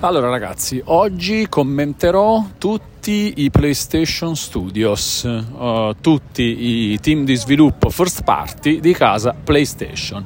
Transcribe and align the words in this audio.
Allora 0.00 0.28
ragazzi, 0.28 0.80
oggi 0.84 1.46
commenterò 1.48 2.44
tutti 2.58 3.32
i 3.36 3.50
PlayStation 3.50 4.36
Studios, 4.36 5.22
uh, 5.22 5.96
tutti 6.02 6.92
i 6.92 7.00
team 7.00 7.24
di 7.24 7.34
sviluppo 7.34 7.88
first 7.88 8.22
party 8.22 8.78
di 8.80 8.92
casa 8.92 9.34
PlayStation. 9.42 10.22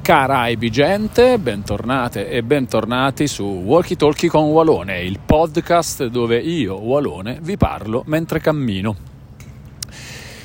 Cara 0.00 0.46
e 0.46 0.56
vigente, 0.56 1.38
bentornate 1.38 2.30
e 2.30 2.44
bentornati 2.44 3.26
su 3.26 3.42
Walkie 3.42 3.96
Talkie 3.96 4.28
con 4.28 4.44
Walone, 4.44 5.02
il 5.02 5.18
podcast 5.18 6.06
dove 6.06 6.38
io, 6.38 6.76
Walone, 6.76 7.40
vi 7.42 7.56
parlo 7.56 8.04
mentre 8.06 8.38
cammino. 8.38 9.09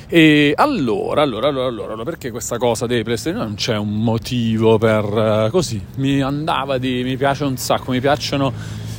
E 0.08 0.54
allora, 0.56 1.24
allora, 1.24 1.48
allora, 1.48 1.68
allora, 1.68 2.04
perché 2.04 2.30
questa 2.30 2.60
cosa 2.60 2.86
dei 2.86 3.04
PlayStation 3.04 3.42
non 3.42 3.56
c'è 3.56 3.76
un 3.76 4.04
motivo 4.04 4.78
per 4.78 5.04
uh, 5.04 5.50
così? 5.50 5.82
Mi 5.96 6.22
andava 6.22 6.78
di, 6.78 7.02
mi 7.04 7.18
piace 7.18 7.44
un 7.44 7.58
sacco, 7.58 7.90
mi 7.90 8.00
piacciono 8.00 8.54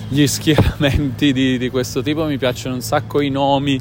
gli 0.09 0.27
schieramenti 0.27 1.33
di, 1.33 1.59
di 1.59 1.71
questo 1.71 2.03
tipo, 2.03 2.25
mi 2.25 2.39
piacciono 2.39 2.75
un 2.75 2.81
sacco 2.81 3.21
i 3.21 3.31
nomi 3.31 3.81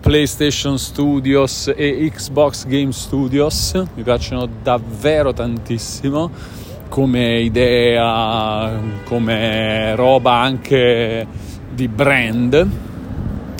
PlayStation 0.00 0.78
Studios 0.78 1.70
e 1.74 2.10
Xbox 2.10 2.66
Game 2.66 2.92
Studios, 2.92 3.74
mi 3.94 4.02
piacciono 4.02 4.48
davvero 4.62 5.34
tantissimo 5.34 6.30
come 6.88 7.40
idea, 7.40 8.80
come 9.04 9.94
roba 9.96 10.36
anche 10.36 11.26
di 11.74 11.88
brand 11.88 12.68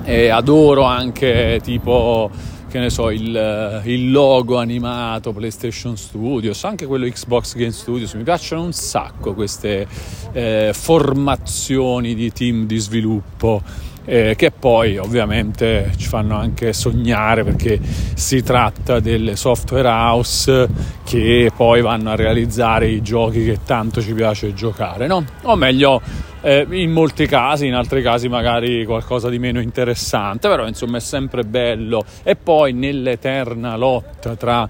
e 0.04 0.28
adoro 0.28 0.84
anche 0.84 1.60
tipo 1.62 2.30
che 2.74 2.80
ne 2.80 2.90
so, 2.90 3.10
il, 3.10 3.82
il, 3.84 4.10
logo 4.10 4.58
animato 4.58 5.32
PlayStation 5.32 5.96
Studios, 5.96 6.64
anche 6.64 6.86
quello 6.86 7.06
Xbox 7.06 7.54
Game 7.54 7.70
Studios, 7.70 8.14
mi 8.14 8.24
piacciono 8.24 8.64
un 8.64 8.72
sacco 8.72 9.32
queste 9.32 9.86
eh, 10.32 10.72
formazioni 10.74 12.16
di 12.16 12.32
team 12.32 12.66
di 12.66 12.78
sviluppo 12.78 13.62
eh, 14.04 14.34
che 14.36 14.50
poi 14.50 14.98
ovviamente 14.98 15.92
ci 15.96 16.08
fanno 16.08 16.36
anche 16.36 16.72
sognare 16.72 17.44
perché 17.44 17.80
si 18.14 18.42
tratta 18.42 19.00
delle 19.00 19.36
software 19.36 19.88
house 19.88 20.68
che 21.04 21.50
poi 21.54 21.80
vanno 21.80 22.10
a 22.10 22.14
realizzare 22.14 22.88
i 22.88 23.02
giochi 23.02 23.44
che 23.44 23.60
tanto 23.64 24.02
ci 24.02 24.12
piace 24.12 24.52
giocare, 24.54 25.06
no? 25.06 25.24
O 25.42 25.56
meglio, 25.56 26.00
eh, 26.42 26.66
in 26.70 26.90
molti 26.90 27.26
casi, 27.26 27.66
in 27.66 27.74
altri 27.74 28.02
casi 28.02 28.28
magari 28.28 28.84
qualcosa 28.84 29.28
di 29.28 29.38
meno 29.38 29.60
interessante, 29.60 30.48
però 30.48 30.66
insomma 30.66 30.98
è 30.98 31.00
sempre 31.00 31.42
bello. 31.42 32.04
E 32.22 32.36
poi 32.36 32.72
nell'eterna 32.72 33.76
lotta 33.76 34.36
tra 34.36 34.68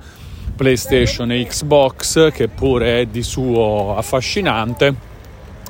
PlayStation 0.55 1.33
e 1.33 1.45
Xbox, 1.45 2.31
che 2.33 2.49
pure 2.49 3.01
è 3.01 3.07
di 3.07 3.23
suo 3.25 3.97
affascinante, 3.97 4.95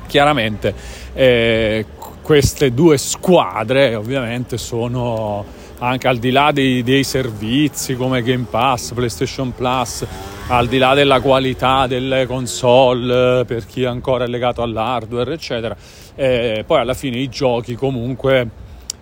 chiaramente 0.05 0.73
eh, 1.13 1.85
queste 2.25 2.73
due 2.73 2.97
squadre 2.97 3.93
ovviamente 3.93 4.57
sono 4.57 5.45
anche 5.77 6.07
al 6.07 6.17
di 6.17 6.31
là 6.31 6.51
dei, 6.51 6.81
dei, 6.81 7.03
servizi 7.03 7.95
come 7.95 8.23
Game 8.23 8.47
Pass, 8.49 8.93
PlayStation 8.93 9.53
Plus, 9.53 10.03
al 10.47 10.67
di 10.67 10.79
là 10.79 10.95
della 10.95 11.21
qualità 11.21 11.85
delle 11.85 12.25
console 12.25 13.45
per 13.45 13.67
chi 13.67 13.85
ancora 13.85 14.23
è 14.23 14.27
legato 14.27 14.63
all'hardware, 14.63 15.33
eccetera, 15.33 15.77
eh, 16.15 16.63
poi 16.65 16.79
alla 16.79 16.95
fine 16.95 17.19
i 17.19 17.29
giochi 17.29 17.75
comunque 17.75 18.49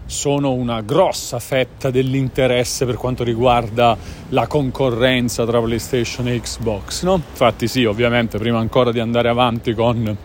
sono 0.06 0.52
una 0.52 0.82
grossa 0.82 1.40
fetta 1.40 1.90
dell'interesse 1.90 2.86
per 2.86 2.96
quanto 2.96 3.24
riguarda 3.24 3.96
la 4.30 4.48
concorrenza 4.48 5.46
tra 5.46 5.62
PlayStation 5.62 6.28
e 6.28 6.42
Xbox, 6.42 7.04
no? 7.04 7.14
Infatti 7.14 7.70
sì, 7.70 7.86
ovviamente 7.86 8.38
prima 8.38 8.60
ancora 8.60 8.92
di 8.92 9.00
andare 9.00 9.30
avanti 9.30 9.74
con 9.74 10.18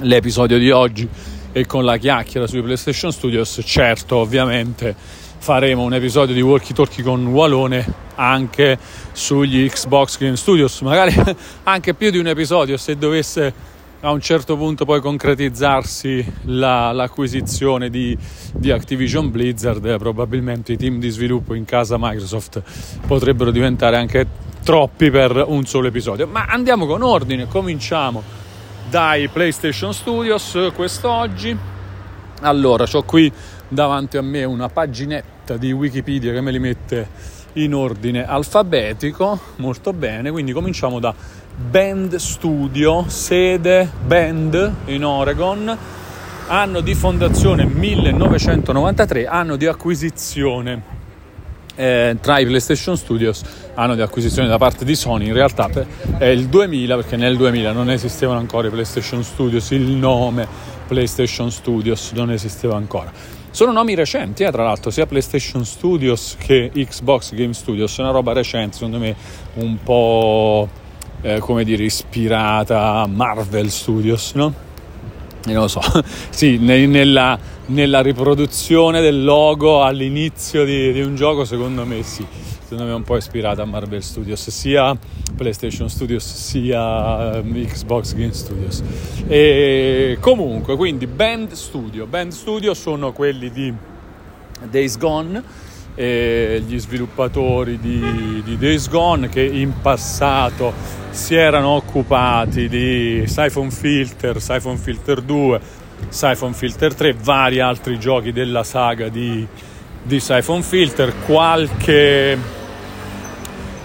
l'episodio 0.00 0.58
di 0.58 0.70
oggi 0.70 1.08
e 1.52 1.66
con 1.66 1.84
la 1.84 1.96
chiacchiera 1.96 2.46
sui 2.46 2.62
PlayStation 2.62 3.12
Studios, 3.12 3.60
certo 3.64 4.16
ovviamente 4.16 4.94
faremo 5.38 5.82
un 5.82 5.94
episodio 5.94 6.34
di 6.34 6.42
Walkie 6.42 6.74
Talkie 6.74 7.02
con 7.02 7.26
Walone 7.26 7.84
anche 8.16 8.78
sugli 9.12 9.68
Xbox 9.68 10.18
Game 10.18 10.36
Studios, 10.36 10.80
magari 10.82 11.14
anche 11.64 11.94
più 11.94 12.10
di 12.10 12.18
un 12.18 12.26
episodio 12.26 12.76
se 12.76 12.96
dovesse 12.96 13.78
a 14.02 14.10
un 14.12 14.20
certo 14.20 14.56
punto 14.56 14.84
poi 14.84 15.00
concretizzarsi 15.00 16.24
la, 16.44 16.90
l'acquisizione 16.92 17.90
di, 17.90 18.16
di, 18.54 18.70
Activision 18.70 19.30
Blizzard, 19.30 19.98
probabilmente 19.98 20.72
i 20.72 20.76
team 20.76 20.98
di 20.98 21.10
sviluppo 21.10 21.54
in 21.54 21.66
casa 21.66 21.96
Microsoft 21.98 22.62
potrebbero 23.06 23.50
diventare 23.50 23.96
anche 23.96 24.26
troppi 24.62 25.10
per 25.10 25.44
un 25.46 25.66
solo 25.66 25.88
episodio. 25.88 26.26
Ma 26.26 26.46
andiamo 26.46 26.86
con 26.86 27.02
ordine, 27.02 27.46
cominciamo 27.46 28.22
dai 28.90 29.28
PlayStation 29.28 29.94
Studios 29.94 30.72
quest'oggi. 30.74 31.56
Allora, 32.40 32.84
ho 32.90 33.02
qui 33.04 33.32
davanti 33.68 34.16
a 34.16 34.22
me 34.22 34.42
una 34.42 34.68
paginetta 34.68 35.56
di 35.56 35.70
Wikipedia 35.70 36.32
che 36.32 36.40
me 36.40 36.50
li 36.50 36.58
mette 36.58 37.08
in 37.54 37.72
ordine 37.72 38.26
alfabetico, 38.26 39.38
molto 39.56 39.92
bene, 39.92 40.32
quindi 40.32 40.50
cominciamo 40.50 40.98
da 40.98 41.14
Band 41.54 42.16
Studio, 42.16 43.04
sede 43.06 43.88
Bend 44.04 44.72
in 44.86 45.04
Oregon, 45.04 45.78
anno 46.48 46.80
di 46.80 46.94
fondazione 46.96 47.66
1993, 47.66 49.26
anno 49.26 49.54
di 49.54 49.66
acquisizione 49.66 50.98
eh, 51.80 52.16
tra 52.20 52.38
i 52.38 52.44
PlayStation 52.44 52.94
Studios 52.94 53.42
anno 53.74 53.94
di 53.94 54.02
acquisizione 54.02 54.48
da 54.48 54.58
parte 54.58 54.84
di 54.84 54.94
Sony 54.94 55.26
in 55.28 55.32
realtà 55.32 55.70
è 56.18 56.26
il 56.26 56.46
2000 56.48 56.94
perché 56.94 57.16
nel 57.16 57.38
2000 57.38 57.72
non 57.72 57.88
esistevano 57.88 58.38
ancora 58.38 58.68
i 58.68 58.70
PlayStation 58.70 59.24
Studios 59.24 59.70
il 59.70 59.86
nome 59.86 60.46
PlayStation 60.86 61.50
Studios 61.50 62.12
non 62.12 62.30
esisteva 62.30 62.76
ancora 62.76 63.10
sono 63.50 63.72
nomi 63.72 63.94
recenti 63.94 64.42
eh, 64.42 64.50
tra 64.50 64.62
l'altro 64.62 64.90
sia 64.90 65.06
PlayStation 65.06 65.64
Studios 65.64 66.36
che 66.38 66.70
Xbox 66.74 67.32
Game 67.32 67.54
Studios 67.54 67.96
è 67.96 68.02
una 68.02 68.10
roba 68.10 68.34
recente 68.34 68.74
secondo 68.76 68.98
me 68.98 69.16
un 69.54 69.82
po' 69.82 70.68
eh, 71.22 71.38
come 71.38 71.64
dire 71.64 71.84
ispirata 71.84 72.96
a 72.96 73.06
Marvel 73.06 73.70
Studios 73.70 74.32
no? 74.34 74.68
Non 75.46 75.62
lo 75.62 75.68
so, 75.68 75.80
sì, 76.30 76.58
nella, 76.58 77.38
nella, 77.66 78.00
riproduzione 78.00 79.00
del 79.00 79.24
logo 79.24 79.82
all'inizio 79.82 80.64
di, 80.64 80.92
di, 80.92 81.00
un 81.00 81.14
gioco, 81.14 81.44
secondo 81.44 81.84
me 81.86 82.02
sì, 82.02 82.24
secondo 82.62 82.84
me 82.84 82.90
è 82.90 82.94
un 82.94 83.02
po' 83.02 83.16
ispirata 83.16 83.62
a 83.62 83.64
Marvel 83.64 84.02
Studios, 84.02 84.48
sia 84.50 84.96
PlayStation 85.36 85.88
Studios 85.88 86.24
sia 86.24 87.40
um, 87.40 87.64
Xbox 87.64 88.14
Game 88.14 88.32
Studios. 88.32 88.82
E 89.26 90.18
comunque, 90.20 90.76
quindi 90.76 91.06
Band 91.06 91.52
Studio, 91.52 92.06
Band 92.06 92.32
Studio 92.32 92.74
sono 92.74 93.12
quelli 93.12 93.50
di 93.50 93.72
Days 94.68 94.98
Gone, 94.98 95.42
gli 96.04 96.78
sviluppatori 96.78 97.78
di, 97.78 98.42
di 98.44 98.56
Days 98.56 98.88
Gone 98.88 99.28
che 99.28 99.42
in 99.42 99.80
passato 99.80 100.72
si 101.10 101.34
erano 101.34 101.70
occupati 101.70 102.68
di 102.68 103.24
Siphon 103.26 103.70
Filter, 103.70 104.40
Siphon 104.40 104.78
Filter 104.78 105.20
2, 105.20 105.60
Siphon 106.08 106.54
Filter 106.54 106.94
3, 106.94 107.14
vari 107.14 107.60
altri 107.60 107.98
giochi 107.98 108.32
della 108.32 108.64
saga 108.64 109.08
di, 109.08 109.46
di 110.02 110.20
Siphon 110.20 110.62
Filter, 110.62 111.12
qualche... 111.26 112.58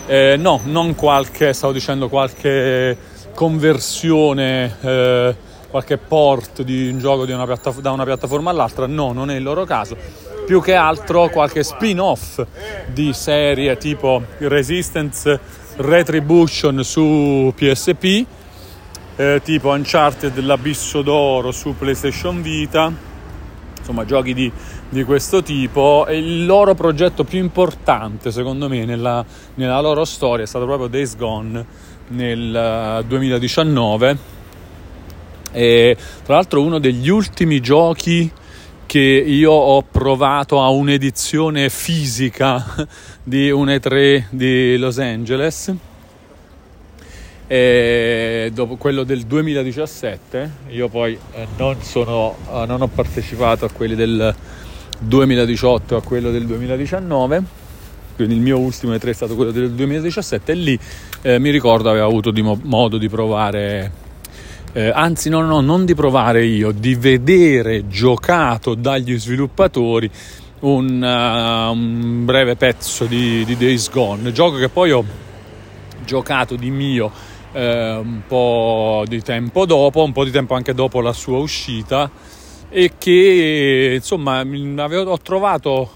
Eh, 0.08 0.36
no, 0.38 0.62
non 0.66 0.94
qualche, 0.94 1.52
stavo 1.52 1.74
dicendo 1.74 2.09
qualche 2.09 2.96
conversione, 3.34 4.76
eh, 4.82 5.36
qualche 5.70 5.97
port 5.97 6.62
di 6.62 6.90
un 6.90 7.00
gioco 7.00 7.26
di 7.26 7.32
una 7.32 7.46
piattaf- 7.46 7.82
da 7.82 7.92
una 7.92 8.06
piattaforma 8.06 8.52
all'altra, 8.52 8.86
no, 8.86 9.12
non 9.12 9.32
è 9.32 9.36
il 9.36 9.44
loro 9.44 9.66
caso. 9.66 9.97
Più 10.46 10.62
che 10.62 10.76
altro 10.76 11.30
qualche 11.30 11.64
spin-off 11.64 12.46
di 12.86 13.14
serie 13.14 13.78
tipo 13.78 14.22
Resistance 14.38 15.40
Retribution 15.78 16.84
su 16.84 17.52
PSP, 17.56 18.26
eh, 19.16 19.42
tipo 19.44 19.70
Uncharted 19.70 20.38
l'Abisso 20.40 21.02
d'Oro 21.02 21.52
su 21.52 21.76
PlayStation 21.76 22.44
Vita, 22.44 22.94
insomma 23.80 24.06
giochi 24.06 24.36
di, 24.36 24.52
di, 24.88 25.03
questo 25.03 25.42
tipo. 25.42 26.06
E 26.06 26.18
il 26.18 26.46
loro 26.46 26.76
progetto 26.76 27.24
più 27.24 27.40
importante 27.40 28.32
secondo 28.32 28.70
me 28.70 28.86
nella, 28.86 29.26
nella 29.56 29.82
loro 29.82 30.06
storia 30.06 30.44
è 30.44 30.48
stato 30.48 30.66
proprio 30.66 30.88
Days 30.88 31.16
Gone 31.16 31.66
nel 32.09 33.03
2019 33.08 34.18
eh, 35.52 35.59
e 35.59 35.98
tra 36.24 36.36
l'altro 36.36 36.62
uno 36.62 36.78
degli 36.78 37.09
ultimi 37.09 37.59
giochi 37.62 38.32
che 38.96 39.02
io 39.02 39.52
ho 39.52 39.82
provato 39.82 40.62
a 40.62 40.70
un'edizione 40.70 41.70
fisica 41.70 42.88
di 43.22 43.52
un 43.52 43.68
E3 43.68 44.28
di 44.30 44.78
Los 44.78 45.00
Angeles 45.00 45.74
e 47.46 48.52
dopo 48.53 48.78
quello 48.78 49.03
del 49.03 49.26
2017 49.26 50.52
io 50.70 50.88
poi 50.88 51.20
eh, 51.34 51.46
non, 51.58 51.82
sono, 51.82 52.38
eh, 52.50 52.66
non 52.66 52.82
ho 52.82 52.88
partecipato 52.88 53.66
a 53.66 53.70
quelli 53.70 53.96
del 53.96 54.34
2018 55.00 55.98
a 55.98 56.02
quello 56.02 56.32
del 56.32 56.46
2019 56.46 57.44
quindi 58.16 58.36
il 58.36 58.40
mio 58.40 58.58
ultimo 58.59 58.94
E3 58.94 59.09
è 59.09 59.14
stato 59.14 59.36
quello 59.36 59.52
del 59.52 59.72
2017 59.72 60.53
e 60.53 60.56
lì 60.56 60.80
eh, 61.22 61.38
mi 61.38 61.50
ricordo 61.50 61.90
avevo 61.90 62.08
avuto 62.08 62.32
di 62.32 62.41
mo- 62.41 62.62
modo 62.64 62.98
di 62.98 63.09
provare 63.09 64.03
eh, 64.76 64.92
anzi 64.94 65.30
no, 65.30 65.40
no, 65.40 65.62
non 65.62 65.86
di 65.86 65.96
provare 65.96 66.46
io, 66.46 66.72
di 66.72 66.96
vedere 66.96 67.88
giocato 67.88 68.76
dagli 68.76 69.18
sviluppatori 69.18 70.12
un, 70.60 71.02
uh, 71.02 71.72
un 71.72 72.26
breve 72.26 72.58
pezzo 72.58 73.06
di, 73.06 73.46
di, 73.46 73.56
Days 73.56 73.90
Gone, 73.90 74.34
gioco 74.34 74.58
che 74.58 74.68
poi 74.68 74.92
ho 74.92 75.06
giocato 76.04 76.58
di 76.58 76.72
mio 76.72 77.10
eh, 77.54 77.94
un 77.94 78.24
po' 78.28 79.06
di 79.08 79.22
tempo 79.22 79.66
dopo, 79.66 80.04
un 80.04 80.12
po' 80.12 80.26
di 80.26 80.32
tempo 80.32 80.56
anche 80.56 80.74
dopo 80.74 81.00
la 81.00 81.14
sua 81.14 81.38
uscita 81.38 82.12
e 82.68 82.92
che 82.98 83.94
insomma 83.96 84.40
avevo, 84.40 85.12
ho 85.12 85.20
trovato 85.20 85.90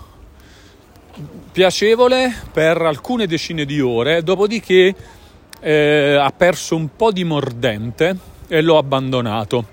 piacevole 1.52 2.34
per 2.54 2.82
alcune 2.82 3.28
decine 3.28 3.66
di 3.66 3.82
ore, 3.82 4.24
dopodiché 4.24 4.96
eh, 5.60 6.18
ha 6.18 6.32
perso 6.32 6.78
un 6.78 6.96
po' 6.96 7.12
di 7.12 7.26
mordente 7.26 8.29
e 8.50 8.62
l'ho 8.62 8.78
abbandonato. 8.78 9.66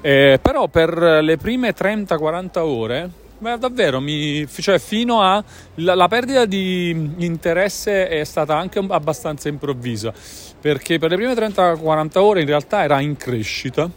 Eh, 0.00 0.38
però 0.40 0.68
per 0.68 0.96
le 0.96 1.36
prime 1.36 1.74
30-40 1.74 2.58
ore, 2.60 3.10
beh, 3.38 3.58
davvero, 3.58 4.00
mi, 4.00 4.46
cioè 4.48 4.78
fino 4.78 5.20
a 5.20 5.42
la, 5.76 5.94
la, 5.94 6.08
perdita 6.08 6.44
di 6.44 6.90
interesse 7.18 8.08
è 8.08 8.24
stata 8.24 8.56
anche 8.56 8.84
abbastanza 8.88 9.48
improvvisa, 9.48 10.12
perché 10.60 10.98
per 10.98 11.10
le 11.10 11.16
prime 11.16 11.34
30-40 11.34 12.18
ore 12.18 12.40
in 12.40 12.46
realtà 12.46 12.82
era 12.82 13.00
in 13.00 13.16
crescita 13.16 13.90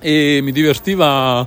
e 0.00 0.40
mi 0.42 0.52
divertiva 0.52 1.46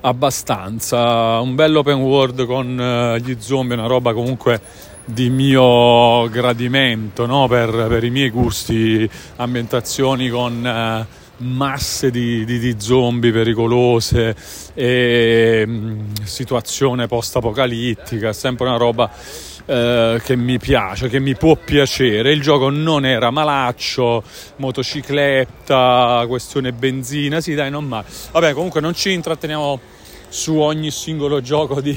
abbastanza. 0.00 1.40
Un 1.40 1.54
bello 1.54 1.80
open 1.80 2.00
world 2.00 2.46
con 2.46 2.78
uh, 2.78 3.16
gli 3.18 3.36
zombie, 3.38 3.76
una 3.76 3.86
roba 3.86 4.12
comunque 4.12 4.60
di 5.04 5.28
mio 5.28 6.28
gradimento 6.30 7.26
no? 7.26 7.46
per, 7.46 7.70
per, 7.88 8.04
i 8.04 8.10
miei 8.10 8.30
gusti, 8.30 9.08
ambientazioni 9.36 10.28
con 10.28 10.64
uh, 10.64 11.23
masse 11.38 12.10
di, 12.10 12.44
di, 12.44 12.58
di, 12.58 12.76
zombie 12.78 13.32
pericolose 13.32 14.34
e 14.74 15.64
um, 15.66 16.12
situazione 16.22 17.06
post-apocalittica, 17.06 18.32
sempre 18.32 18.66
una 18.66 18.76
roba 18.76 19.04
uh, 19.04 20.18
che 20.18 20.36
mi 20.36 20.58
piace, 20.58 21.08
che 21.08 21.18
mi 21.18 21.34
può 21.34 21.56
piacere. 21.56 22.32
Il 22.32 22.40
gioco 22.40 22.70
non 22.70 23.04
era 23.04 23.30
malaccio, 23.30 24.22
motocicletta, 24.56 26.24
questione 26.28 26.72
benzina, 26.72 27.40
sì 27.40 27.54
dai, 27.54 27.70
non 27.70 27.84
male. 27.84 28.06
Vabbè, 28.32 28.52
comunque 28.52 28.80
non 28.80 28.94
ci 28.94 29.12
intratteniamo 29.12 29.80
su 30.28 30.56
ogni 30.56 30.90
singolo 30.90 31.40
gioco 31.40 31.80
di, 31.80 31.96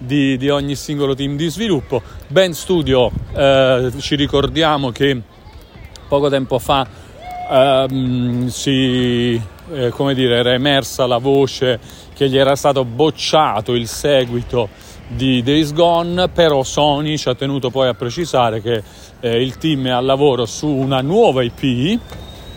di, 0.00 0.36
di 0.36 0.48
ogni 0.48 0.76
singolo 0.76 1.14
team 1.14 1.36
di 1.36 1.48
sviluppo. 1.48 2.02
Ben 2.28 2.54
Studio, 2.54 3.10
eh, 3.34 3.92
ci 3.98 4.14
ricordiamo 4.16 4.90
che 4.90 5.20
poco 6.08 6.28
tempo 6.28 6.58
fa 6.58 7.04
ehm, 7.48 8.46
si, 8.48 9.40
eh, 9.72 9.90
come 9.90 10.14
dire, 10.14 10.36
era 10.36 10.52
emersa 10.52 11.06
la 11.06 11.18
voce 11.18 11.78
che 12.14 12.28
gli 12.28 12.36
era 12.36 12.56
stato 12.56 12.84
bocciato 12.84 13.74
il 13.74 13.86
seguito 13.86 14.68
di 15.08 15.42
Days 15.42 15.72
Gone, 15.72 16.28
però 16.28 16.62
Sony 16.62 17.16
ci 17.16 17.28
ha 17.28 17.34
tenuto 17.34 17.70
poi 17.70 17.88
a 17.88 17.94
precisare 17.94 18.60
che 18.60 18.82
eh, 19.20 19.42
il 19.42 19.56
team 19.58 19.86
è 19.86 19.90
al 19.90 20.04
lavoro 20.04 20.46
su 20.46 20.66
una 20.66 21.00
nuova 21.00 21.42
IP 21.42 22.00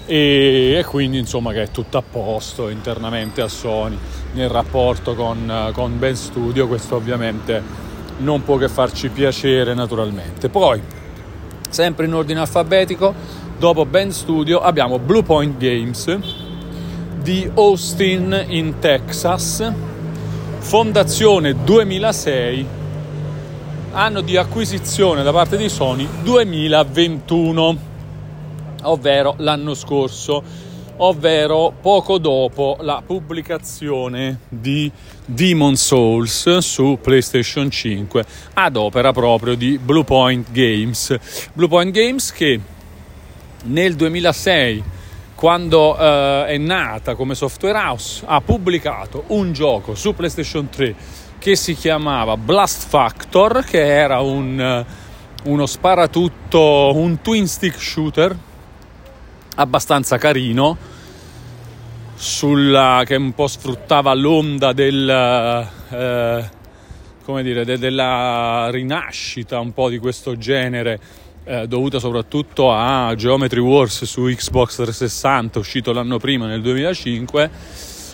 e, 0.06 0.75
e, 0.77 0.83
quindi 0.86 1.19
insomma 1.19 1.51
che 1.51 1.63
è 1.63 1.69
tutto 1.69 1.97
a 2.00 2.01
posto 2.01 2.69
internamente 2.69 3.41
a 3.41 3.47
Sony 3.47 3.97
nel 4.33 4.50
rapporto 4.50 5.13
con, 5.13 5.71
con 5.74 6.00
Ben 6.00 6.15
Studio, 6.15 6.68
questo 6.68 6.95
ovviamente 6.95 7.62
non 8.18 8.44
può 8.44 8.57
che 8.57 8.68
farci 8.68 9.09
piacere 9.09 9.74
naturalmente. 9.74 10.50
Poi, 10.50 10.81
sempre 11.69 12.06
in 12.06 12.13
ordine 12.13 12.39
alfabetico, 12.39 13.13
dopo 13.59 13.85
Ben 13.85 14.13
Studio 14.13 14.61
abbiamo 14.61 15.00
Blue 15.00 15.21
Point 15.21 15.57
Games 15.57 16.17
di 17.21 17.51
Austin 17.56 18.45
in 18.47 18.79
Texas, 18.79 19.69
fondazione 20.59 21.53
2006, 21.65 22.65
anno 23.91 24.21
di 24.21 24.38
acquisizione 24.38 25.23
da 25.23 25.33
parte 25.33 25.57
di 25.57 25.67
Sony 25.67 26.07
2021, 26.23 27.77
ovvero 28.83 29.35
l'anno 29.39 29.73
scorso 29.73 30.41
ovvero 31.01 31.73
poco 31.81 32.17
dopo 32.17 32.77
la 32.79 33.01
pubblicazione 33.05 34.39
di 34.47 34.89
Demon 35.25 35.75
Souls 35.75 36.57
su 36.59 36.97
PlayStation 37.01 37.69
5 37.69 38.25
ad 38.53 38.75
opera 38.77 39.12
proprio 39.12 39.55
di 39.55 39.77
Bluepoint 39.77 40.50
Games. 40.51 41.15
Bluepoint 41.53 41.91
Games 41.91 42.31
che 42.31 42.59
nel 43.63 43.95
2006 43.95 44.83
quando 45.35 45.91
uh, 45.91 46.44
è 46.45 46.57
nata 46.57 47.15
come 47.15 47.35
software 47.35 47.77
house 47.77 48.23
ha 48.25 48.41
pubblicato 48.41 49.23
un 49.27 49.53
gioco 49.53 49.95
su 49.95 50.13
PlayStation 50.13 50.69
3 50.69 50.95
che 51.39 51.56
si 51.56 51.75
chiamava 51.75 52.35
Blast 52.35 52.88
Factor 52.88 53.63
che 53.63 53.81
era 53.81 54.19
un, 54.19 54.85
uno 55.44 55.65
sparatutto 55.65 56.91
un 56.95 57.21
twin 57.21 57.47
stick 57.47 57.79
shooter 57.79 58.35
abbastanza 59.56 60.17
carino 60.17 60.77
sulla, 62.19 63.03
che 63.05 63.15
un 63.15 63.33
po' 63.33 63.47
sfruttava 63.47 64.13
l'onda 64.13 64.73
del, 64.73 65.09
eh, 65.89 66.50
come 67.23 67.44
dire, 67.44 67.63
de, 67.63 67.77
della 67.77 68.69
rinascita 68.71 69.59
un 69.59 69.71
po' 69.71 69.88
di 69.88 70.00
questo 70.00 70.38
genere 70.38 71.00
eh, 71.50 71.68
dovuta 71.68 71.98
soprattutto 71.98 72.72
a 72.72 73.16
Geometry 73.16 73.60
Wars 73.60 74.06
su 74.06 74.24
Xbox 74.24 74.75
360 74.75 75.57
uscito 75.57 75.92
l'anno 75.92 76.19
prima 76.19 76.46
nel 76.46 76.62
2005 76.62 77.50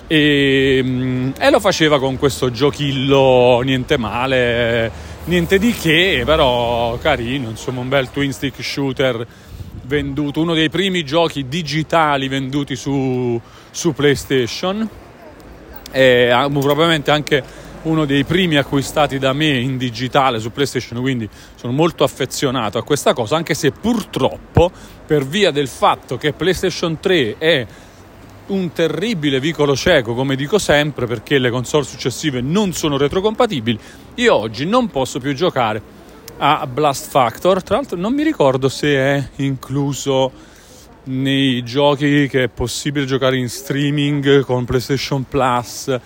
e, 0.07 0.79
mm, 0.81 1.31
e 1.37 1.49
lo 1.49 1.59
faceva 1.59 1.99
con 1.99 2.17
questo 2.17 2.49
giochillo 2.49 3.59
niente 3.61 3.97
male 3.97 4.89
niente 5.25 5.59
di 5.59 5.73
che 5.73 6.23
però 6.25 6.97
carino 7.01 7.49
insomma 7.49 7.81
un 7.81 7.89
bel 7.89 8.09
twin 8.09 8.31
stick 8.31 8.63
shooter 8.63 9.27
venduto, 9.85 10.41
uno 10.41 10.53
dei 10.53 10.69
primi 10.69 11.03
giochi 11.03 11.47
digitali 11.47 12.27
venduti 12.27 12.75
su, 12.75 13.39
su 13.71 13.93
PlayStation. 13.93 14.87
E 15.91 16.29
probabilmente 16.49 17.11
anche 17.11 17.43
uno 17.85 18.05
dei 18.05 18.23
primi 18.23 18.57
acquistati 18.57 19.17
da 19.17 19.33
me 19.33 19.57
in 19.57 19.77
digitale 19.77 20.39
su 20.39 20.51
PlayStation, 20.51 21.01
quindi 21.01 21.27
sono 21.55 21.73
molto 21.73 22.03
affezionato 22.03 22.77
a 22.77 22.83
questa 22.83 23.13
cosa, 23.13 23.35
anche 23.35 23.53
se 23.53 23.71
purtroppo 23.71 24.71
per 25.05 25.25
via 25.25 25.51
del 25.51 25.67
fatto 25.67 26.17
che 26.17 26.33
PlayStation 26.33 26.99
3 26.99 27.37
è 27.37 27.67
un 28.47 28.71
terribile 28.73 29.39
vicolo 29.39 29.75
cieco, 29.75 30.13
come 30.13 30.35
dico 30.35 30.59
sempre, 30.59 31.05
perché 31.07 31.39
le 31.39 31.49
console 31.49 31.83
successive 31.83 32.41
non 32.41 32.73
sono 32.73 32.97
retrocompatibili, 32.97 33.79
io 34.15 34.35
oggi 34.35 34.65
non 34.65 34.89
posso 34.89 35.19
più 35.19 35.33
giocare 35.33 35.81
a 36.37 36.67
Blast 36.67 37.09
Factor. 37.09 37.63
Tra 37.63 37.75
l'altro 37.75 37.97
non 37.97 38.13
mi 38.13 38.23
ricordo 38.23 38.67
se 38.67 38.95
è 38.95 39.29
incluso 39.37 40.31
nei 41.05 41.63
giochi 41.63 42.27
che 42.27 42.43
è 42.43 42.47
possibile 42.47 43.05
giocare 43.05 43.37
in 43.37 43.47
streaming 43.47 44.41
con 44.41 44.65
PlayStation 44.65 45.23
Plus 45.27 45.99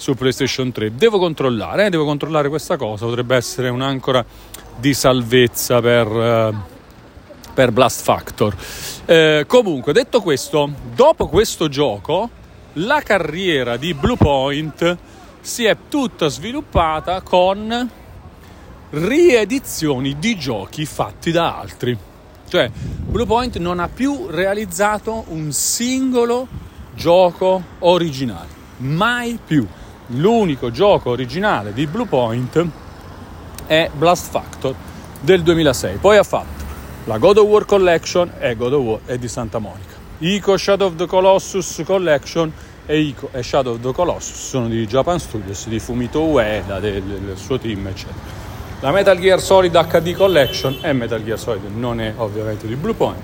su 0.00 0.14
PlayStation 0.14 0.72
3. 0.72 0.94
Devo 0.94 1.18
controllare, 1.18 1.86
eh? 1.86 1.90
devo 1.90 2.06
controllare 2.06 2.48
questa 2.48 2.78
cosa, 2.78 3.04
potrebbe 3.04 3.36
essere 3.36 3.68
un'ancora 3.68 4.24
di 4.78 4.94
salvezza 4.94 5.82
per, 5.82 6.06
uh, 6.06 6.54
per 7.52 7.70
Blast 7.70 8.02
Factor. 8.02 8.56
Eh, 9.04 9.44
comunque, 9.46 9.92
detto 9.92 10.22
questo, 10.22 10.72
dopo 10.94 11.28
questo 11.28 11.68
gioco, 11.68 12.30
la 12.74 13.02
carriera 13.02 13.76
di 13.76 13.92
Bluepoint 13.92 14.96
si 15.42 15.66
è 15.66 15.76
tutta 15.90 16.28
sviluppata 16.28 17.20
con 17.20 17.90
riedizioni 18.92 20.18
di 20.18 20.38
giochi 20.38 20.86
fatti 20.86 21.30
da 21.30 21.58
altri. 21.58 21.96
Cioè, 22.48 22.70
Bluepoint 22.70 23.58
non 23.58 23.78
ha 23.78 23.88
più 23.88 24.28
realizzato 24.30 25.24
un 25.28 25.52
singolo 25.52 26.48
gioco 26.94 27.62
originale, 27.80 28.48
mai 28.78 29.38
più. 29.44 29.66
L'unico 30.14 30.72
gioco 30.72 31.10
originale 31.10 31.72
di 31.72 31.86
Bluepoint 31.86 32.66
è 33.66 33.88
Blast 33.92 34.30
Factor 34.30 34.74
del 35.20 35.42
2006. 35.42 35.98
Poi 35.98 36.16
ha 36.16 36.24
fatto 36.24 36.64
la 37.04 37.18
God 37.18 37.38
of 37.38 37.46
War 37.46 37.64
Collection 37.64 38.32
e 38.40 38.56
God 38.56 38.72
of 38.72 38.82
War 38.82 39.00
è 39.04 39.18
di 39.18 39.28
Santa 39.28 39.58
Monica. 39.58 39.94
Ico 40.18 40.56
Shadow 40.56 40.88
of 40.88 40.96
the 40.96 41.06
Colossus 41.06 41.82
Collection 41.86 42.52
e 42.86 42.98
Ico 42.98 43.28
e 43.32 43.42
Shadow 43.42 43.74
of 43.74 43.80
the 43.80 43.92
Colossus 43.92 44.48
sono 44.48 44.66
di 44.66 44.84
Japan 44.86 45.20
Studios, 45.20 45.68
di 45.68 45.78
Fumito 45.78 46.22
Ueda, 46.22 46.80
del, 46.80 47.02
del 47.02 47.36
suo 47.36 47.58
team, 47.60 47.86
eccetera. 47.86 48.38
La 48.80 48.90
Metal 48.90 49.16
Gear 49.16 49.40
Solid 49.40 49.72
HD 49.72 50.12
Collection 50.14 50.78
è 50.80 50.92
Metal 50.92 51.22
Gear 51.22 51.38
Solid, 51.38 51.62
non 51.72 52.00
è 52.00 52.14
ovviamente 52.16 52.66
di 52.66 52.74
Bluepoint. 52.74 53.20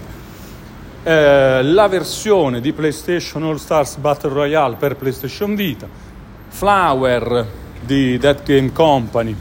Eh, 1.02 1.62
la 1.62 1.88
versione 1.88 2.60
di 2.60 2.72
PlayStation 2.72 3.42
All 3.42 3.56
Stars 3.56 3.96
Battle 3.96 4.30
Royale 4.30 4.76
per 4.76 4.96
PlayStation 4.96 5.54
Vita, 5.54 5.88
Flower 6.56 7.46
di 7.82 8.16
Dead 8.16 8.42
Game 8.42 8.72
Company 8.72 9.36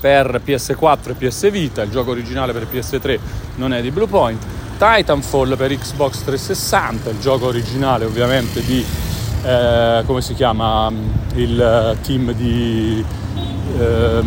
per 0.00 0.42
PS4 0.44 1.10
e 1.10 1.14
PS 1.14 1.50
Vita, 1.52 1.82
il 1.82 1.90
gioco 1.90 2.10
originale 2.10 2.52
per 2.52 2.66
PS3 2.68 3.18
non 3.54 3.72
è 3.72 3.80
di 3.80 3.92
Bluepoint, 3.92 4.44
Titanfall 4.76 5.56
per 5.56 5.72
Xbox 5.72 6.24
360, 6.24 7.10
il 7.10 7.20
gioco 7.20 7.46
originale 7.46 8.06
ovviamente 8.06 8.60
di, 8.64 8.84
eh, 9.44 10.02
come 10.04 10.20
si 10.20 10.34
chiama, 10.34 10.92
il 11.34 11.96
team 12.02 12.32
di, 12.32 13.04
eh, 13.78 14.22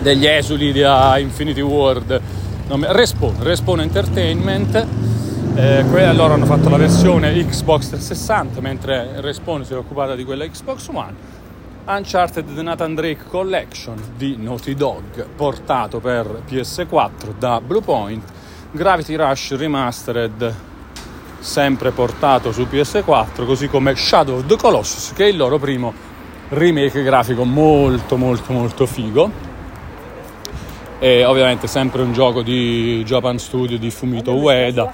degli 0.00 0.26
esuli 0.26 0.70
di 0.70 0.84
Infinity 1.18 1.60
World, 1.60 2.20
Respawn, 2.68 3.34
Respawn 3.40 3.80
Entertainment, 3.80 4.86
eh, 5.62 6.12
loro 6.14 6.34
hanno 6.34 6.46
fatto 6.46 6.68
la 6.68 6.78
versione 6.78 7.32
Xbox 7.44 7.88
360 7.88 8.60
mentre 8.60 9.20
Respawn 9.20 9.64
si 9.64 9.74
è 9.74 9.76
occupata 9.76 10.14
di 10.14 10.24
quella 10.24 10.46
Xbox 10.46 10.88
One. 10.88 11.14
Uncharted 11.86 12.54
The 12.54 12.62
Nathan 12.62 12.94
Drake 12.94 13.24
Collection 13.28 13.96
di 14.16 14.36
Naughty 14.38 14.74
Dog 14.74 15.26
portato 15.36 15.98
per 15.98 16.42
PS4 16.48 17.34
da 17.38 17.60
Bluepoint 17.60 18.22
Gravity 18.70 19.16
Rush 19.16 19.56
Remastered 19.56 20.54
sempre 21.40 21.90
portato 21.90 22.52
su 22.52 22.62
PS4 22.62 23.44
così 23.44 23.68
come 23.68 23.94
Shadow 23.96 24.36
of 24.36 24.46
the 24.46 24.56
Colossus 24.56 25.12
che 25.14 25.24
è 25.24 25.28
il 25.28 25.36
loro 25.36 25.58
primo 25.58 25.92
remake 26.50 27.02
grafico 27.02 27.44
molto 27.44 28.16
molto 28.16 28.52
molto 28.52 28.86
figo 28.86 29.49
e 31.00 31.24
ovviamente 31.24 31.66
sempre 31.66 32.02
un 32.02 32.12
gioco 32.12 32.42
di 32.42 33.02
Japan 33.04 33.38
Studio 33.38 33.78
di 33.78 33.90
Fumito 33.90 34.34
Ueda 34.34 34.92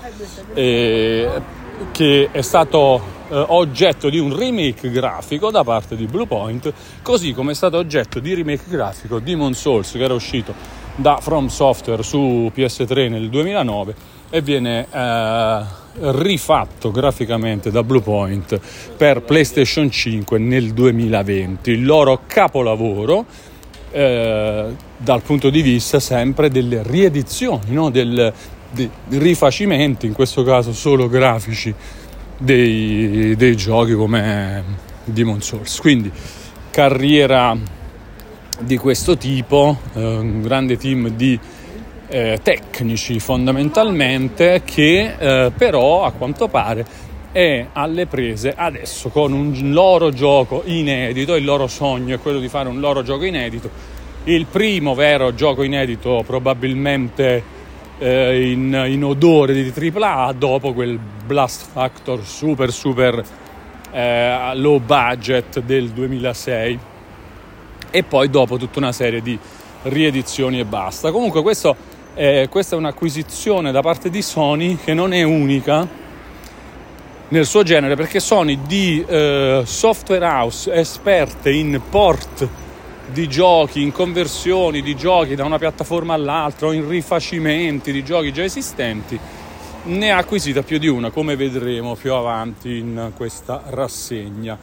che 0.55 2.29
è 2.31 2.41
stato 2.41 3.03
eh, 3.29 3.45
oggetto 3.49 4.09
di 4.09 4.19
un 4.19 4.35
remake 4.35 4.89
grafico 4.91 5.51
da 5.51 5.65
parte 5.65 5.97
di 5.97 6.07
Bluepoint 6.07 6.73
così 7.03 7.33
come 7.33 7.51
è 7.51 7.55
stato 7.55 7.77
oggetto 7.77 8.21
di 8.21 8.35
remake 8.35 8.63
grafico 8.69 9.19
Demon 9.19 9.53
Souls 9.53 9.91
che 9.91 10.03
era 10.03 10.15
uscito 10.15 10.55
da 10.95 11.19
From 11.21 11.49
Software 11.49 12.03
su 12.03 12.51
PS3 12.55 13.11
nel 13.11 13.29
2009 13.29 13.95
e 14.31 14.41
viene 14.41 14.87
eh, 14.91 15.63
rifatto 15.99 16.91
graficamente 16.91 17.71
da 17.71 17.83
Bluepoint 17.83 18.59
per 18.97 19.23
PlayStation 19.23 19.91
5 19.91 20.39
nel 20.39 20.73
2020 20.73 21.71
il 21.71 21.85
loro 21.85 22.21
capolavoro 22.27 23.25
eh, 23.91 24.75
dal 24.97 25.23
punto 25.23 25.51
di 25.51 25.63
vista 25.63 26.01
sempre 26.01 26.49
delle 26.49 26.83
riedizioni, 26.83 27.73
no? 27.73 27.91
Del, 27.91 28.33
dei 28.71 28.91
rifacimenti, 29.09 30.07
in 30.07 30.13
questo 30.13 30.43
caso 30.43 30.73
solo 30.73 31.09
grafici, 31.09 31.75
dei, 32.39 33.35
dei 33.37 33.57
giochi 33.57 33.95
come 33.95 34.63
Demon 35.05 35.41
Souls. 35.41 35.79
Quindi 35.81 36.11
carriera 36.71 37.57
di 38.61 38.77
questo 38.77 39.17
tipo, 39.17 39.79
eh, 39.95 40.01
un 40.01 40.43
grande 40.43 40.77
team 40.77 41.09
di 41.11 41.39
eh, 42.09 42.39
tecnici 42.43 43.19
fondamentalmente 43.19 44.63
che 44.65 45.15
eh, 45.19 45.53
però 45.57 46.05
a 46.05 46.13
quanto 46.13 46.49
pare 46.49 47.05
è 47.33 47.67
alle 47.73 48.07
prese 48.07 48.55
adesso 48.57 49.09
con 49.09 49.33
un 49.33 49.73
loro 49.73 50.11
gioco 50.11 50.63
inedito, 50.65 51.35
il 51.35 51.45
loro 51.45 51.67
sogno 51.67 52.15
è 52.15 52.19
quello 52.19 52.39
di 52.39 52.49
fare 52.49 52.69
un 52.69 52.81
loro 52.81 53.03
gioco 53.03 53.25
inedito, 53.25 53.71
il 54.27 54.47
primo 54.47 54.95
vero 54.95 55.35
gioco 55.35 55.63
inedito 55.63 56.25
probabilmente 56.27 57.55
eh, 57.99 58.51
in, 58.51 58.85
in, 58.89 59.05
odore 59.05 59.53
di 59.53 59.73
AAA 59.73 60.33
dopo 60.33 60.73
quel 60.73 60.99
Blast 61.25 61.67
Factor 61.71 62.25
super 62.25 62.73
super 62.73 63.25
eh, 63.93 64.51
low 64.55 64.81
budget 64.81 65.61
del 65.61 65.91
2006 65.91 66.79
e 67.91 68.03
poi 68.03 68.29
dopo 68.29 68.57
tutta 68.57 68.81
una 68.81 68.93
serie 68.93 69.23
di 69.23 69.39
riedizioni 69.85 70.59
e 70.59 70.65
basta. 70.65 71.13
Comunque 71.13 71.41
questo, 71.43 71.77
eh, 72.15 72.49
questa 72.51 72.75
è 72.75 72.79
un'acquisizione 72.79 73.71
da 73.71 73.81
parte 73.81 74.11
di 74.11 74.23
Sony 74.23 74.77
che 74.77 74.93
non 74.93 75.13
è 75.13 75.23
unica 75.23 75.87
nel 77.29 77.47
suo 77.47 77.63
genere 77.63 77.95
perché 77.95 78.19
Sony 78.19 78.59
di 78.67 79.05
eh, 79.07 79.63
software 79.65 80.25
house 80.25 80.73
esperte 80.73 81.53
in 81.53 81.81
port 81.89 82.49
di 83.13 83.29
giochi, 83.29 83.83
in 83.83 83.93
conversioni 83.93 84.83
di 84.83 84.97
giochi 84.97 85.35
da 85.35 85.45
una 85.45 85.59
piattaforma 85.59 86.15
all'altra 86.15 86.69
o 86.69 86.73
in 86.73 86.89
rifacimenti 86.89 87.93
di 87.93 88.05
giochi 88.05 88.33
già 88.33 88.43
esistenti 88.43 89.19
ne 89.87 90.11
ha 90.11 90.19
acquisita 90.19 90.63
più 90.63 90.79
di 90.79 90.89
una 90.89 91.11
come 91.11 91.37
vedremo 91.37 91.95
più 91.95 92.13
avanti 92.13 92.79
in 92.79 93.13
questa 93.17 93.63
rassegna. 93.67 94.59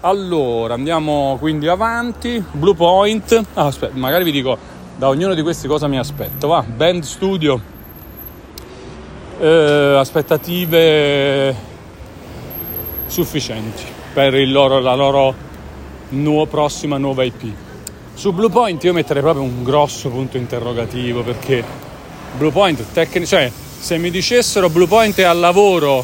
Allora 0.00 0.74
andiamo 0.74 1.36
quindi 1.40 1.66
avanti. 1.66 2.42
Blue 2.52 2.74
Point. 2.74 3.44
Ah, 3.54 3.66
aspetta 3.66 3.96
magari 3.96 4.24
vi 4.24 4.32
dico 4.32 4.58
da 4.96 5.08
ognuno 5.08 5.34
di 5.34 5.42
questi 5.42 5.66
cosa 5.66 5.88
mi 5.88 5.98
aspetto. 5.98 6.48
Va 6.48 6.62
Band 6.62 7.02
Studio. 7.02 7.74
Eh, 9.38 9.96
aspettative 9.98 11.54
sufficienti 13.06 13.84
per 14.12 14.34
loro, 14.48 14.78
la 14.78 14.94
loro 14.94 15.34
nuova, 16.10 16.46
prossima 16.46 16.98
nuova 16.98 17.24
IP. 17.24 17.65
Su 18.16 18.32
Bluepoint 18.32 18.82
io 18.82 18.94
metterei 18.94 19.20
proprio 19.20 19.44
un 19.44 19.62
grosso 19.62 20.08
punto 20.08 20.38
interrogativo 20.38 21.22
perché 21.22 21.62
Bluepoint 22.38 22.82
tecnico, 22.90 23.26
cioè 23.26 23.52
se 23.52 23.98
mi 23.98 24.10
dicessero 24.10 24.70
Bluepoint 24.70 25.18
è 25.18 25.24
al 25.24 25.38
lavoro 25.38 26.02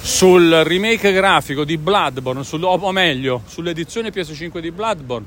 sul 0.00 0.48
remake 0.62 1.10
grafico 1.10 1.64
di 1.64 1.78
Bloodborne, 1.78 2.44
sul, 2.44 2.62
o 2.62 2.92
meglio, 2.92 3.42
sull'edizione 3.44 4.10
PS5 4.10 4.60
di 4.60 4.70
Bloodborne, 4.70 5.26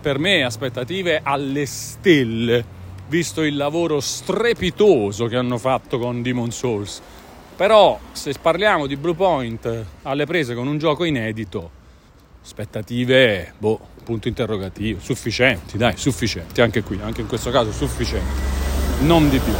per 0.00 0.18
me 0.18 0.44
aspettative 0.44 1.20
alle 1.20 1.66
stelle, 1.66 2.64
visto 3.08 3.42
il 3.42 3.56
lavoro 3.56 3.98
strepitoso 3.98 5.26
che 5.26 5.34
hanno 5.34 5.58
fatto 5.58 5.98
con 5.98 6.22
Demon 6.22 6.52
Souls. 6.52 7.02
Però 7.56 7.98
se 8.12 8.32
parliamo 8.40 8.86
di 8.86 8.96
Bluepoint 8.96 9.84
alle 10.02 10.26
prese 10.26 10.54
con 10.54 10.68
un 10.68 10.78
gioco 10.78 11.02
inedito, 11.02 11.82
aspettative, 12.40 13.54
boh, 13.58 13.80
punto 14.04 14.28
interrogativo, 14.28 15.00
sufficienti, 15.00 15.76
dai, 15.76 15.96
sufficienti, 15.96 16.60
anche 16.60 16.82
qui, 16.82 17.00
anche 17.02 17.22
in 17.22 17.26
questo 17.26 17.50
caso 17.50 17.72
sufficienti, 17.72 18.40
non 19.00 19.28
di 19.28 19.38
più. 19.38 19.52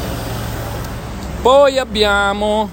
Poi 1.43 1.79
abbiamo 1.79 2.71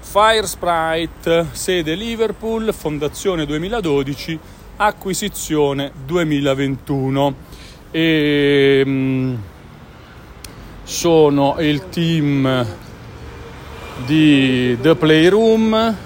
Fire 0.00 0.46
Sprite, 0.46 1.46
sede 1.52 1.94
Liverpool, 1.94 2.72
fondazione 2.74 3.46
2012, 3.46 4.38
acquisizione 4.76 5.92
2021. 6.04 7.34
E, 7.90 8.82
ehm, 8.84 9.42
sono 10.82 11.56
il 11.58 11.88
team 11.90 12.66
di 14.06 14.78
The 14.80 14.94
Playroom, 14.94 15.96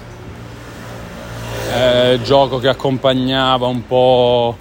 eh, 1.73 2.19
gioco 2.21 2.59
che 2.59 2.67
accompagnava 2.67 3.65
un 3.65 3.87
po' 3.87 4.55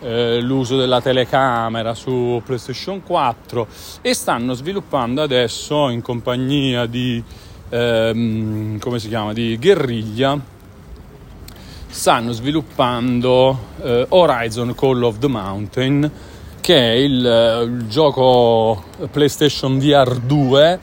eh, 0.00 0.40
l'uso 0.40 0.78
della 0.78 1.00
telecamera 1.02 1.94
su 1.94 2.40
PlayStation 2.44 3.02
4 3.02 3.66
e 4.00 4.14
stanno 4.14 4.54
sviluppando 4.54 5.20
adesso 5.20 5.90
in 5.90 6.00
compagnia 6.00 6.86
di, 6.86 7.22
ehm, 7.68 8.78
come 8.78 8.98
si 8.98 9.08
chiama, 9.08 9.34
di 9.34 9.58
Guerriglia, 9.60 10.38
stanno 11.86 12.32
sviluppando 12.32 13.58
eh, 13.82 14.06
Horizon 14.08 14.74
Call 14.74 15.02
of 15.02 15.18
the 15.18 15.28
Mountain 15.28 16.10
che 16.60 16.76
è 16.76 16.94
il, 16.94 17.26
eh, 17.26 17.62
il 17.62 17.86
gioco 17.88 18.84
PlayStation 19.10 19.78
VR 19.78 20.16
2 20.16 20.78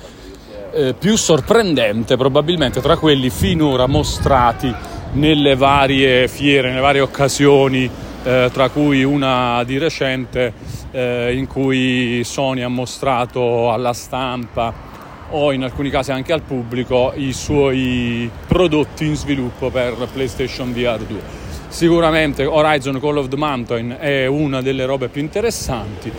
eh, 0.73 0.93
più 0.97 1.15
sorprendente 1.17 2.17
probabilmente 2.17 2.81
tra 2.81 2.97
quelli 2.97 3.29
finora 3.29 3.85
mostrati 3.85 4.73
nelle 5.13 5.55
varie 5.55 6.27
fiere, 6.27 6.70
nelle 6.70 6.82
varie 6.82 7.01
occasioni, 7.01 7.89
eh, 8.24 8.50
tra 8.51 8.70
cui 8.70 9.03
una 9.03 9.63
di 9.63 9.77
recente 9.77 10.53
eh, 10.91 11.36
in 11.36 11.48
cui 11.48 12.22
Sony 12.24 12.62
ha 12.62 12.67
mostrato 12.67 13.72
alla 13.72 13.93
stampa 13.93 14.91
o 15.29 15.51
in 15.51 15.63
alcuni 15.63 15.89
casi 15.89 16.12
anche 16.12 16.32
al 16.32 16.41
pubblico 16.41 17.12
i 17.15 17.34
suoi 17.34 18.29
prodotti 18.48 19.05
in 19.05 19.15
sviluppo 19.15 19.70
per 19.70 19.96
PlayStation 20.12 20.72
VR 20.74 21.00
2. 21.00 21.41
Sicuramente 21.67 22.46
Horizon 22.46 23.00
Call 23.00 23.17
of 23.17 23.29
the 23.29 23.36
Mountain 23.36 23.98
è 24.00 24.27
una 24.27 24.62
delle 24.62 24.86
robe 24.86 25.08
più 25.08 25.22
interessanti 25.22 26.12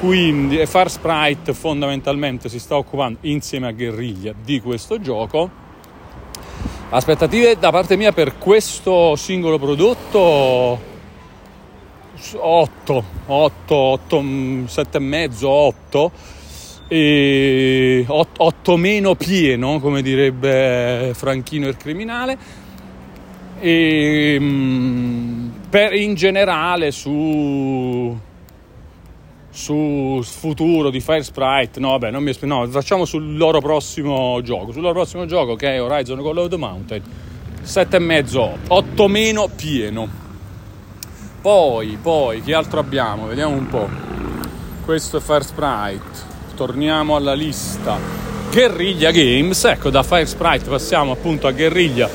quindi 0.00 0.64
Far 0.64 0.90
Sprite 0.90 1.52
fondamentalmente 1.52 2.48
si 2.48 2.58
sta 2.58 2.74
occupando 2.74 3.18
insieme 3.22 3.66
a 3.66 3.72
Guerriglia 3.72 4.32
di 4.42 4.58
questo 4.58 4.98
gioco. 4.98 5.50
Aspettative 6.92 7.56
da 7.56 7.70
parte 7.70 7.96
mia 7.96 8.10
per 8.10 8.36
questo 8.36 9.14
singolo 9.14 9.60
prodotto 9.60 10.80
8, 12.32 13.04
8, 13.26 13.74
8, 13.76 14.24
7 14.66 14.96
e 14.96 15.00
mezzo, 15.00 15.48
8 15.48 16.12
e 16.88 18.04
8, 18.08 18.42
8 18.42 18.76
meno 18.76 19.14
pieno, 19.14 19.78
come 19.78 20.02
direbbe 20.02 21.12
Franchino 21.14 21.68
il 21.68 21.76
criminale. 21.76 22.36
E, 23.60 24.36
mm, 24.40 25.48
per, 25.70 25.94
in 25.94 26.14
generale 26.14 26.90
su 26.90 28.18
su 29.50 30.22
futuro 30.22 30.90
di 30.90 31.00
Fire 31.00 31.22
Sprite, 31.22 31.80
no 31.80 31.90
vabbè 31.90 32.10
non 32.10 32.22
mi 32.22 32.32
no, 32.42 32.66
facciamo 32.68 33.04
sul 33.04 33.36
loro 33.36 33.60
prossimo 33.60 34.40
gioco, 34.42 34.72
sul 34.72 34.82
loro 34.82 34.94
prossimo 34.94 35.26
gioco 35.26 35.56
che 35.56 35.74
è 35.74 35.82
Horizon 35.82 36.22
Call 36.22 36.36
of 36.36 36.48
the 36.48 36.56
Mountain, 36.56 37.02
7,5, 37.64 38.50
8 38.68 39.08
meno 39.08 39.48
pieno. 39.54 40.08
Poi, 41.40 41.98
poi, 42.00 42.42
che 42.42 42.54
altro 42.54 42.80
abbiamo? 42.80 43.26
Vediamo 43.26 43.54
un 43.54 43.66
po'. 43.66 43.88
Questo 44.84 45.16
è 45.16 45.20
Fire 45.20 45.42
Sprite, 45.42 46.28
torniamo 46.54 47.16
alla 47.16 47.34
lista. 47.34 47.98
Guerriglia 48.50 49.10
Games, 49.10 49.64
ecco 49.64 49.90
da 49.90 50.02
Fire 50.02 50.26
Sprite 50.26 50.68
passiamo 50.68 51.12
appunto 51.12 51.46
a 51.46 51.52
Guerriglia, 51.52 52.08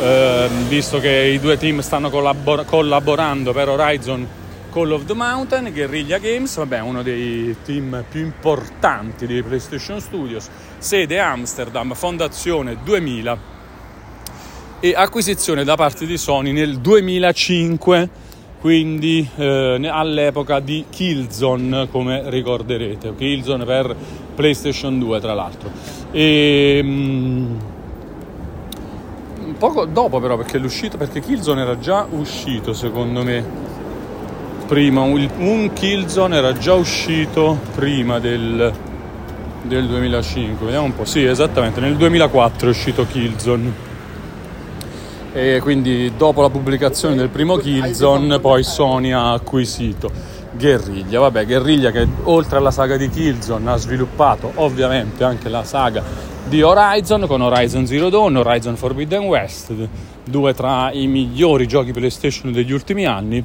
eh, 0.00 0.48
visto 0.68 1.00
che 1.00 1.10
i 1.34 1.40
due 1.40 1.56
team 1.56 1.80
stanno 1.80 2.10
collabor- 2.10 2.64
collaborando 2.66 3.52
per 3.52 3.68
Horizon 3.68 4.37
Call 4.70 4.92
of 4.92 5.04
the 5.06 5.14
Mountain, 5.14 5.72
Guerrilla 5.72 6.18
Games, 6.18 6.54
vabbè, 6.56 6.80
uno 6.80 7.02
dei 7.02 7.56
team 7.64 8.04
più 8.08 8.20
importanti 8.20 9.26
di 9.26 9.42
PlayStation 9.42 10.00
Studios, 10.00 10.48
sede 10.78 11.18
Amsterdam, 11.18 11.94
fondazione 11.94 12.76
2000 12.82 13.56
e 14.80 14.94
acquisizione 14.94 15.64
da 15.64 15.74
parte 15.74 16.06
di 16.06 16.16
Sony 16.18 16.52
nel 16.52 16.78
2005, 16.78 18.10
quindi 18.60 19.28
eh, 19.36 19.88
all'epoca 19.90 20.60
di 20.60 20.84
Killzone, 20.90 21.88
come 21.90 22.28
ricorderete, 22.28 23.14
Killzone 23.14 23.64
per 23.64 23.96
PlayStation 24.34 24.98
2 24.98 25.20
tra 25.20 25.34
l'altro. 25.34 25.70
E, 26.12 26.80
um, 26.84 27.58
poco 29.58 29.86
dopo 29.86 30.20
però 30.20 30.36
perché 30.36 30.58
l'uscita 30.58 30.96
perché 30.96 31.20
Killzone 31.20 31.62
era 31.62 31.78
già 31.78 32.06
uscito 32.08 32.72
secondo 32.72 33.24
me 33.24 33.44
prima, 34.68 35.00
un, 35.00 35.70
Killzone 35.72 36.36
era 36.36 36.52
già 36.52 36.74
uscito 36.74 37.58
prima 37.74 38.18
del, 38.18 38.70
del 39.62 39.86
2005, 39.86 40.66
vediamo 40.66 40.84
un 40.84 40.94
po', 40.94 41.06
sì 41.06 41.24
esattamente, 41.24 41.80
nel 41.80 41.96
2004 41.96 42.66
è 42.66 42.70
uscito 42.70 43.06
Killzone. 43.10 43.86
E 45.32 45.60
quindi 45.62 46.12
dopo 46.16 46.42
la 46.42 46.50
pubblicazione 46.50 47.14
del 47.16 47.30
primo 47.30 47.56
Killzone 47.56 48.38
poi 48.40 48.62
Sony 48.62 49.10
ha 49.12 49.32
acquisito 49.32 50.10
Guerriglia, 50.52 51.20
vabbè 51.20 51.46
Guerriglia 51.46 51.90
che 51.90 52.06
oltre 52.24 52.58
alla 52.58 52.70
saga 52.70 52.96
di 52.98 53.08
Killzone 53.08 53.70
ha 53.70 53.76
sviluppato 53.76 54.52
ovviamente 54.56 55.24
anche 55.24 55.48
la 55.48 55.64
saga 55.64 56.02
di 56.46 56.62
Horizon 56.62 57.26
con 57.26 57.40
Horizon 57.40 57.86
Zero 57.86 58.10
Dawn, 58.10 58.36
Horizon 58.36 58.76
Forbidden 58.76 59.22
West, 59.24 59.72
due 60.24 60.52
tra 60.54 60.90
i 60.92 61.06
migliori 61.06 61.66
giochi 61.66 61.92
PlayStation 61.92 62.52
degli 62.52 62.72
ultimi 62.72 63.06
anni 63.06 63.42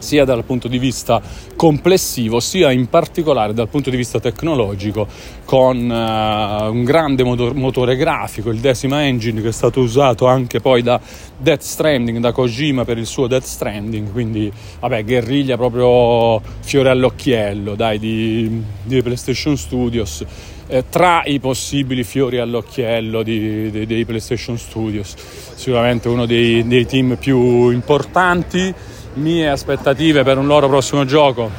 sia 0.00 0.24
dal 0.24 0.44
punto 0.44 0.68
di 0.68 0.78
vista 0.78 1.22
complessivo 1.56 2.40
sia 2.40 2.70
in 2.70 2.88
particolare 2.88 3.54
dal 3.54 3.68
punto 3.68 3.90
di 3.90 3.96
vista 3.96 4.18
tecnologico 4.18 5.06
con 5.44 5.76
uh, 5.76 6.70
un 6.72 6.84
grande 6.84 7.22
motor- 7.22 7.54
motore 7.54 7.96
grafico, 7.96 8.50
il 8.50 8.58
Decima 8.58 9.04
Engine 9.06 9.40
che 9.40 9.48
è 9.48 9.52
stato 9.52 9.80
usato 9.80 10.26
anche 10.26 10.60
poi 10.60 10.82
da 10.82 11.00
Death 11.36 11.62
Stranding, 11.62 12.18
da 12.18 12.32
Kojima 12.32 12.84
per 12.84 12.98
il 12.98 13.06
suo 13.06 13.26
Death 13.26 13.44
Stranding, 13.44 14.10
quindi 14.12 14.52
vabbè 14.80 15.04
guerriglia 15.04 15.56
proprio 15.56 16.40
fiore 16.60 16.90
all'occhiello 16.90 17.74
dai 17.74 17.98
di, 17.98 18.62
di 18.82 19.02
PlayStation 19.02 19.56
Studios. 19.56 20.24
Eh, 20.72 20.84
tra 20.88 21.22
i 21.24 21.40
possibili 21.40 22.04
fiori 22.04 22.38
all'occhiello 22.38 23.24
di, 23.24 23.72
di, 23.72 23.86
dei 23.86 24.04
PlayStation 24.04 24.56
Studios, 24.56 25.16
sicuramente 25.56 26.08
uno 26.08 26.26
dei, 26.26 26.64
dei 26.64 26.86
team 26.86 27.16
più 27.18 27.70
importanti 27.70 28.72
mie 29.14 29.48
aspettative 29.48 30.22
per 30.22 30.38
un 30.38 30.46
loro 30.46 30.68
prossimo 30.68 31.04
gioco? 31.04 31.50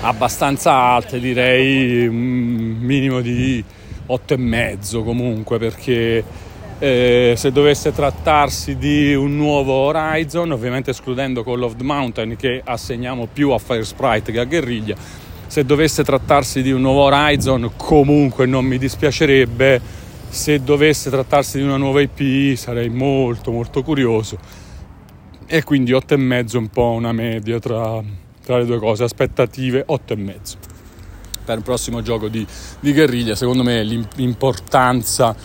Abbastanza 0.00 0.72
alte, 0.72 1.18
direi 1.18 2.06
un 2.06 2.76
minimo 2.80 3.20
di 3.20 3.62
8,5 4.08 5.02
comunque 5.02 5.58
perché 5.58 6.24
eh, 6.78 7.34
se 7.36 7.52
dovesse 7.52 7.92
trattarsi 7.92 8.76
di 8.76 9.14
un 9.14 9.36
nuovo 9.36 9.72
Horizon, 9.72 10.52
ovviamente 10.52 10.90
escludendo 10.90 11.42
Call 11.42 11.62
of 11.62 11.76
the 11.76 11.84
Mountain 11.84 12.36
che 12.36 12.60
assegniamo 12.64 13.28
più 13.32 13.50
a 13.50 13.58
Fire 13.58 13.84
Sprite 13.84 14.32
che 14.32 14.40
a 14.40 14.44
Guerriglia, 14.44 14.96
se 15.46 15.64
dovesse 15.64 16.04
trattarsi 16.04 16.62
di 16.62 16.72
un 16.72 16.80
nuovo 16.80 17.02
Horizon 17.02 17.70
comunque 17.76 18.44
non 18.46 18.64
mi 18.64 18.76
dispiacerebbe, 18.76 19.80
se 20.28 20.62
dovesse 20.62 21.10
trattarsi 21.10 21.58
di 21.58 21.64
una 21.64 21.76
nuova 21.76 22.00
IP 22.00 22.56
sarei 22.56 22.88
molto 22.88 23.52
molto 23.52 23.82
curioso 23.82 24.63
e 25.46 25.62
quindi 25.62 25.92
8,5 25.92 26.56
un 26.56 26.68
po' 26.68 26.90
una 26.90 27.12
media 27.12 27.58
tra, 27.58 28.02
tra 28.44 28.58
le 28.58 28.66
due 28.66 28.78
cose, 28.78 29.04
aspettative 29.04 29.84
8,5 29.88 30.72
per 31.44 31.58
il 31.58 31.62
prossimo 31.62 32.00
gioco 32.00 32.28
di, 32.28 32.46
di 32.80 32.92
guerriglia, 32.92 33.34
secondo 33.34 33.62
me 33.62 33.82
l'importanza 33.82 35.36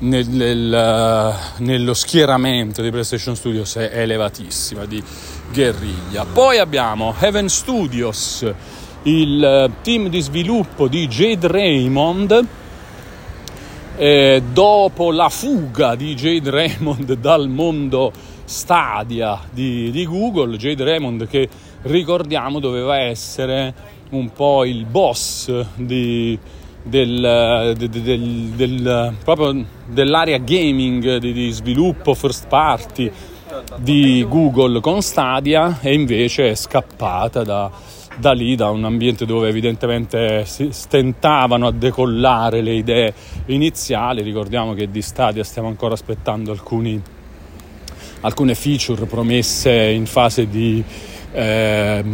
nel, 0.00 0.28
nel, 0.28 1.34
nello 1.58 1.94
schieramento 1.94 2.82
di 2.82 2.90
PlayStation 2.90 3.34
Studios 3.34 3.74
è 3.76 3.90
elevatissima 3.92 4.84
di 4.84 5.02
guerriglia. 5.52 6.24
Poi 6.24 6.58
abbiamo 6.58 7.14
Heaven 7.18 7.48
Studios, 7.48 8.46
il 9.02 9.70
team 9.82 10.08
di 10.08 10.20
sviluppo 10.20 10.88
di 10.88 11.08
Jade 11.08 11.48
Raymond. 11.48 12.46
Eh, 13.96 14.42
dopo 14.52 15.10
la 15.10 15.28
fuga 15.28 15.96
di 15.96 16.14
Jade 16.14 16.50
Raymond 16.50 17.14
dal 17.18 17.48
mondo 17.48 18.12
Stadia 18.48 19.38
di, 19.52 19.90
di 19.90 20.06
Google, 20.06 20.56
Jade 20.56 20.82
Raymond 20.82 21.26
che 21.28 21.48
ricordiamo 21.82 22.60
doveva 22.60 22.98
essere 22.98 23.74
un 24.10 24.32
po' 24.32 24.64
il 24.64 24.86
boss 24.86 25.66
di, 25.76 26.38
del, 26.82 27.74
del, 27.76 27.90
del, 28.56 29.14
proprio 29.22 29.64
dell'area 29.86 30.38
gaming 30.38 31.18
di, 31.18 31.32
di, 31.32 31.50
sviluppo 31.50 32.14
first 32.14 32.48
party 32.48 33.12
di 33.76 34.24
Google 34.26 34.80
con 34.80 35.02
Stadia 35.02 35.78
e 35.80 35.92
invece 35.92 36.50
è 36.50 36.54
scappata 36.54 37.42
da, 37.42 37.70
da 38.18 38.32
lì, 38.32 38.54
da 38.54 38.70
un 38.70 38.84
ambiente 38.84 39.26
dove 39.26 39.48
evidentemente 39.48 40.46
si 40.46 40.68
stentavano 40.72 41.66
a 41.66 41.72
decollare 41.72 42.62
le 42.62 42.72
idee 42.72 43.14
iniziali. 43.46 44.22
Ricordiamo 44.22 44.72
che 44.72 44.90
di 44.90 45.02
Stadia 45.02 45.44
stiamo 45.44 45.68
ancora 45.68 45.92
aspettando 45.94 46.50
alcuni 46.50 47.00
alcune 48.20 48.54
feature 48.54 49.06
promesse 49.06 49.72
in 49.72 50.06
fase 50.06 50.48
di 50.48 50.82
eh, 51.32 52.04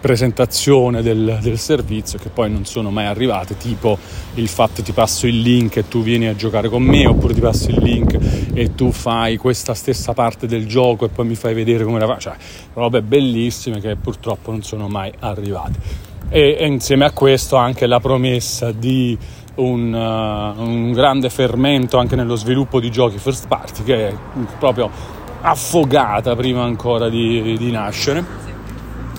presentazione 0.00 1.02
del, 1.02 1.38
del, 1.40 1.58
servizio 1.58 2.18
che 2.18 2.28
poi 2.28 2.50
non 2.50 2.64
sono 2.64 2.90
mai 2.90 3.06
arrivate, 3.06 3.56
tipo 3.56 3.98
il 4.34 4.48
fatto 4.48 4.82
ti 4.82 4.92
passo 4.92 5.26
il 5.26 5.40
link 5.40 5.76
e 5.76 5.88
tu 5.88 6.02
vieni 6.02 6.26
a 6.26 6.36
giocare 6.36 6.68
con 6.68 6.82
me, 6.82 7.06
oppure 7.06 7.34
ti 7.34 7.40
passo 7.40 7.70
il 7.70 7.82
link 7.82 8.18
e 8.52 8.74
tu 8.74 8.92
fai 8.92 9.36
questa 9.36 9.74
stessa 9.74 10.12
parte 10.12 10.46
del 10.46 10.66
gioco 10.66 11.06
e 11.06 11.08
poi 11.08 11.26
mi 11.26 11.34
fai 11.34 11.54
vedere 11.54 11.84
come 11.84 11.98
la 11.98 12.06
fa, 12.06 12.18
cioè 12.18 12.34
robe 12.74 13.02
bellissime 13.02 13.80
che 13.80 13.96
purtroppo 13.96 14.50
non 14.50 14.62
sono 14.62 14.88
mai 14.88 15.12
arrivate. 15.20 16.08
E, 16.28 16.56
e 16.60 16.66
insieme 16.66 17.04
a 17.04 17.10
questo 17.10 17.56
anche 17.56 17.86
la 17.86 17.98
promessa 17.98 18.70
di 18.70 19.18
un, 19.56 19.92
uh, 19.92 20.62
un 20.62 20.92
grande 20.92 21.28
fermento 21.28 21.98
anche 21.98 22.14
nello 22.14 22.36
sviluppo 22.36 22.78
di 22.78 22.90
giochi 22.90 23.18
first 23.18 23.48
party 23.48 23.82
che 23.82 24.08
è 24.08 24.14
proprio 24.58 25.18
affogata 25.40 26.34
prima 26.36 26.62
ancora 26.62 27.08
di, 27.08 27.56
di 27.58 27.70
nascere. 27.70 28.24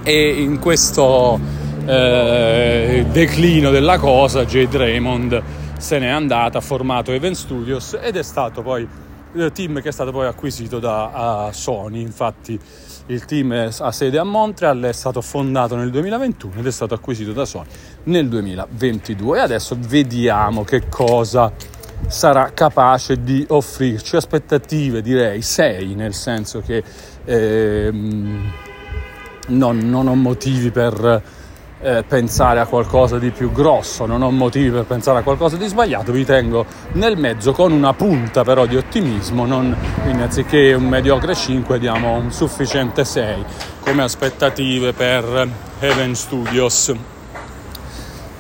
E 0.04 0.42
in 0.42 0.60
questo 0.60 1.40
eh, 1.86 3.06
declino 3.12 3.70
della 3.70 3.98
cosa 3.98 4.46
Jade 4.46 4.78
Raymond 4.78 5.44
se 5.82 5.98
n'è 5.98 6.08
andata, 6.08 6.60
ha 6.60 6.62
formato 6.62 7.12
Event 7.12 7.36
Studios 7.36 7.98
ed 8.00 8.16
è 8.16 8.22
stato 8.22 8.62
poi 8.62 8.88
il 9.34 9.52
team 9.52 9.82
che 9.82 9.90
è 9.90 9.92
stato 9.92 10.12
poi 10.12 10.28
acquisito 10.28 10.78
da 10.78 11.50
Sony, 11.54 12.02
infatti 12.02 12.60
il 13.08 13.26
team 13.26 13.70
ha 13.78 13.92
sede 13.92 14.20
a 14.20 14.24
Montreal, 14.24 14.82
è 14.82 14.94
stato 14.94 15.22
fondato 15.22 15.76
nel 15.76 15.90
2021 15.90 16.60
ed 16.60 16.68
è 16.68 16.72
stato 16.72 16.94
acquisito 16.94 17.32
da 17.32 17.46
Sony 17.46 17.66
nel 18.04 18.30
2022 18.30 19.38
e 19.38 19.42
adesso 19.42 19.76
vediamo 19.80 20.64
che 20.64 20.88
cosa 20.88 21.52
sarà 22.08 22.52
capace 22.54 23.22
di 23.24 23.46
offrirci 23.48 24.16
aspettative 24.16 25.02
direi 25.02 25.42
6 25.42 25.96
nel 25.96 26.14
senso 26.14 26.62
che 26.62 26.84
ehm, 27.26 28.52
non, 29.48 29.78
non, 29.78 30.08
ho 30.08 30.16
motivi 30.16 30.72
per 30.72 31.22
eh, 31.82 32.04
pensare 32.08 32.60
a 32.60 32.66
qualcosa 32.66 33.18
di 33.18 33.32
più 33.32 33.52
grosso 33.52 34.06
non 34.06 34.22
ho 34.22 34.32
motivi 34.32 34.70
per 34.70 34.86
pensare 34.86 35.20
a 35.20 35.24
qualcosa 35.24 35.58
di 35.58 35.68
sbagliato 35.68 36.12
vi 36.12 36.26
tengo 36.26 36.66
nel 36.94 37.18
mezzo 37.18 37.54
con 37.54 37.72
una 37.72 37.94
punta 37.94 38.44
però 38.44 38.66
di 38.66 38.78
ottimismo 38.78 39.46
non, 39.46 39.76
quindi 40.04 40.22
anziché 40.22 40.74
un 40.74 40.88
mediocre 40.88 41.34
5 41.34 41.80
diamo 41.80 42.14
un 42.16 42.32
sufficiente 42.32 43.04
6 43.04 43.46
come 43.80 44.04
aspettative 44.04 44.94
per 44.94 45.48
Heaven 45.80 46.14
Studios 46.14 47.11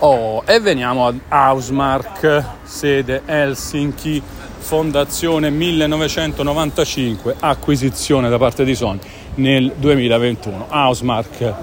Oh, 0.03 0.41
e 0.47 0.59
veniamo 0.59 1.05
ad 1.05 1.19
Hausmark, 1.27 2.43
sede 2.63 3.21
Helsinki, 3.23 4.19
fondazione 4.57 5.51
1995, 5.51 7.35
acquisizione 7.39 8.27
da 8.27 8.39
parte 8.39 8.63
di 8.63 8.73
Sony 8.73 8.97
nel 9.35 9.71
2021. 9.77 10.65
Hausmark 10.69 11.53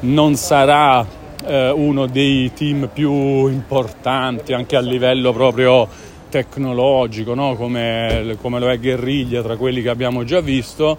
non 0.00 0.34
sarà 0.34 1.06
eh, 1.44 1.70
uno 1.70 2.06
dei 2.06 2.52
team 2.52 2.90
più 2.92 3.46
importanti 3.46 4.52
anche 4.52 4.74
a 4.74 4.80
livello 4.80 5.32
proprio 5.32 5.86
tecnologico, 6.28 7.34
no? 7.34 7.54
come, 7.54 8.36
come 8.40 8.58
lo 8.58 8.70
è 8.70 8.80
Guerriglia 8.80 9.40
tra 9.40 9.56
quelli 9.56 9.82
che 9.82 9.90
abbiamo 9.90 10.24
già 10.24 10.40
visto 10.40 10.98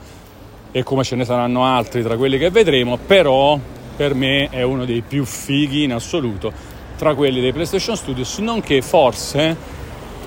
e 0.72 0.82
come 0.84 1.04
ce 1.04 1.18
ne 1.18 1.26
saranno 1.26 1.66
altri 1.66 2.02
tra 2.04 2.16
quelli 2.16 2.38
che 2.38 2.52
vedremo, 2.52 2.98
però 3.06 3.60
per 3.98 4.14
me 4.14 4.48
è 4.50 4.62
uno 4.62 4.86
dei 4.86 5.02
più 5.02 5.26
fighi 5.26 5.84
in 5.84 5.92
assoluto 5.92 6.75
tra 6.98 7.14
quelli 7.14 7.42
dei 7.42 7.52
PlayStation 7.52 7.96
Studios, 7.96 8.38
nonché 8.40 8.82
forse 8.82 9.56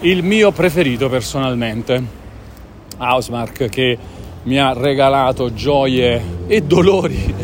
il 0.00 0.22
mio 0.22 0.52
preferito 0.52 1.08
personalmente. 1.08 2.16
Housemark 2.98 3.68
che 3.68 3.98
mi 4.44 4.58
ha 4.58 4.72
regalato 4.72 5.52
gioie 5.52 6.20
e 6.46 6.62
dolori, 6.62 7.34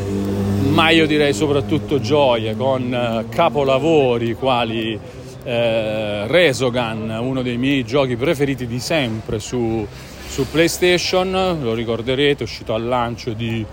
ma 0.70 0.90
io 0.90 1.06
direi 1.06 1.32
soprattutto 1.32 2.00
gioie 2.00 2.56
con 2.56 2.92
eh, 2.92 3.26
capolavori 3.28 4.34
quali 4.34 4.98
eh, 5.44 6.26
Resogan, 6.26 7.08
uno 7.20 7.42
dei 7.42 7.56
miei 7.56 7.84
giochi 7.84 8.16
preferiti 8.16 8.66
di 8.66 8.80
sempre 8.80 9.38
su, 9.38 9.86
su 10.26 10.46
PlayStation, 10.50 11.58
lo 11.60 11.74
ricorderete, 11.74 12.40
è 12.40 12.46
uscito 12.46 12.74
al 12.74 12.84
lancio 12.84 13.32
di 13.32 13.64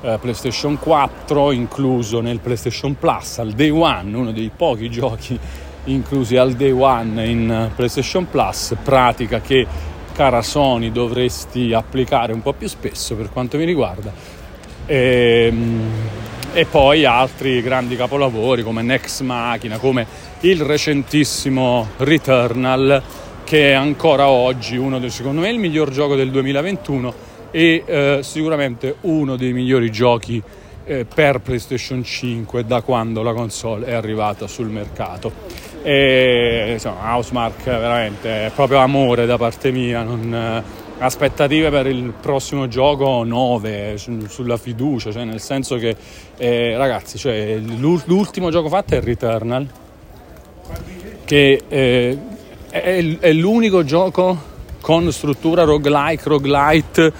eh, 0.00 0.18
PlayStation 0.20 0.78
4, 0.78 1.52
incluso 1.52 2.20
nel 2.20 2.40
PlayStation 2.40 2.96
Plus 2.96 3.38
al 3.38 3.52
day 3.52 3.70
one, 3.70 4.16
uno 4.16 4.32
dei 4.32 4.50
pochi 4.54 4.88
giochi 4.90 5.38
inclusi 5.84 6.36
al 6.36 6.52
day 6.52 6.70
one 6.70 7.26
in 7.26 7.70
PlayStation 7.74 8.28
Plus, 8.28 8.74
pratica 8.82 9.40
che 9.40 9.66
cara 10.12 10.42
Sony 10.42 10.90
dovresti 10.90 11.72
applicare 11.72 12.32
un 12.32 12.42
po' 12.42 12.52
più 12.52 12.68
spesso 12.68 13.14
per 13.14 13.30
quanto 13.30 13.56
mi 13.56 13.64
riguarda. 13.64 14.12
E, 14.86 15.46
ehm, 15.48 15.90
e 16.52 16.64
poi 16.64 17.04
altri 17.04 17.62
grandi 17.62 17.94
capolavori 17.94 18.62
come 18.62 18.82
Nex 18.82 19.20
Machina, 19.20 19.78
come 19.78 20.06
il 20.40 20.60
recentissimo 20.62 21.88
Returnal, 21.98 23.02
che 23.44 23.70
è 23.70 23.72
ancora 23.74 24.28
oggi 24.28 24.76
uno 24.76 24.98
dei, 24.98 25.10
secondo 25.10 25.40
me, 25.42 25.50
il 25.50 25.58
miglior 25.58 25.90
gioco 25.90 26.16
del 26.16 26.30
2021 26.30 27.14
e 27.50 27.82
eh, 27.84 28.18
sicuramente 28.22 28.96
uno 29.02 29.36
dei 29.36 29.52
migliori 29.52 29.90
giochi 29.90 30.42
eh, 30.84 31.04
per 31.04 31.40
PlayStation 31.40 32.02
5 32.02 32.64
da 32.64 32.80
quando 32.80 33.22
la 33.22 33.32
console 33.32 33.86
è 33.86 33.92
arrivata 33.92 34.46
sul 34.46 34.68
mercato. 34.68 35.66
E, 35.82 36.70
insomma, 36.72 37.14
Housemark 37.14 37.64
veramente 37.64 38.46
è 38.46 38.50
proprio 38.54 38.78
amore 38.78 39.26
da 39.26 39.36
parte 39.36 39.70
mia, 39.70 40.02
non, 40.02 40.34
eh, 40.34 40.86
aspettative 40.98 41.70
per 41.70 41.86
il 41.86 42.12
prossimo 42.20 42.66
gioco 42.68 43.22
9 43.22 43.96
su, 43.98 44.26
sulla 44.28 44.56
fiducia, 44.56 45.12
cioè 45.12 45.24
nel 45.24 45.40
senso 45.40 45.76
che 45.76 45.94
eh, 46.36 46.76
ragazzi, 46.76 47.18
cioè, 47.18 47.56
l'ultimo 47.58 48.50
gioco 48.50 48.68
fatto 48.68 48.94
è 48.94 49.00
Returnal, 49.00 49.68
che 51.24 51.62
eh, 51.68 52.18
è, 52.70 53.16
è 53.20 53.32
l'unico 53.32 53.84
gioco 53.84 54.56
con 54.80 55.12
struttura 55.12 55.64
roguelike, 55.64 56.22
roguelite 56.24 57.12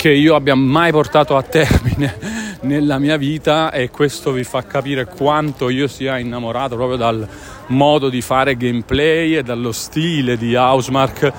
che 0.00 0.08
io 0.08 0.34
abbia 0.34 0.54
mai 0.54 0.92
portato 0.92 1.36
a 1.36 1.42
termine 1.42 2.16
nella 2.62 2.98
mia 2.98 3.18
vita 3.18 3.70
e 3.70 3.90
questo 3.90 4.32
vi 4.32 4.44
fa 4.44 4.64
capire 4.64 5.04
quanto 5.04 5.68
io 5.68 5.88
sia 5.88 6.16
innamorato 6.16 6.74
proprio 6.74 6.96
dal 6.96 7.28
modo 7.66 8.08
di 8.08 8.22
fare 8.22 8.56
gameplay 8.56 9.36
e 9.36 9.42
dallo 9.42 9.72
stile 9.72 10.38
di 10.38 10.54
Housemark 10.54 11.32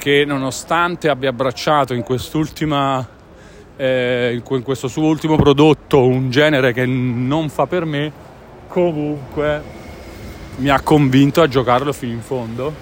che 0.00 0.24
nonostante 0.26 1.08
abbia 1.08 1.28
abbracciato 1.28 1.94
in 1.94 2.02
quest'ultima 2.02 3.06
eh, 3.76 4.42
in 4.44 4.62
questo 4.64 4.88
suo 4.88 5.04
ultimo 5.04 5.36
prodotto 5.36 6.04
un 6.04 6.32
genere 6.32 6.72
che 6.72 6.86
non 6.86 7.48
fa 7.48 7.68
per 7.68 7.84
me 7.84 8.12
comunque 8.66 9.62
mi 10.56 10.68
ha 10.68 10.80
convinto 10.80 11.42
a 11.42 11.46
giocarlo 11.46 11.92
fino 11.92 12.12
in 12.12 12.22
fondo. 12.22 12.74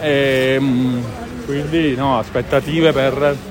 E, 0.00 0.54
ehm, 0.56 1.02
quindi 1.44 1.96
no 1.96 2.18
aspettative 2.18 2.92
per 2.92 3.47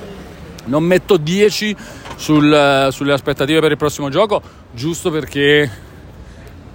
non 0.67 0.83
metto 0.83 1.17
10 1.17 1.75
sul, 2.15 2.87
sulle 2.91 3.13
aspettative 3.13 3.59
per 3.59 3.71
il 3.71 3.77
prossimo 3.77 4.09
gioco, 4.09 4.41
giusto 4.71 5.09
perché 5.11 5.69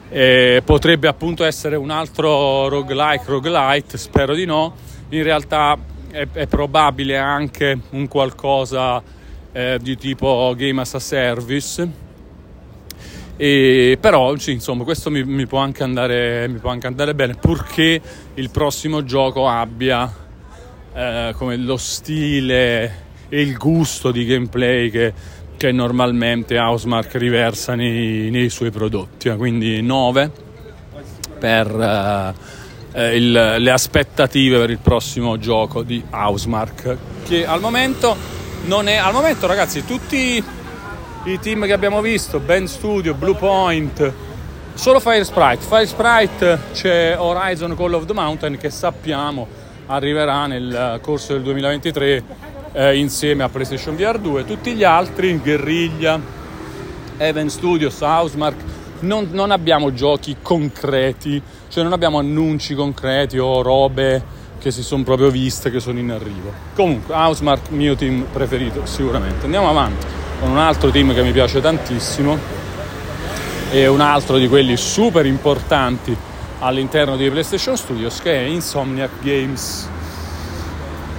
eh, 0.08 0.62
potrebbe 0.64 1.08
appunto 1.08 1.44
essere 1.44 1.76
un 1.76 1.90
altro 1.90 2.68
roguelike, 2.68 3.24
roguelite, 3.26 3.96
spero 3.96 4.34
di 4.34 4.44
no. 4.44 4.74
In 5.10 5.22
realtà 5.22 5.78
è, 6.10 6.26
è 6.32 6.46
probabile 6.46 7.16
anche 7.16 7.78
un 7.90 8.06
qualcosa 8.08 9.02
eh, 9.52 9.78
di 9.80 9.96
tipo 9.96 10.52
game 10.56 10.82
as 10.82 10.94
a 10.94 10.98
service. 10.98 12.10
E, 13.36 13.96
però 13.98 14.36
sì, 14.36 14.52
insomma 14.52 14.84
questo 14.84 15.10
mi, 15.10 15.24
mi, 15.24 15.46
può 15.46 15.58
andare, 15.58 16.46
mi, 16.48 16.58
può 16.58 16.70
anche 16.70 16.86
andare, 16.86 17.14
bene 17.14 17.34
purché 17.34 18.00
il 18.34 18.50
prossimo 18.50 19.04
gioco 19.04 19.48
abbia 19.48 20.12
eh, 20.94 21.34
lo 21.38 21.76
stile 21.78 23.10
il 23.32 23.56
gusto 23.56 24.10
di 24.10 24.24
gameplay 24.24 24.90
che, 24.90 25.12
che 25.56 25.72
normalmente 25.72 26.58
Housemark 26.58 27.14
riversa 27.14 27.74
nei, 27.74 28.30
nei, 28.30 28.48
suoi 28.50 28.70
prodotti. 28.70 29.30
Quindi 29.30 29.80
9 29.80 30.30
per 31.38 32.34
eh, 32.92 33.16
il, 33.16 33.32
le 33.58 33.70
aspettative 33.70 34.58
per 34.58 34.70
il 34.70 34.78
prossimo 34.78 35.38
gioco 35.38 35.82
di 35.82 36.02
Housemark, 36.10 36.96
che 37.26 37.46
al 37.46 37.60
momento 37.60 38.16
non 38.66 38.88
è... 38.88 38.96
Al 38.96 39.12
momento 39.12 39.46
ragazzi 39.46 39.84
tutti 39.84 40.44
i 41.24 41.38
team 41.38 41.64
che 41.64 41.72
abbiamo 41.72 42.00
visto, 42.00 42.38
Band 42.38 42.66
Studio, 42.66 43.14
Blue 43.14 43.34
Point, 43.34 44.12
solo 44.74 45.00
Fire 45.00 45.24
Sprite. 45.24 45.62
Fire 45.62 45.86
Sprite 45.86 46.58
c'è 46.72 47.16
Horizon 47.18 47.74
Call 47.76 47.94
of 47.94 48.04
the 48.04 48.12
Mountain 48.12 48.58
che 48.58 48.70
sappiamo 48.70 49.60
arriverà 49.86 50.46
nel 50.46 50.98
corso 51.02 51.32
del 51.32 51.42
2023 51.42 52.51
eh, 52.72 52.96
insieme 52.96 53.42
a 53.42 53.48
PlayStation 53.48 53.96
VR 53.96 54.18
2. 54.18 54.44
Tutti 54.44 54.74
gli 54.74 54.84
altri, 54.84 55.38
Guerriglia, 55.38 56.20
Even 57.18 57.48
Studios, 57.48 58.00
Housemark, 58.00 58.56
non, 59.00 59.28
non 59.32 59.50
abbiamo 59.50 59.92
giochi 59.92 60.36
concreti, 60.40 61.40
cioè 61.68 61.82
non 61.82 61.92
abbiamo 61.92 62.18
annunci 62.18 62.74
concreti 62.74 63.38
o 63.38 63.62
robe 63.62 64.40
che 64.58 64.70
si 64.70 64.82
sono 64.82 65.02
proprio 65.02 65.28
viste, 65.28 65.70
che 65.70 65.80
sono 65.80 65.98
in 65.98 66.10
arrivo. 66.10 66.52
Comunque, 66.74 67.14
Housemark, 67.14 67.70
mio 67.70 67.96
team 67.96 68.26
preferito, 68.32 68.86
sicuramente. 68.86 69.44
Andiamo 69.44 69.68
avanti 69.68 70.06
con 70.40 70.50
un 70.50 70.58
altro 70.58 70.90
team 70.90 71.12
che 71.14 71.22
mi 71.22 71.32
piace 71.32 71.60
tantissimo 71.60 72.38
e 73.70 73.86
un 73.86 74.00
altro 74.00 74.38
di 74.38 74.48
quelli 74.48 74.76
super 74.76 75.26
importanti 75.26 76.16
all'interno 76.58 77.16
di 77.16 77.28
PlayStation 77.28 77.76
Studios 77.76 78.20
che 78.20 78.32
è 78.32 78.42
Insomniac 78.42 79.10
Games 79.20 79.88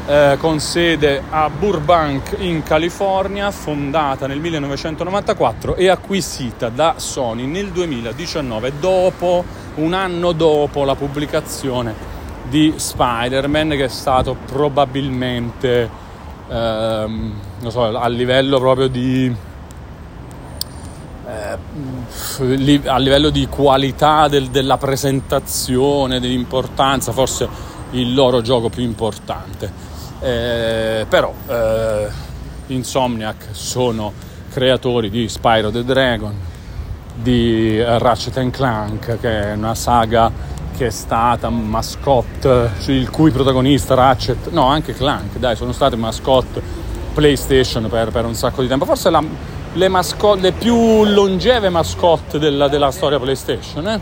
eh, 0.06 0.38
con 0.40 0.60
sede 0.60 1.24
a 1.30 1.50
Burbank 1.50 2.36
in 2.40 2.62
California, 2.64 3.52
fondata 3.52 4.28
nel 4.28 4.40
1994 4.40 5.76
e 5.76 5.88
acquisita 5.88 6.70
da 6.70 6.96
Sony 6.98 7.46
nel 7.46 7.70
2019, 7.70 8.74
dopo, 8.80 9.44
un 9.76 9.94
anno 9.94 10.34
dopo 10.34 10.84
la 10.84 10.96
pubblicazione 10.96 11.96
di 12.50 12.74
Spider-Man, 12.76 13.70
che 13.70 13.86
è 13.86 13.90
stato 13.90 14.36
probabilmente 14.46 15.90
ehm, 16.50 17.34
so, 17.68 17.98
a 17.98 18.08
livello 18.08 18.60
proprio 18.60 18.88
di 18.88 19.34
eh, 21.26 21.58
a 22.88 22.98
livello 22.98 23.30
di 23.30 23.48
qualità 23.48 24.28
del, 24.28 24.50
della 24.50 24.78
presentazione, 24.78 26.20
dell'importanza, 26.20 27.14
forse 27.14 27.72
il 27.92 28.14
loro 28.14 28.42
gioco 28.42 28.70
più 28.70 28.84
importante. 28.84 29.93
Eh, 30.24 31.06
però 31.10 31.34
eh, 31.48 32.08
Insomniac 32.68 33.48
sono 33.52 34.14
creatori 34.50 35.10
di 35.10 35.28
Spyro 35.28 35.70
the 35.70 35.84
Dragon, 35.84 36.34
di 37.14 37.82
Ratchet 37.84 38.50
Clank, 38.50 39.20
che 39.20 39.42
è 39.42 39.54
una 39.54 39.76
saga 39.76 40.32
che 40.78 40.88
è 40.88 40.90
stata 40.90 41.50
mascotte, 41.50 42.72
il 42.88 43.10
cui 43.10 43.32
protagonista 43.32 43.96
Ratchet, 43.96 44.50
no 44.52 44.66
anche 44.66 44.94
Clank, 44.94 45.38
dai, 45.38 45.58
sono 45.58 45.74
state 45.74 45.98
mascotte 45.98 46.62
PlayStation 47.14 47.90
per, 47.90 48.12
per 48.12 48.24
un 48.26 48.34
sacco 48.34 48.62
di 48.62 48.70
tempo, 48.70 48.86
forse 48.86 49.10
la, 49.10 49.22
le, 49.74 49.88
mascotte, 49.90 50.40
le 50.40 50.52
più 50.54 51.04
longeve 51.04 51.68
mascotte 51.68 52.40
della, 52.40 52.70
della 52.70 52.92
storia 52.92 53.20
PlayStation, 53.20 53.88
eh? 53.90 54.00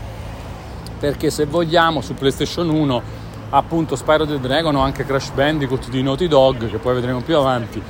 perché 1.00 1.30
se 1.30 1.46
vogliamo 1.46 2.00
su 2.00 2.14
PlayStation 2.14 2.68
1 2.70 3.02
appunto 3.54 3.96
Spyro 3.96 4.26
the 4.26 4.40
Dragon 4.40 4.74
o 4.76 4.80
anche 4.80 5.04
Crash 5.04 5.30
Bandicoot 5.30 5.88
di 5.88 6.02
Naughty 6.02 6.28
Dog 6.28 6.70
che 6.70 6.78
poi 6.78 6.94
vedremo 6.94 7.20
più 7.20 7.36
avanti. 7.36 7.82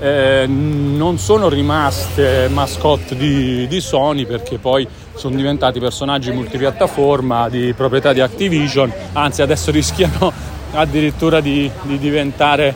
Eh, 0.00 0.46
non 0.46 1.18
sono 1.18 1.48
rimaste 1.48 2.48
mascotte 2.48 3.14
di, 3.16 3.66
di, 3.68 3.80
Sony 3.80 4.26
perché 4.26 4.58
poi 4.58 4.86
sono 5.14 5.36
diventati 5.36 5.78
personaggi 5.78 6.32
multipiattaforma 6.32 7.48
di 7.48 7.72
proprietà 7.74 8.12
di 8.12 8.20
Activision. 8.20 8.92
Anzi 9.12 9.42
adesso 9.42 9.70
rischiano 9.70 10.32
addirittura 10.72 11.40
di, 11.40 11.70
di 11.82 11.98
diventare 11.98 12.74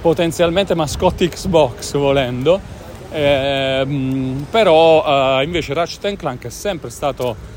potenzialmente 0.00 0.74
mascotti 0.74 1.28
Xbox 1.28 1.96
volendo. 1.96 2.76
Eh, 3.10 3.86
però 4.50 5.38
eh, 5.40 5.44
invece 5.44 5.72
Ratchet 5.72 6.16
Clank 6.16 6.44
è 6.44 6.50
sempre 6.50 6.90
stato 6.90 7.56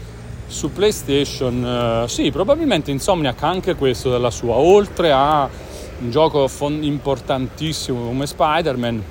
su 0.52 0.72
PlayStation, 0.74 2.04
eh, 2.04 2.08
sì, 2.10 2.30
probabilmente 2.30 2.92
Insomniac 2.92 3.42
anche 3.44 3.76
questo 3.76 4.12
della 4.12 4.30
sua, 4.30 4.56
oltre 4.56 5.12
a 5.12 5.50
un 6.00 6.12
gioco 6.12 6.48
fon- 6.50 6.84
importantissimo 6.84 8.08
come 8.08 8.28
Spider-Man, 8.28 9.04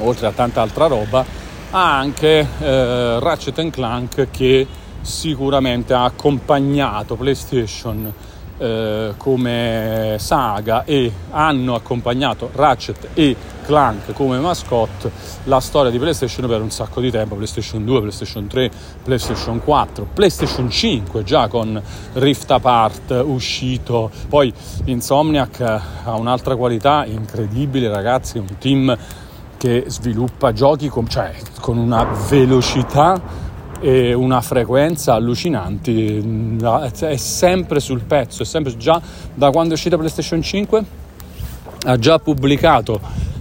oltre 0.00 0.26
a 0.26 0.32
tanta 0.32 0.60
altra 0.60 0.86
roba, 0.86 1.24
ha 1.70 1.98
anche 1.98 2.46
eh, 2.60 3.18
Ratchet 3.18 3.70
Clank 3.70 4.28
che 4.30 4.66
sicuramente 5.00 5.94
ha 5.94 6.04
accompagnato 6.04 7.14
PlayStation 7.14 8.12
eh, 8.60 9.14
come 9.16 10.16
saga 10.18 10.84
e 10.84 11.10
hanno 11.30 11.74
accompagnato 11.74 12.50
Ratchet 12.52 13.08
e 13.14 13.34
Clank 13.64 14.12
come 14.12 14.38
mascotte 14.38 15.10
la 15.44 15.60
storia 15.60 15.90
di 15.90 15.98
PlayStation 15.98 16.46
per 16.46 16.60
un 16.60 16.70
sacco 16.70 17.00
di 17.00 17.10
tempo, 17.10 17.36
PlayStation 17.36 17.84
2, 17.84 18.00
PlayStation 18.00 18.46
3, 18.46 18.70
PlayStation 19.02 19.62
4, 19.64 20.08
PlayStation 20.12 20.68
5 20.68 21.24
già 21.24 21.48
con 21.48 21.80
Rift 22.14 22.50
Apart 22.50 23.22
uscito, 23.24 24.10
poi 24.28 24.52
Insomniac 24.84 25.60
ha 25.60 26.14
un'altra 26.16 26.54
qualità 26.54 27.06
incredibile 27.06 27.88
ragazzi, 27.88 28.36
un 28.36 28.58
team 28.58 28.96
che 29.56 29.84
sviluppa 29.86 30.52
giochi 30.52 30.88
con, 30.88 31.08
cioè, 31.08 31.34
con 31.60 31.78
una 31.78 32.04
velocità 32.28 33.48
e 33.80 34.12
una 34.12 34.40
frequenza 34.40 35.14
allucinanti, 35.14 36.58
è 37.00 37.16
sempre 37.16 37.80
sul 37.80 38.02
pezzo, 38.02 38.42
è 38.42 38.46
sempre 38.46 38.76
già 38.76 39.00
da 39.34 39.50
quando 39.50 39.70
è 39.70 39.74
uscita 39.74 39.96
PlayStation 39.96 40.42
5 40.42 40.84
ha 41.82 41.96
già 41.96 42.18
pubblicato 42.18 43.00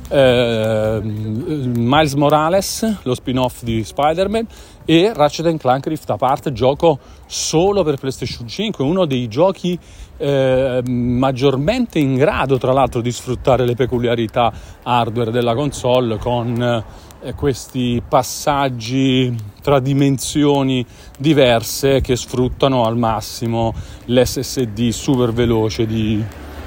eh, 0.09 0.99
Miles 1.03 2.13
Morales, 2.13 2.99
lo 3.03 3.13
spin-off 3.13 3.63
di 3.63 3.83
Spider-Man 3.83 4.47
e 4.85 5.11
Ratchet 5.13 5.57
Clank 5.57 5.87
Rift 5.87 6.09
Apart, 6.09 6.51
gioco 6.51 6.99
solo 7.27 7.83
per 7.83 7.97
PlayStation 7.97 8.47
5, 8.47 8.83
uno 8.83 9.05
dei 9.05 9.27
giochi 9.27 9.77
eh, 10.17 10.81
maggiormente 10.85 11.99
in 11.99 12.15
grado 12.15 12.57
tra 12.57 12.73
l'altro 12.73 13.01
di 13.01 13.11
sfruttare 13.11 13.65
le 13.65 13.75
peculiarità 13.75 14.51
hardware 14.83 15.31
della 15.31 15.53
console 15.53 16.17
con 16.17 16.61
eh, 16.61 17.07
questi 17.35 18.01
passaggi 18.07 19.35
tra 19.61 19.79
dimensioni 19.79 20.85
diverse 21.17 22.01
che 22.01 22.15
sfruttano 22.15 22.85
al 22.85 22.97
massimo 22.97 23.73
l'SSD 24.05 24.89
super 24.89 25.33
veloce 25.33 25.85
di, 25.85 26.23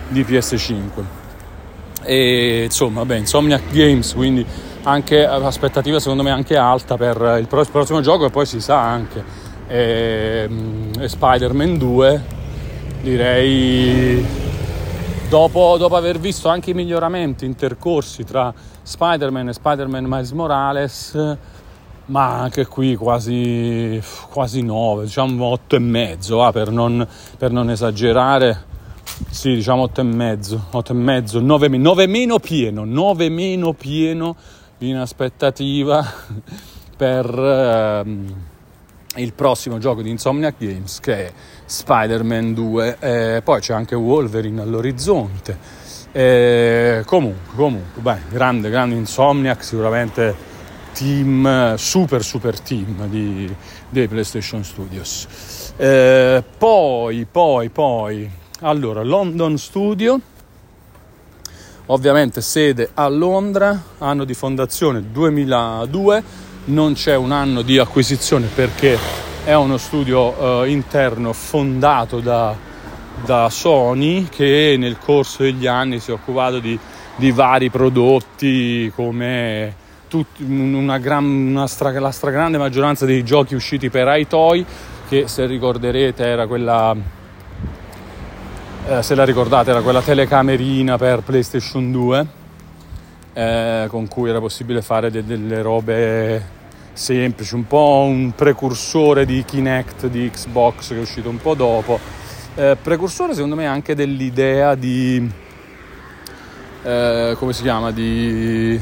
di 0.09 0.23
PS5 0.23 1.21
e 2.05 2.65
insomma 2.65 3.05
beh, 3.05 3.19
Insomniac 3.19 3.71
Games 3.71 4.13
quindi 4.15 4.45
anche 4.85 5.25
aspettativa 5.25 6.01
secondo 6.01 6.23
me 6.23 6.31
anche 6.31 6.57
alta 6.57 6.97
per 6.97 7.39
il 7.39 7.47
prossimo 7.47 8.01
gioco 8.01 8.27
e 8.27 8.31
poi 8.31 8.47
si 8.47 8.61
sa 8.61 8.81
anche. 8.81 9.23
E, 9.69 10.49
e 10.99 11.09
Spider-Man 11.09 11.79
2 11.79 12.23
direi 13.01 14.25
dopo, 15.33 15.77
dopo 15.79 15.97
aver 15.97 16.19
visto 16.19 16.51
anche 16.51 16.73
i 16.73 16.75
miglioramenti 16.75 17.47
intercorsi 17.47 18.23
tra 18.23 18.53
Spider-Man 18.83 19.49
e 19.49 19.53
Spider-Man 19.55 20.05
Miles 20.05 20.31
Morales, 20.33 21.39
ma 22.07 22.41
anche 22.41 22.67
qui 22.67 22.97
quasi, 22.97 23.99
quasi 24.29 24.61
9, 24.61 25.05
diciamo 25.05 25.47
8 25.47 25.77
e 25.77 25.79
mezzo, 25.79 26.45
ah, 26.45 26.53
per, 26.53 26.71
non, 26.71 27.09
per 27.39 27.51
non 27.51 27.71
esagerare. 27.71 28.71
Sì, 29.31 29.55
diciamo 29.55 29.85
8 29.85 30.01
e 30.03 30.05
mezzo, 30.05 30.65
8 30.71 30.93
e 30.93 30.97
mezzo, 30.97 31.41
9, 31.41 31.79
9 31.79 32.07
meno 32.07 32.39
pieno, 32.39 32.85
9 32.85 33.31
meno 33.31 33.73
pieno 33.73 34.37
in 34.81 34.97
aspettativa 34.97 36.05
per 36.95 37.27
ehm, 37.27 38.35
il 39.17 39.33
prossimo 39.33 39.79
gioco 39.79 40.03
di 40.03 40.11
Insomniac 40.11 40.57
Games 40.59 41.01
che 41.01 41.27
è 41.27 41.33
Spider-Man 41.65 42.55
2. 42.55 42.97
Eh, 42.99 43.41
poi 43.43 43.61
c'è 43.61 43.75
anche 43.75 43.95
Wolverine 43.95 44.61
all'orizzonte 44.61 45.81
e 46.13 47.03
comunque, 47.07 47.55
comunque, 47.57 48.03
beh, 48.03 48.19
grande, 48.31 48.69
grande 48.69 48.95
Insomniac, 48.97 49.65
sicuramente 49.65 50.51
team, 50.93 51.75
super 51.77 52.23
super 52.23 52.61
team 52.61 53.07
di, 53.09 53.53
dei 53.89 54.09
PlayStation 54.09 54.63
Studios. 54.63 55.27
Eh, 55.77 56.45
poi, 56.59 57.27
poi, 57.31 57.71
poi, 57.71 58.31
allora, 58.61 59.03
London 59.03 59.57
Studio, 59.57 60.21
ovviamente 61.87 62.43
sede 62.43 62.91
a 62.93 63.09
Londra, 63.09 63.83
anno 63.99 64.25
di 64.25 64.35
fondazione 64.35 65.11
2002, 65.11 66.23
non 66.65 66.93
c'è 66.93 67.17
un 67.17 67.33
anno 67.33 67.63
di 67.63 67.79
acquisizione 67.79 68.49
perché 68.55 68.99
è 69.45 69.55
uno 69.55 69.77
studio 69.77 70.63
eh, 70.63 70.71
interno 70.71 71.33
fondato 71.33 72.21
da 72.21 72.71
da 73.25 73.49
Sony 73.51 74.25
che 74.29 74.75
nel 74.79 74.99
corso 74.99 75.43
degli 75.43 75.67
anni 75.67 76.01
si 76.01 76.11
è 76.11 76.15
occupato 76.15 76.59
di, 76.59 76.79
di 77.17 77.31
vari 77.31 77.71
prodotti 77.71 78.91
come 78.95 79.75
tutti, 80.09 80.43
una 80.43 80.99
gran, 80.99 81.25
una 81.25 81.67
stra, 81.67 81.99
la 81.99 82.11
stragrande 82.11 82.59
maggioranza 82.59 83.07
dei 83.07 83.23
giochi 83.23 83.55
usciti 83.55 83.91
per 83.91 84.09
iToy 84.19 84.65
che 85.09 85.29
se 85.29 85.47
ricorderete 85.47 86.25
era 86.25 86.47
quella 86.47 86.95
eh, 88.89 89.03
se 89.03 89.15
la 89.15 89.25
ricordate 89.25 89.71
era 89.71 89.83
quella 89.83 90.03
telecamerina 90.03 90.99
per 90.99 91.21
PlayStation 91.21 91.93
2 91.93 92.27
eh, 93.35 93.87
con 93.89 94.09
cui 94.09 94.31
era 94.31 94.41
possibile 94.41 94.83
fare 94.83 95.11
de- 95.11 95.25
delle 95.25 95.63
robe 95.63 96.61
semplici, 96.93 97.55
un 97.55 97.67
po' 97.67 98.05
un 98.07 98.33
precursore 98.35 99.25
di 99.25 99.45
Kinect 99.45 100.07
di 100.07 100.31
Xbox 100.31 100.89
che 100.89 100.97
è 100.97 101.01
uscito 101.01 101.29
un 101.29 101.39
po' 101.39 101.55
dopo. 101.55 101.99
Eh, 102.55 102.77
precursore 102.81 103.35
secondo 103.35 103.57
me 103.57 103.67
anche 103.67 103.95
dell'idea 103.95 104.75
di 104.75 105.31
eh, 106.83 107.35
come 107.39 107.53
si 107.53 107.63
chiama 107.63 107.93
di, 107.93 108.79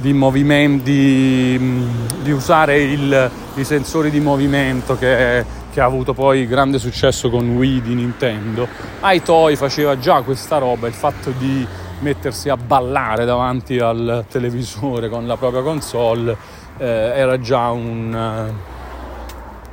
di 0.00 0.12
movimento 0.12 0.84
di, 0.84 1.84
di 2.22 2.30
usare 2.30 2.80
il, 2.80 3.30
i 3.56 3.64
sensori 3.64 4.10
di 4.10 4.20
movimento 4.20 4.96
che, 4.96 5.44
che, 5.72 5.80
ha 5.80 5.84
avuto 5.84 6.14
poi 6.14 6.46
grande 6.46 6.78
successo 6.78 7.28
con 7.28 7.56
Wii 7.56 7.82
di 7.82 7.94
Nintendo. 7.94 8.66
iToy 9.02 9.56
faceva 9.56 9.98
già 9.98 10.22
questa 10.22 10.58
roba 10.58 10.86
il 10.86 10.94
fatto 10.94 11.32
di 11.36 11.66
mettersi 12.00 12.48
a 12.48 12.56
ballare 12.56 13.24
davanti 13.24 13.78
al 13.78 14.24
televisore 14.30 15.08
con 15.10 15.26
la 15.26 15.36
propria 15.36 15.62
console 15.62 16.36
eh, 16.80 16.86
era 16.86 17.38
già 17.38 17.70
un 17.70 18.68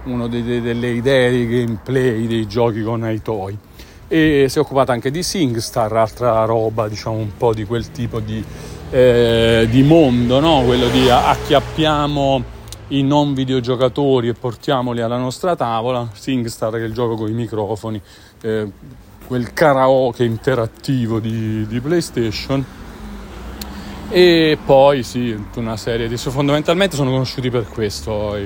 una 0.08 0.28
delle 0.28 0.90
idee 0.90 1.30
dei 1.30 1.48
gameplay 1.48 2.28
dei 2.28 2.48
giochi 2.48 2.82
con 2.82 3.06
i 3.10 3.22
toy. 3.22 3.58
E 4.08 4.46
si 4.48 4.58
è 4.58 4.62
occupata 4.62 4.94
anche 4.94 5.12
di 5.12 5.22
SingStar, 5.22 5.92
altra 5.96 6.46
roba 6.46 6.88
diciamo 6.88 7.18
un 7.18 7.36
po' 7.36 7.54
di 7.54 7.66
quel 7.66 7.92
tipo 7.92 8.20
di, 8.22 8.44
eh, 8.90 9.68
di 9.70 9.84
mondo, 9.84 10.40
no? 10.40 10.64
quello 10.66 10.88
di 10.88 11.10
acchiappiamo 11.10 12.56
i 12.90 13.04
non 13.04 13.34
videogiocatori 13.34 14.30
e 14.30 14.34
portiamoli 14.34 15.02
alla 15.02 15.18
nostra 15.18 15.58
tavola, 15.58 16.08
SingStar 16.14 16.72
che 16.72 16.84
è 16.84 16.84
il 16.84 16.94
gioco 16.94 17.16
con 17.16 17.30
i 17.30 17.34
microfoni, 17.34 18.02
eh, 18.42 18.72
quel 19.28 19.52
karaoke 19.52 20.24
interattivo 20.24 21.20
di, 21.20 21.68
di 21.68 21.82
PlayStation 21.82 22.66
e 24.10 24.58
poi 24.64 25.04
sì, 25.04 25.38
una 25.56 25.78
serie 25.78 26.08
di... 26.08 26.18
fondamentalmente 26.18 26.96
sono 26.96 27.12
conosciuti 27.12 27.50
per 27.50 27.68
questo 27.68 28.38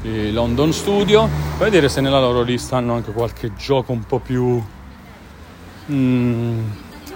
di 0.00 0.32
London 0.32 0.72
Studio. 0.72 1.22
A 1.22 1.64
vedere 1.64 1.88
se 1.88 2.00
nella 2.00 2.20
loro 2.20 2.42
lista 2.42 2.76
hanno 2.76 2.94
anche 2.94 3.12
qualche 3.12 3.52
gioco 3.54 3.92
un 3.92 4.04
po' 4.04 4.18
più... 4.20 4.62
Mm, 5.90 6.60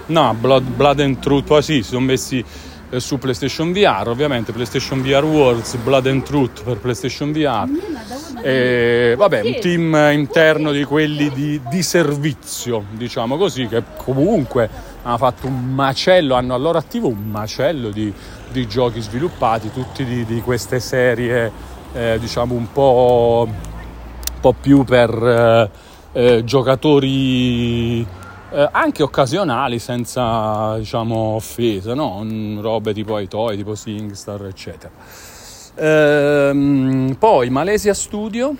no, 0.07 0.35
Blood, 0.39 0.63
Blood 0.63 0.99
and 0.99 1.19
Truth, 1.19 1.45
poi 1.45 1.61
sì, 1.61 1.75
si 1.81 1.89
sono 1.89 2.05
messi 2.05 2.43
eh, 2.89 2.99
su 2.99 3.17
PlayStation 3.17 3.71
VR, 3.71 4.07
ovviamente 4.07 4.51
PlayStation 4.51 5.01
VR 5.01 5.23
Worlds, 5.23 5.75
Blood 5.77 6.07
and 6.07 6.23
Truth 6.23 6.63
per 6.63 6.77
PlayStation 6.77 7.31
VR. 7.31 7.67
E, 8.41 9.15
vabbè, 9.17 9.41
un 9.41 9.57
team 9.61 9.95
interno 10.11 10.71
di 10.71 10.83
quelli 10.83 11.29
di, 11.31 11.61
di 11.69 11.81
servizio, 11.81 12.83
diciamo 12.91 13.37
così, 13.37 13.67
che 13.67 13.83
comunque 13.97 14.69
hanno 15.03 15.17
fatto 15.17 15.47
un 15.47 15.73
macello, 15.73 16.35
hanno 16.35 16.53
al 16.53 16.61
loro 16.61 16.77
attivo 16.77 17.07
un 17.07 17.29
macello 17.29 17.89
di, 17.89 18.11
di 18.51 18.67
giochi 18.67 19.01
sviluppati, 19.01 19.71
tutti 19.71 20.03
di, 20.05 20.25
di 20.25 20.41
queste 20.41 20.79
serie 20.79 21.51
eh, 21.93 22.17
diciamo 22.19 22.55
un 22.55 22.71
po', 22.71 23.47
un 23.47 24.39
po', 24.39 24.53
più 24.59 24.83
per 24.83 25.11
eh, 25.11 25.91
eh 26.13 26.43
giocatori 26.43 28.01
eh, 28.01 28.69
anche 28.71 29.03
occasionali 29.03 29.79
senza 29.79 30.77
diciamo 30.77 31.15
offesa, 31.15 31.93
no? 31.93 32.25
robe 32.61 32.93
tipo 32.93 33.15
Aitoy, 33.15 33.57
tipo 33.57 33.75
SingStar 33.75 34.45
eccetera. 34.45 34.91
Ehm, 35.75 37.15
poi 37.17 37.49
Malesia 37.49 37.93
Studio 37.93 38.55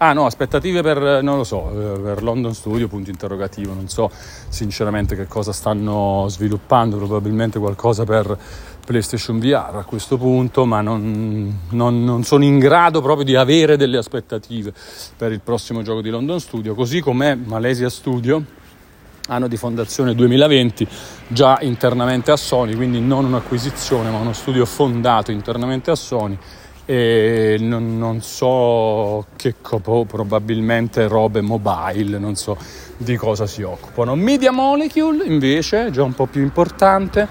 Ah 0.00 0.12
no, 0.12 0.26
aspettative 0.26 0.80
per, 0.80 1.24
non 1.24 1.38
lo 1.38 1.42
so, 1.42 1.70
eh, 1.70 1.98
per 1.98 2.22
London 2.22 2.54
Studio, 2.54 2.86
punto 2.86 3.10
interrogativo, 3.10 3.74
non 3.74 3.88
so 3.88 4.08
sinceramente 4.48 5.16
che 5.16 5.26
cosa 5.26 5.52
stanno 5.52 6.26
sviluppando, 6.28 6.98
probabilmente 6.98 7.58
qualcosa 7.58 8.04
per 8.04 8.38
PlayStation 8.86 9.40
VR 9.40 9.74
a 9.74 9.84
questo 9.84 10.16
punto, 10.16 10.64
ma 10.66 10.82
non, 10.82 11.62
non, 11.70 12.04
non 12.04 12.22
sono 12.22 12.44
in 12.44 12.60
grado 12.60 13.02
proprio 13.02 13.24
di 13.24 13.34
avere 13.34 13.76
delle 13.76 13.98
aspettative 13.98 14.72
per 15.16 15.32
il 15.32 15.40
prossimo 15.40 15.82
gioco 15.82 16.00
di 16.00 16.10
London 16.10 16.38
Studio, 16.38 16.76
così 16.76 17.00
come 17.00 17.34
Malaysia 17.34 17.88
Studio, 17.88 18.40
anno 19.26 19.48
di 19.48 19.56
fondazione 19.56 20.14
2020, 20.14 20.86
già 21.26 21.58
internamente 21.62 22.30
a 22.30 22.36
Sony, 22.36 22.76
quindi 22.76 23.00
non 23.00 23.24
un'acquisizione, 23.24 24.10
ma 24.10 24.18
uno 24.18 24.32
studio 24.32 24.64
fondato 24.64 25.32
internamente 25.32 25.90
a 25.90 25.96
Sony 25.96 26.38
e 26.90 27.58
non, 27.60 27.98
non 27.98 28.22
so 28.22 29.26
che 29.36 29.56
copo, 29.60 30.06
probabilmente 30.06 31.06
robe 31.06 31.42
mobile, 31.42 32.18
non 32.18 32.34
so 32.34 32.56
di 32.96 33.14
cosa 33.14 33.46
si 33.46 33.60
occupano. 33.60 34.14
Media 34.14 34.52
Molecule 34.52 35.26
invece, 35.26 35.90
già 35.90 36.02
un 36.02 36.14
po' 36.14 36.24
più 36.24 36.40
importante, 36.40 37.28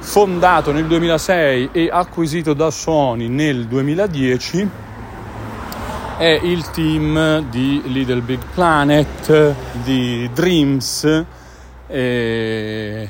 fondato 0.00 0.72
nel 0.72 0.86
2006 0.86 1.68
e 1.70 1.88
acquisito 1.88 2.52
da 2.52 2.72
Sony 2.72 3.28
nel 3.28 3.68
2010, 3.68 4.68
è 6.18 6.40
il 6.42 6.68
team 6.72 7.48
di 7.50 7.80
Little 7.84 8.22
Big 8.22 8.40
Planet, 8.54 9.54
di 9.84 10.28
Dreams 10.34 11.24
e 11.86 13.08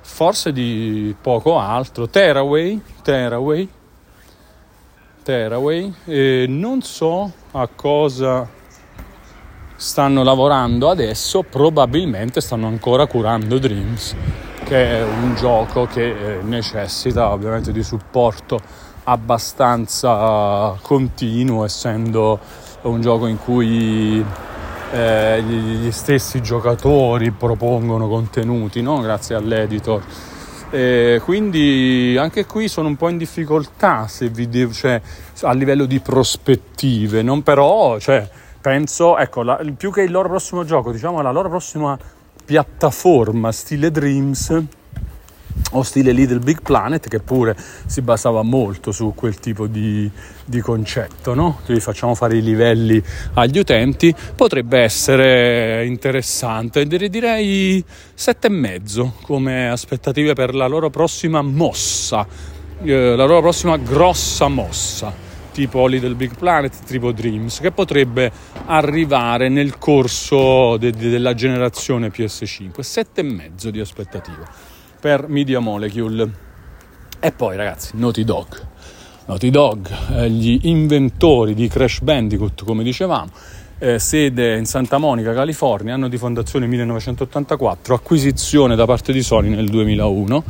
forse 0.00 0.52
di 0.54 1.14
poco 1.20 1.58
altro, 1.58 2.08
Tearaway, 2.08 2.80
Tearaway 3.02 3.68
Tearaway 5.24 5.92
e 6.04 6.44
non 6.46 6.82
so 6.82 7.32
a 7.52 7.66
cosa 7.74 8.46
stanno 9.74 10.22
lavorando 10.22 10.90
adesso, 10.90 11.42
probabilmente 11.42 12.42
stanno 12.42 12.66
ancora 12.66 13.06
curando 13.06 13.58
Dreams, 13.58 14.14
che 14.64 14.98
è 14.98 15.02
un 15.02 15.34
gioco 15.34 15.86
che 15.86 16.36
eh, 16.38 16.42
necessita 16.42 17.32
ovviamente 17.32 17.72
di 17.72 17.82
supporto 17.82 18.60
abbastanza 19.04 20.76
continuo, 20.82 21.64
essendo 21.64 22.38
un 22.82 23.00
gioco 23.00 23.26
in 23.26 23.38
cui 23.38 24.24
eh, 24.92 25.42
gli 25.42 25.90
stessi 25.90 26.42
giocatori 26.42 27.30
propongono 27.30 28.08
contenuti, 28.08 28.82
no? 28.82 29.00
grazie 29.00 29.34
all'editor 29.34 30.02
eh, 30.74 31.20
quindi 31.22 32.16
anche 32.18 32.46
qui 32.46 32.66
sono 32.66 32.88
un 32.88 32.96
po' 32.96 33.08
in 33.08 33.16
difficoltà 33.16 34.08
devo, 34.48 34.72
cioè, 34.72 35.00
a 35.42 35.52
livello 35.52 35.84
di 35.84 36.00
prospettive, 36.00 37.22
non 37.22 37.44
però, 37.44 38.00
cioè, 38.00 38.28
penso, 38.60 39.16
ecco, 39.16 39.44
la, 39.44 39.60
più 39.76 39.92
che 39.92 40.02
il 40.02 40.10
loro 40.10 40.28
prossimo 40.28 40.64
gioco, 40.64 40.90
diciamo 40.90 41.22
la 41.22 41.30
loro 41.30 41.48
prossima 41.48 41.96
piattaforma 42.44 43.52
stile 43.52 43.92
Dreams 43.92 44.64
o 45.72 45.82
stile 45.82 46.12
Little 46.12 46.38
Big 46.38 46.62
Planet 46.62 47.08
che 47.08 47.20
pure 47.20 47.56
si 47.86 48.00
basava 48.02 48.42
molto 48.42 48.92
su 48.92 49.12
quel 49.14 49.38
tipo 49.38 49.66
di, 49.66 50.10
di 50.44 50.60
concetto, 50.60 51.34
no? 51.34 51.60
Quindi 51.64 51.82
facciamo 51.82 52.14
fare 52.14 52.36
i 52.36 52.42
livelli 52.42 53.02
agli 53.34 53.58
utenti, 53.58 54.14
potrebbe 54.34 54.80
essere 54.80 55.84
interessante, 55.86 56.86
direi 56.86 57.84
sette 58.14 58.46
e 58.46 58.50
mezzo 58.50 59.14
come 59.22 59.68
aspettative 59.68 60.34
per 60.34 60.54
la 60.54 60.66
loro 60.66 60.90
prossima 60.90 61.42
mossa, 61.42 62.26
eh, 62.82 63.16
la 63.16 63.24
loro 63.24 63.40
prossima 63.40 63.76
grossa 63.76 64.48
mossa 64.48 65.22
tipo 65.54 65.86
Little 65.86 66.16
Big 66.16 66.36
Planet, 66.36 66.82
tipo 66.84 67.12
Dreams, 67.12 67.60
che 67.60 67.70
potrebbe 67.70 68.32
arrivare 68.66 69.48
nel 69.48 69.78
corso 69.78 70.76
de- 70.78 70.90
de- 70.90 71.10
della 71.10 71.32
generazione 71.32 72.10
PS5. 72.10 72.80
Sette 72.80 73.20
e 73.20 73.22
mezzo 73.22 73.70
di 73.70 73.78
aspettative 73.78 74.72
per 75.04 75.28
Media 75.28 75.58
Molecule. 75.58 76.30
E 77.20 77.30
poi 77.32 77.56
ragazzi, 77.58 77.90
Naughty 77.92 78.24
Dog. 78.24 78.46
Naughty 79.26 79.50
Dog, 79.50 79.86
eh, 80.14 80.30
gli 80.30 80.60
inventori 80.62 81.52
di 81.52 81.68
Crash 81.68 82.00
Bandicoot, 82.00 82.64
come 82.64 82.82
dicevamo, 82.82 83.28
eh, 83.80 83.98
sede 83.98 84.56
in 84.56 84.64
Santa 84.64 84.96
Monica, 84.96 85.34
California, 85.34 85.92
anno 85.92 86.08
di 86.08 86.16
fondazione 86.16 86.66
1984, 86.66 87.94
acquisizione 87.94 88.76
da 88.76 88.86
parte 88.86 89.12
di 89.12 89.22
Sony 89.22 89.50
nel 89.50 89.68
2001, 89.68 90.42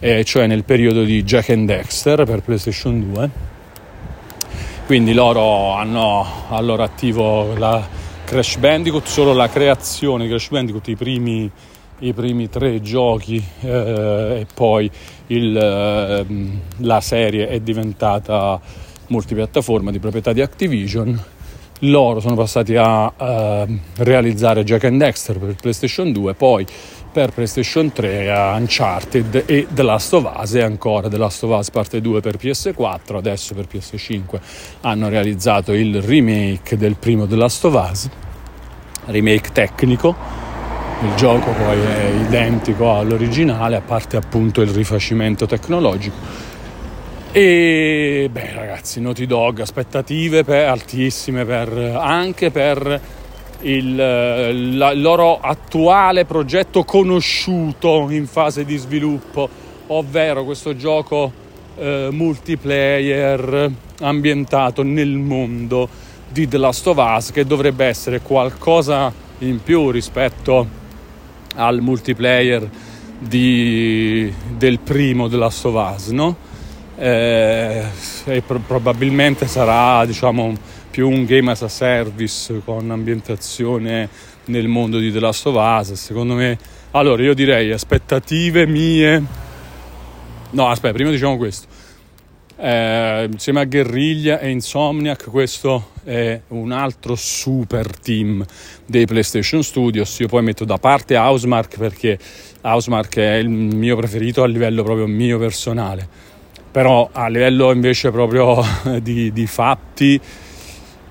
eh, 0.00 0.24
cioè 0.24 0.48
nel 0.48 0.64
periodo 0.64 1.04
di 1.04 1.22
Jack 1.22 1.50
and 1.50 1.68
Dexter 1.68 2.24
per 2.24 2.42
PlayStation 2.42 3.08
2. 3.08 3.30
Quindi 4.84 5.12
loro 5.14 5.74
hanno 5.74 6.26
al 6.48 6.64
loro 6.64 6.82
attivo 6.82 7.54
la 7.56 7.86
Crash 8.24 8.56
Bandicoot, 8.56 9.06
solo 9.06 9.32
la 9.32 9.48
creazione 9.48 10.24
di 10.24 10.30
Crash 10.30 10.48
Bandicoot, 10.48 10.88
i 10.88 10.96
primi 10.96 11.48
i 12.02 12.12
primi 12.12 12.48
tre 12.48 12.80
giochi 12.80 13.42
eh, 13.60 14.38
e 14.40 14.46
poi 14.52 14.90
il, 15.28 15.56
eh, 15.56 16.26
la 16.78 17.00
serie 17.00 17.48
è 17.48 17.60
diventata 17.60 18.60
multipiattaforma 19.08 19.90
di 19.90 19.98
proprietà 19.98 20.32
di 20.32 20.40
Activision. 20.40 21.20
Loro 21.86 22.20
sono 22.20 22.36
passati 22.36 22.76
a 22.76 23.12
eh, 23.16 23.78
realizzare 23.96 24.64
Jack 24.64 24.84
and 24.84 24.98
Dexter 24.98 25.38
per 25.38 25.54
PlayStation 25.60 26.12
2, 26.12 26.34
poi 26.34 26.66
per 27.12 27.32
PlayStation 27.32 27.92
3 27.92 28.30
a 28.30 28.54
Uncharted 28.54 29.44
e 29.46 29.66
The 29.70 29.82
Last 29.82 30.12
of 30.14 30.32
Us 30.40 30.54
e 30.54 30.62
ancora 30.62 31.08
The 31.08 31.18
Last 31.18 31.42
of 31.42 31.56
Us 31.58 31.70
parte 31.70 32.00
2 32.00 32.20
per 32.20 32.36
PS4, 32.36 33.16
adesso 33.16 33.54
per 33.54 33.66
PS5 33.70 34.40
hanno 34.82 35.08
realizzato 35.08 35.72
il 35.72 36.00
remake 36.00 36.76
del 36.76 36.96
primo 36.96 37.26
The 37.26 37.36
Last 37.36 37.64
of 37.64 37.90
Us, 37.90 38.08
remake 39.06 39.50
tecnico 39.52 40.51
il 41.02 41.14
gioco 41.16 41.50
poi 41.50 41.80
è 41.80 42.10
identico 42.26 42.94
all'originale, 42.94 43.74
a 43.74 43.80
parte 43.80 44.16
appunto 44.16 44.60
il 44.60 44.68
rifacimento 44.68 45.46
tecnologico. 45.46 46.14
E 47.32 48.28
beh 48.30 48.52
ragazzi, 48.54 49.00
Naughty 49.00 49.26
Dog, 49.26 49.60
aspettative 49.60 50.44
per, 50.44 50.68
altissime 50.68 51.44
per, 51.44 51.72
anche 51.98 52.52
per 52.52 53.00
il, 53.62 53.96
la, 54.76 54.90
il 54.90 55.00
loro 55.00 55.40
attuale 55.40 56.24
progetto 56.24 56.84
conosciuto 56.84 58.08
in 58.10 58.26
fase 58.26 58.64
di 58.64 58.76
sviluppo, 58.76 59.48
ovvero 59.88 60.44
questo 60.44 60.76
gioco 60.76 61.32
eh, 61.78 62.08
multiplayer 62.12 63.72
ambientato 64.02 64.84
nel 64.84 65.16
mondo 65.16 65.88
di 66.28 66.46
The 66.46 66.58
Last 66.58 66.86
of 66.86 66.96
Us 66.98 67.32
che 67.32 67.44
dovrebbe 67.44 67.86
essere 67.86 68.20
qualcosa 68.20 69.12
in 69.38 69.60
più 69.62 69.90
rispetto 69.90 70.80
al 71.54 71.80
multiplayer 71.80 72.68
di, 73.18 74.32
del 74.56 74.78
primo 74.80 75.28
The 75.28 75.36
Last 75.36 75.64
of 75.64 75.94
Us, 75.94 76.08
no? 76.08 76.36
Eh, 76.96 77.84
e 78.24 78.42
pro- 78.42 78.60
probabilmente 78.66 79.46
sarà 79.46 80.04
diciamo, 80.04 80.54
più 80.90 81.08
un 81.08 81.24
game 81.24 81.50
as 81.50 81.62
a 81.62 81.68
service 81.68 82.60
con 82.64 82.90
ambientazione 82.90 84.08
nel 84.46 84.68
mondo 84.68 84.98
di 84.98 85.10
The 85.10 85.20
Last 85.20 85.46
of 85.46 85.56
Us. 85.56 85.92
Secondo 85.94 86.34
me, 86.34 86.58
allora 86.92 87.22
io 87.22 87.34
direi 87.34 87.72
aspettative 87.72 88.66
mie. 88.66 89.22
No, 90.50 90.68
aspetta, 90.68 90.94
prima 90.94 91.10
diciamo 91.10 91.36
questo. 91.36 91.66
Eh, 92.64 93.28
insieme 93.28 93.58
a 93.58 93.64
Guerriglia 93.64 94.38
e 94.38 94.48
Insomniac 94.50 95.28
questo 95.28 95.94
è 96.04 96.40
un 96.50 96.70
altro 96.70 97.16
super 97.16 97.98
team 97.98 98.44
dei 98.86 99.04
PlayStation 99.04 99.64
Studios. 99.64 100.20
Io 100.20 100.28
poi 100.28 100.44
metto 100.44 100.64
da 100.64 100.76
parte 100.76 101.16
Housemark 101.16 101.76
perché 101.76 102.16
Housemark 102.60 103.16
è 103.16 103.34
il 103.34 103.48
mio 103.48 103.96
preferito 103.96 104.44
a 104.44 104.46
livello 104.46 104.84
proprio 104.84 105.08
mio 105.08 105.40
personale. 105.40 106.06
Però 106.70 107.08
a 107.10 107.26
livello 107.26 107.72
invece 107.72 108.12
proprio 108.12 108.62
di, 109.02 109.32
di 109.32 109.46
fatti 109.48 110.20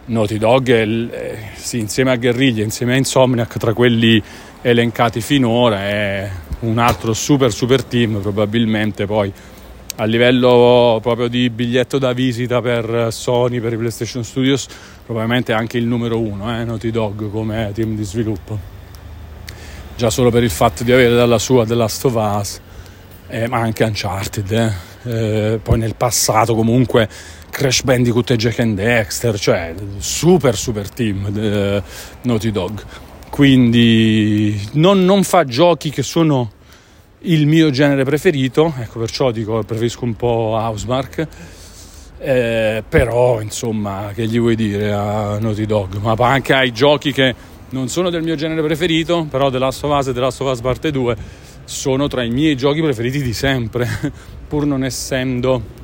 Naughty 0.05 0.37
Dog 0.37 0.71
è, 0.71 1.37
sì, 1.55 1.79
insieme 1.79 2.11
a 2.11 2.15
Guerriglia 2.15 2.63
insieme 2.63 2.93
a 2.93 2.97
Insomniac 2.97 3.57
tra 3.57 3.73
quelli 3.73 4.23
elencati 4.61 5.19
finora 5.19 5.81
è 5.81 6.31
un 6.61 6.77
altro 6.77 7.13
super 7.13 7.51
super 7.51 7.83
team 7.83 8.19
probabilmente 8.21 9.05
poi 9.05 9.31
a 9.95 10.06
livello 10.06 10.99
proprio 11.01 11.27
di 11.27 11.49
biglietto 11.49 11.97
da 11.97 12.13
visita 12.13 12.62
per 12.62 13.08
Sony, 13.12 13.60
per 13.60 13.73
i 13.73 13.77
PlayStation 13.77 14.23
Studios, 14.23 14.67
probabilmente 15.06 15.54
anche 15.54 15.77
il 15.77 15.86
numero 15.86 16.19
uno, 16.19 16.60
eh, 16.60 16.63
Naughty 16.63 16.92
Dog 16.92 17.29
come 17.29 17.71
team 17.73 17.96
di 17.96 18.04
sviluppo. 18.04 18.58
Già 19.96 20.10
solo 20.10 20.31
per 20.31 20.44
il 20.44 20.50
fatto 20.50 20.83
di 20.83 20.92
avere 20.92 21.13
dalla 21.13 21.37
sua 21.37 21.65
The 21.65 21.75
Last 21.75 22.06
of 22.06 22.13
Us, 22.15 22.60
eh, 23.27 23.48
ma 23.48 23.60
anche 23.60 23.83
Uncharted. 23.83 24.52
Eh. 24.52 24.89
Eh, 25.04 25.60
poi 25.62 25.79
nel 25.79 25.96
passato 25.96 26.54
comunque 26.54 27.10
Crash 27.50 27.81
Bandicoot 27.81 28.31
e 28.31 28.35
Jack 28.35 28.60
and 28.60 28.75
Dexter, 28.75 29.37
cioè 29.39 29.73
super 29.98 30.56
super 30.56 30.89
team 30.89 31.29
eh, 31.35 31.83
Naughty 32.21 32.52
Dog. 32.52 32.83
Quindi 33.29 34.69
non, 34.73 35.04
non 35.06 35.23
fa 35.23 35.44
giochi 35.46 35.89
che 35.89 36.04
sono 36.04 36.52
il 37.24 37.46
mio 37.46 37.69
genere 37.69 38.04
preferito, 38.04 38.74
ecco 38.80 39.00
perciò 39.00 39.32
dico 39.32 39.62
preferisco 39.63 40.06
un 40.06 40.15
po' 40.15 40.56
Housemark, 40.60 41.28
eh, 42.17 42.84
però 42.88 43.42
insomma 43.42 44.12
che 44.13 44.28
gli 44.28 44.40
vuoi 44.40 44.56
dire 44.56 44.92
a 44.92 45.40
Naughty 45.40 45.65
Dog 45.65 45.96
ma 45.98 46.13
anche 46.19 46.54
ai 46.54 46.72
giochi 46.72 47.12
che 47.12 47.34
non 47.69 47.88
sono 47.88 48.12
del 48.12 48.22
mio 48.22 48.36
genere 48.36 48.62
preferito 48.62 49.26
però 49.28 49.50
The 49.50 49.58
Last 49.58 49.84
of 49.84 49.98
Us 49.98 50.08
e 50.08 50.13
The 50.13 50.19
Last 50.19 50.42
of 50.42 50.52
Us 50.52 50.62
parte 50.62 50.92
2 50.92 51.15
sono 51.63 52.08
tra 52.08 52.22
i 52.22 52.30
miei 52.30 52.56
giochi 52.56 52.80
preferiti 52.80 53.24
di 53.24 53.34
sempre 53.34 53.88
pur 54.48 54.67
non 54.67 54.84
essendo 54.84 55.80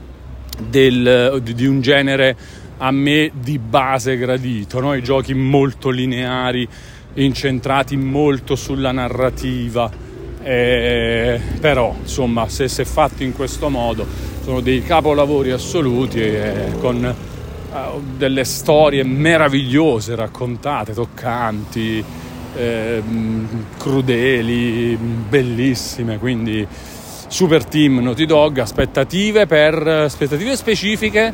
del, 0.59 1.41
di 1.41 1.65
un 1.65 1.81
genere 1.81 2.37
a 2.77 2.91
me 2.91 3.31
di 3.33 3.57
base 3.57 4.15
gradito 4.15 4.79
no? 4.79 4.93
i 4.93 5.01
giochi 5.01 5.33
molto 5.33 5.89
lineari 5.89 6.67
incentrati 7.15 7.97
molto 7.97 8.55
sulla 8.55 8.91
narrativa 8.91 10.05
eh, 10.47 11.41
però 11.59 11.93
insomma 11.99 12.47
se, 12.47 12.69
se 12.69 12.85
fatti 12.85 13.25
in 13.25 13.33
questo 13.33 13.67
modo 13.67 14.07
sono 14.41 14.61
dei 14.61 14.81
capolavori 14.81 15.51
assoluti 15.51 16.21
eh, 16.21 16.71
con 16.79 17.03
eh, 17.03 17.15
delle 18.15 18.45
storie 18.45 19.03
meravigliose 19.03 20.15
raccontate, 20.15 20.93
toccanti, 20.93 22.01
eh, 22.55 23.03
crudeli, 23.77 24.95
bellissime, 24.95 26.17
quindi 26.17 26.65
super 27.27 27.65
team 27.65 27.99
Naughty 27.99 28.25
Dog, 28.25 28.59
aspettative, 28.59 29.47
per, 29.47 29.85
aspettative 29.85 30.55
specifiche 30.55 31.33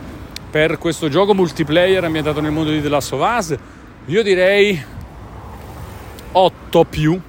per 0.50 0.80
questo 0.80 1.08
gioco 1.08 1.36
multiplayer 1.36 2.04
ambientato 2.04 2.42
nel 2.42 2.52
mondo 2.52 2.72
di 2.72 2.82
The 2.82 2.90
Last 2.90 3.14
of 3.14 3.38
Us, 3.38 3.56
io 4.08 4.24
direi 4.24 4.84
8 6.32 6.84
più 6.86 7.22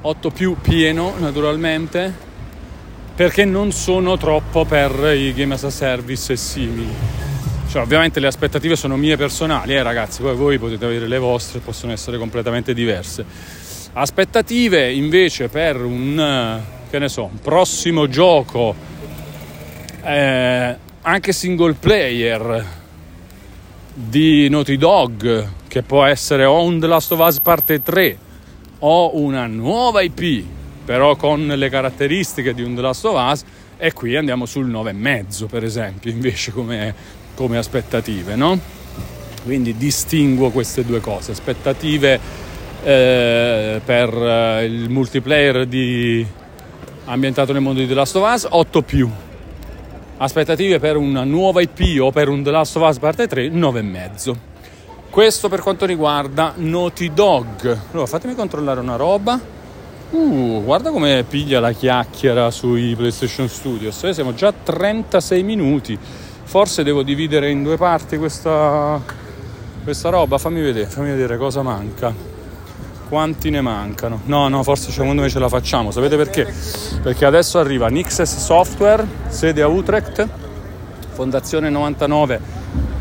8 0.00 0.30
più 0.30 0.56
pieno 0.60 1.14
naturalmente 1.18 2.26
perché 3.14 3.44
non 3.44 3.72
sono 3.72 4.16
troppo 4.16 4.64
per 4.64 5.12
i 5.16 5.32
game 5.34 5.54
as 5.54 5.64
a 5.64 5.70
service 5.70 6.36
simili. 6.36 6.88
Cioè, 7.68 7.82
ovviamente 7.82 8.20
le 8.20 8.28
aspettative 8.28 8.76
sono 8.76 8.96
mie 8.96 9.16
personali 9.16 9.74
eh 9.74 9.82
ragazzi 9.82 10.22
poi 10.22 10.36
voi 10.36 10.58
potete 10.58 10.84
avere 10.84 11.08
le 11.08 11.18
vostre 11.18 11.58
possono 11.58 11.90
essere 11.92 12.16
completamente 12.16 12.72
diverse. 12.74 13.24
Aspettative 13.92 14.92
invece 14.92 15.48
per 15.48 15.82
un 15.82 16.60
che 16.88 16.98
ne 16.98 17.08
so 17.08 17.24
un 17.24 17.40
prossimo 17.40 18.06
gioco 18.08 18.74
eh, 20.02 20.76
anche 21.02 21.32
single 21.32 21.74
player 21.74 22.64
di 23.92 24.48
Naughty 24.48 24.76
Dog 24.76 25.48
che 25.66 25.82
può 25.82 26.04
essere 26.04 26.44
On 26.44 26.78
The 26.78 26.86
Last 26.86 27.10
of 27.12 27.18
Us 27.18 27.40
parte 27.40 27.82
3 27.82 28.26
ho 28.80 29.16
una 29.16 29.46
nuova 29.46 30.02
IP, 30.02 30.44
però 30.84 31.16
con 31.16 31.46
le 31.46 31.68
caratteristiche 31.68 32.54
di 32.54 32.62
un 32.62 32.74
The 32.74 32.80
Last 32.80 33.04
of 33.04 33.30
Us, 33.32 33.44
e 33.76 33.92
qui 33.92 34.16
andiamo 34.16 34.46
sul 34.46 34.68
9,5 34.68 35.46
per 35.46 35.64
esempio, 35.64 36.10
invece 36.10 36.52
come, 36.52 36.94
come 37.34 37.56
aspettative, 37.58 38.34
no? 38.34 38.58
Quindi 39.44 39.76
distinguo 39.76 40.50
queste 40.50 40.84
due 40.84 41.00
cose, 41.00 41.32
aspettative 41.32 42.20
eh, 42.82 43.80
per 43.84 44.14
eh, 44.14 44.64
il 44.64 44.90
multiplayer 44.90 45.66
di, 45.66 46.26
ambientato 47.04 47.52
nel 47.52 47.62
mondo 47.62 47.80
di 47.80 47.86
The 47.86 47.94
Last 47.94 48.16
of 48.16 48.32
Us 48.32 48.46
8 48.48 48.82
più, 48.82 49.10
aspettative 50.18 50.78
per 50.78 50.96
una 50.96 51.24
nuova 51.24 51.60
IP 51.60 52.00
o 52.00 52.10
per 52.10 52.28
un 52.28 52.42
The 52.42 52.50
Last 52.50 52.76
of 52.76 52.88
Us 52.88 52.98
parte 52.98 53.26
3 53.26 53.48
9,5. 53.48 54.36
Questo 55.10 55.48
per 55.48 55.62
quanto 55.62 55.86
riguarda 55.86 56.52
Naughty 56.56 57.12
Dog. 57.12 57.78
Allora, 57.92 58.06
fatemi 58.06 58.34
controllare 58.34 58.78
una 58.78 58.96
roba. 58.96 59.40
Uh, 60.10 60.62
guarda 60.62 60.90
come 60.90 61.24
piglia 61.28 61.60
la 61.60 61.72
chiacchiera 61.72 62.50
sui 62.50 62.94
PlayStation 62.94 63.48
Studios. 63.48 64.04
Eh, 64.04 64.12
siamo 64.12 64.34
già 64.34 64.48
a 64.48 64.52
36 64.52 65.42
minuti. 65.42 65.98
Forse 66.44 66.82
devo 66.82 67.02
dividere 67.02 67.50
in 67.50 67.62
due 67.62 67.76
parti 67.76 68.18
questa, 68.18 69.00
questa 69.82 70.10
roba. 70.10 70.38
Fammi 70.38 70.60
vedere, 70.60 70.86
fammi 70.86 71.08
vedere 71.08 71.36
cosa 71.38 71.62
manca. 71.62 72.14
Quanti 73.08 73.48
ne 73.48 73.62
mancano? 73.62 74.20
No, 74.26 74.48
no, 74.48 74.62
forse 74.62 74.92
secondo 74.92 75.22
me 75.22 75.30
ce 75.30 75.38
la 75.38 75.48
facciamo. 75.48 75.90
Sapete 75.90 76.16
perché? 76.16 76.52
Perché 77.02 77.24
adesso 77.24 77.58
arriva 77.58 77.88
Nixes 77.88 78.36
Software, 78.36 79.06
sede 79.28 79.62
a 79.62 79.66
Utrecht, 79.68 80.28
Fondazione 81.14 81.70
99 81.70 82.58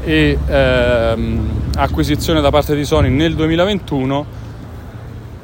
e 0.07 0.37
ehm, 0.47 1.71
acquisizione 1.75 2.39
da 2.39 2.49
parte 2.49 2.73
di 2.73 2.85
Sony 2.85 3.09
nel 3.09 3.35
2021 3.35 4.25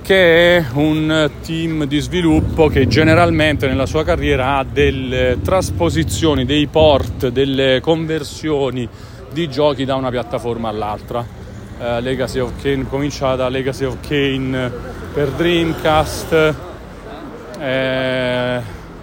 che 0.01 0.55
è 0.55 0.65
un 0.75 1.29
team 1.45 1.83
di 1.83 1.99
sviluppo 1.99 2.67
che 2.67 2.87
generalmente 2.87 3.67
nella 3.67 3.85
sua 3.85 4.05
carriera 4.05 4.55
ha 4.55 4.63
delle 4.63 5.39
trasposizioni, 5.43 6.45
dei 6.45 6.67
port, 6.67 7.27
delle 7.27 7.81
conversioni 7.81 8.87
di 9.33 9.49
giochi 9.49 9.83
da 9.83 9.95
una 9.95 10.09
piattaforma 10.09 10.69
all'altra. 10.69 11.19
Uh, 11.77 11.99
Legacy 11.99 12.39
of 12.39 12.51
Kane 12.61 12.87
comincia 12.87 13.35
da 13.35 13.49
Legacy 13.49 13.83
of 13.83 13.97
Kane 14.07 14.71
per 15.13 15.29
Dreamcast, 15.31 16.55
eh, 17.59 18.61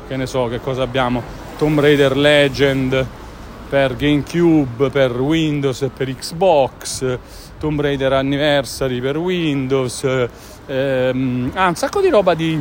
che 0.08 0.16
ne 0.16 0.26
so 0.26 0.48
che 0.48 0.60
cosa 0.60 0.82
abbiamo, 0.82 1.22
Tomb 1.58 1.80
Raider 1.80 2.16
Legend, 2.16 3.06
per 3.70 3.94
GameCube, 3.94 4.90
per 4.90 5.12
Windows 5.12 5.82
e 5.82 5.90
per 5.90 6.12
Xbox, 6.12 7.18
Tomb 7.60 7.80
Raider 7.80 8.12
Anniversary 8.14 9.00
per 9.00 9.16
Windows, 9.16 10.02
ehm, 10.66 11.52
ah, 11.54 11.68
un 11.68 11.76
sacco 11.76 12.00
di 12.00 12.08
roba 12.08 12.34
di 12.34 12.60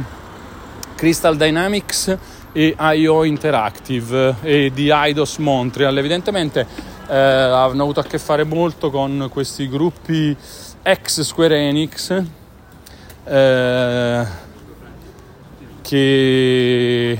Crystal 0.93 1.35
Dynamics 1.35 2.15
e 2.51 2.75
IO 2.77 3.23
Interactive 3.23 4.35
e 4.43 4.71
di 4.71 4.91
Eidos 4.91 5.37
Montreal. 5.37 5.97
Evidentemente 5.97 6.67
eh, 7.07 7.15
hanno 7.17 7.81
avuto 7.81 8.01
a 8.01 8.03
che 8.03 8.19
fare 8.19 8.43
molto 8.43 8.91
con 8.91 9.29
questi 9.31 9.67
gruppi 9.67 10.37
ex 10.83 11.21
Square 11.21 11.57
Enix 11.57 12.23
eh, 13.23 14.25
che 15.81 17.19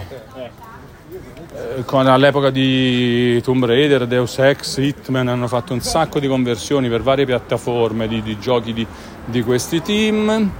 con, 1.86 2.08
all'epoca 2.08 2.50
di 2.50 3.42
Tomb 3.42 3.66
Raider, 3.66 4.08
Deus 4.08 4.38
Ex, 4.40 4.78
Hitman 4.78 5.28
hanno 5.28 5.48
fatto 5.48 5.74
un 5.74 5.82
sacco 5.82 6.20
di 6.20 6.28
conversioni 6.28 6.90
per 6.90 7.02
varie 7.02 7.26
piattaforme 7.26 8.08
di, 8.08 8.22
di 8.22 8.40
giochi 8.40 8.74
di, 8.74 8.86
di, 9.26 9.42
questi 9.44 9.82
team. 9.82 10.52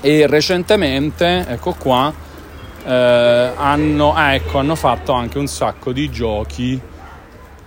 E 0.00 0.26
recentemente, 0.26 1.44
ecco 1.48 1.74
qua, 1.78 2.12
eh, 2.84 3.52
hanno, 3.54 4.14
ah, 4.14 4.34
ecco, 4.34 4.58
hanno 4.58 4.74
fatto 4.74 5.12
anche 5.12 5.38
un 5.38 5.46
sacco 5.46 5.92
di 5.92 6.10
giochi 6.10 6.80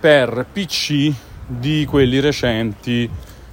per 0.00 0.46
PC 0.52 1.12
di 1.46 1.86
quelli 1.88 2.20
recenti 2.20 3.08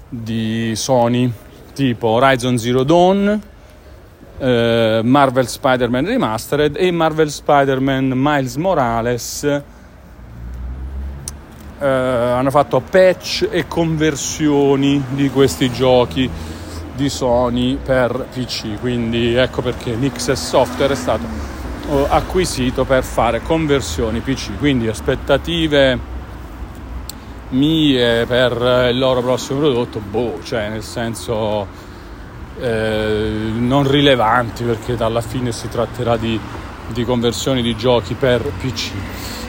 di 0.08 0.74
Sony, 0.76 1.32
tipo 1.74 2.08
Horizon 2.08 2.58
Zero 2.58 2.84
Dawn, 2.84 3.42
eh, 4.42 5.02
Marvel 5.04 5.48
Spider-Man 5.48 6.06
Remastered 6.06 6.76
e 6.76 6.90
Marvel 6.90 7.30
Spider-Man 7.30 8.12
Miles 8.16 8.56
Morales 8.56 9.44
eh, 11.80 11.86
hanno 11.86 12.50
fatto 12.50 12.80
patch 12.80 13.48
e 13.52 13.68
conversioni 13.68 15.04
di 15.10 15.30
questi 15.30 15.72
giochi 15.72 16.28
di 16.96 17.08
Sony 17.08 17.76
per 17.76 18.28
PC 18.34 18.80
quindi 18.80 19.36
ecco 19.36 19.62
perché 19.62 19.94
Nixes 19.94 20.44
Software 20.44 20.94
è 20.94 20.96
stato 20.96 21.26
oh, 21.90 22.08
acquisito 22.10 22.84
per 22.84 23.04
fare 23.04 23.44
conversioni 23.44 24.22
PC 24.22 24.58
quindi 24.58 24.88
aspettative 24.88 26.10
mie 27.50 28.26
per 28.26 28.90
il 28.90 28.98
loro 28.98 29.22
prossimo 29.22 29.60
prodotto 29.60 30.00
boh 30.00 30.40
cioè 30.42 30.70
nel 30.70 30.84
senso 30.84 31.90
eh, 32.62 33.52
non 33.58 33.90
rilevanti 33.90 34.64
perché 34.64 34.96
alla 35.00 35.22
fine 35.22 35.52
si 35.52 35.68
tratterà 35.68 36.16
di, 36.16 36.40
di 36.88 37.04
conversioni 37.04 37.62
di 37.62 37.76
giochi 37.76 38.14
per 38.14 38.42
PC. 38.42 38.92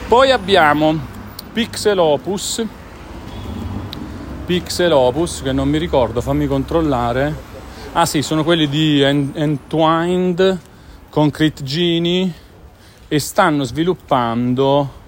Poi 0.07 0.31
abbiamo 0.31 0.97
Pixel 1.53 1.99
Opus, 1.99 2.65
Pixel 4.45 4.91
Opus 4.91 5.41
che 5.43 5.51
non 5.51 5.69
mi 5.69 5.77
ricordo, 5.77 6.21
fammi 6.21 6.47
controllare. 6.47 7.51
Ah 7.93 8.07
sì, 8.07 8.23
sono 8.23 8.43
quelli 8.43 8.67
di 8.67 9.01
Entwined 9.01 10.59
Concrete 11.09 11.63
Genie 11.63 12.33
e 13.07 13.19
stanno 13.19 13.63
sviluppando 13.63 15.01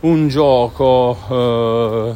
un 0.00 0.28
gioco 0.28 1.16
eh, 1.30 2.14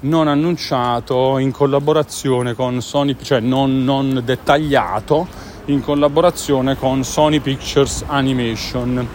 non 0.00 0.28
annunciato 0.28 1.38
in 1.38 1.50
collaborazione 1.50 2.54
con 2.54 2.80
Sony, 2.80 3.16
cioè 3.20 3.40
non, 3.40 3.84
non 3.84 4.22
dettagliato, 4.24 5.26
in 5.66 5.82
collaborazione 5.82 6.76
con 6.76 7.04
Sony 7.04 7.40
Pictures 7.40 8.04
Animation. 8.06 9.06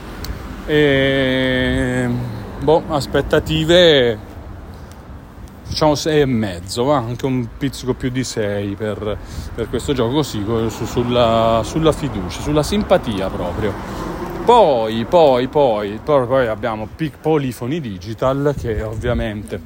E 0.66 2.10
boh, 2.60 2.84
aspettative 2.88 4.34
facciamo 5.64 5.96
6 5.96 6.22
e 6.22 6.26
mezzo, 6.26 6.84
va? 6.86 6.98
anche 6.98 7.26
un 7.26 7.48
pizzico 7.58 7.94
più 7.94 8.10
di 8.10 8.24
6 8.24 8.76
per, 8.76 9.18
per 9.54 9.70
questo 9.70 9.94
gioco, 9.94 10.14
così 10.14 10.44
su, 10.70 10.86
sulla, 10.86 11.62
sulla 11.64 11.92
fiducia, 11.92 12.40
sulla 12.42 12.64
simpatia 12.64 13.30
proprio. 13.30 13.74
Poi, 14.46 15.06
poi, 15.06 15.48
poi, 15.48 16.00
poi 16.04 16.48
abbiamo 16.48 16.88
Polifoni 17.20 17.82
Digital 17.82 18.54
che 18.58 18.84
ovviamente 18.84 19.60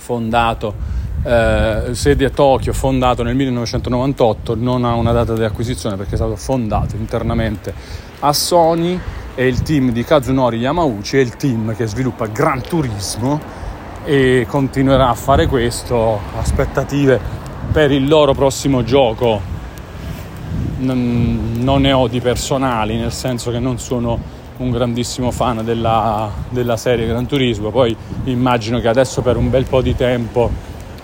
fondato, 0.00 0.74
eh, 1.22 1.90
sede 1.92 2.24
a 2.24 2.30
Tokyo, 2.30 2.72
fondato 2.72 3.22
nel 3.22 3.36
1998, 3.36 4.56
non 4.56 4.84
ha 4.84 4.94
una 4.94 5.12
data 5.12 5.34
di 5.34 5.44
acquisizione 5.44 5.96
perché 5.96 6.14
è 6.14 6.16
stato 6.16 6.34
fondato 6.36 6.96
internamente 6.96 7.72
a 8.20 8.32
Sony 8.32 8.98
e 9.34 9.46
il 9.46 9.62
team 9.62 9.92
di 9.92 10.02
Kazunori 10.02 10.58
Yamauchi 10.58 11.18
è 11.18 11.20
il 11.20 11.36
team 11.36 11.76
che 11.76 11.86
sviluppa 11.86 12.26
Gran 12.26 12.62
Turismo 12.62 13.40
e 14.04 14.46
continuerà 14.48 15.10
a 15.10 15.14
fare 15.14 15.46
questo, 15.46 16.18
aspettative 16.38 17.20
per 17.70 17.92
il 17.92 18.08
loro 18.08 18.32
prossimo 18.32 18.82
gioco. 18.82 19.58
Non 20.78 21.62
ne 21.62 21.92
ho 21.92 22.08
di 22.08 22.20
personali, 22.20 22.96
nel 22.96 23.12
senso 23.12 23.50
che 23.50 23.58
non 23.58 23.78
sono 23.78 24.18
un 24.60 24.70
grandissimo 24.70 25.30
fan 25.30 25.64
della, 25.64 26.30
della, 26.50 26.76
serie 26.76 27.06
Gran 27.06 27.26
Turismo, 27.26 27.70
poi 27.70 27.96
immagino 28.24 28.78
che 28.80 28.88
adesso 28.88 29.22
per 29.22 29.36
un 29.36 29.48
bel 29.48 29.64
po' 29.64 29.80
di 29.80 29.94
tempo 29.96 30.50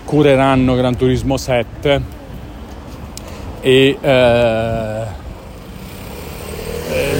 cureranno 0.05 0.75
Gran 0.75 0.95
Turismo 0.95 1.37
7 1.37 2.01
e 3.61 3.97
eh, 3.99 5.03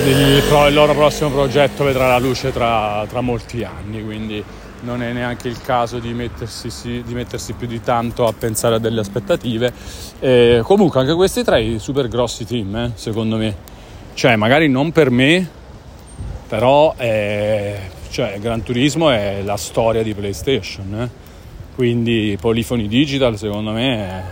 il, 0.05 0.43
il, 0.67 0.73
loro 0.73 0.93
prossimo 0.93 1.29
progetto 1.29 1.83
vedrà 1.83 2.07
la 2.07 2.19
luce 2.19 2.51
tra, 2.53 3.05
tra 3.09 3.21
molti 3.21 3.63
anni, 3.63 4.03
quindi 4.03 4.43
non 4.81 5.01
è 5.01 5.11
neanche 5.11 5.47
il 5.47 5.59
caso 5.61 5.97
di 5.97 6.13
mettersi, 6.13 7.03
di 7.03 7.13
mettersi 7.13 7.53
più 7.53 7.65
di 7.65 7.81
tanto 7.81 8.27
a 8.27 8.33
pensare 8.33 8.75
a 8.75 8.79
delle 8.79 8.99
aspettative. 8.99 9.73
E 10.19 10.61
comunque 10.63 10.99
anche 10.99 11.13
questi 11.13 11.43
tre 11.43 11.79
super 11.79 12.07
grossi 12.07 12.45
team, 12.45 12.75
eh, 12.75 12.91
secondo 12.93 13.37
me. 13.37 13.55
Cioè, 14.13 14.35
magari 14.35 14.69
non 14.69 14.91
per 14.91 15.09
me, 15.09 15.47
però 16.47 16.95
è, 16.95 17.79
cioè, 18.09 18.37
Gran 18.39 18.63
Turismo 18.63 19.09
è 19.09 19.41
la 19.43 19.57
storia 19.57 20.03
di 20.03 20.13
PlayStation. 20.13 21.01
Eh? 21.01 21.09
Quindi 21.75 22.37
Polyphony 22.39 22.87
Digital, 22.87 23.37
secondo 23.37 23.71
me, 23.71 23.97
è 23.97 24.23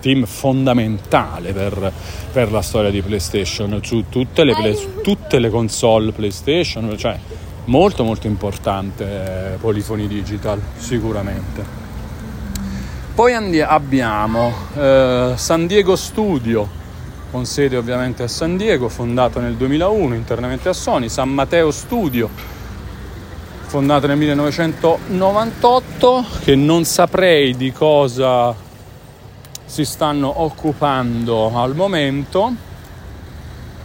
team 0.00 0.24
fondamentale 0.24 1.52
per, 1.52 1.92
per, 2.32 2.50
la 2.50 2.62
storia 2.62 2.90
di 2.90 3.02
PlayStation 3.02 3.80
su 3.82 4.04
tutte 4.08 4.44
le, 4.44 4.54
su 4.74 5.00
tutte 5.02 5.38
le 5.38 5.50
console 5.50 6.12
PlayStation. 6.12 6.96
Cioè, 6.96 7.18
molto 7.66 8.02
molto 8.02 8.26
importante 8.26 9.52
eh, 9.52 9.56
Polifoni 9.56 10.08
Digital 10.08 10.60
sicuramente 10.76 11.80
poi 13.20 13.34
andi- 13.34 13.60
abbiamo 13.60 14.50
eh, 14.74 15.32
San 15.36 15.66
Diego 15.66 15.94
Studio 15.94 16.66
con 17.30 17.46
sede 17.46 17.76
ovviamente 17.76 18.22
a 18.22 18.28
San 18.28 18.56
Diego 18.56 18.88
fondato 18.88 19.40
nel 19.40 19.54
2001 19.54 20.14
internamente 20.14 20.68
a 20.68 20.72
Sony 20.72 21.08
San 21.08 21.30
Matteo 21.30 21.70
Studio 21.70 22.28
fondato 23.66 24.06
nel 24.06 24.16
1998 24.16 26.24
che 26.42 26.56
non 26.56 26.84
saprei 26.84 27.56
di 27.56 27.72
cosa 27.72 28.54
si 29.64 29.84
stanno 29.84 30.42
occupando 30.42 31.56
al 31.56 31.76
momento 31.76 32.68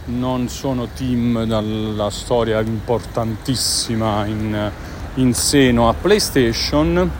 non 0.06 0.48
sono 0.48 0.88
team 0.94 1.44
dalla 1.44 2.10
storia 2.10 2.60
importantissima 2.60 4.24
in, 4.26 4.70
in 5.14 5.34
seno 5.34 5.88
a 5.88 5.94
PlayStation. 5.94 7.10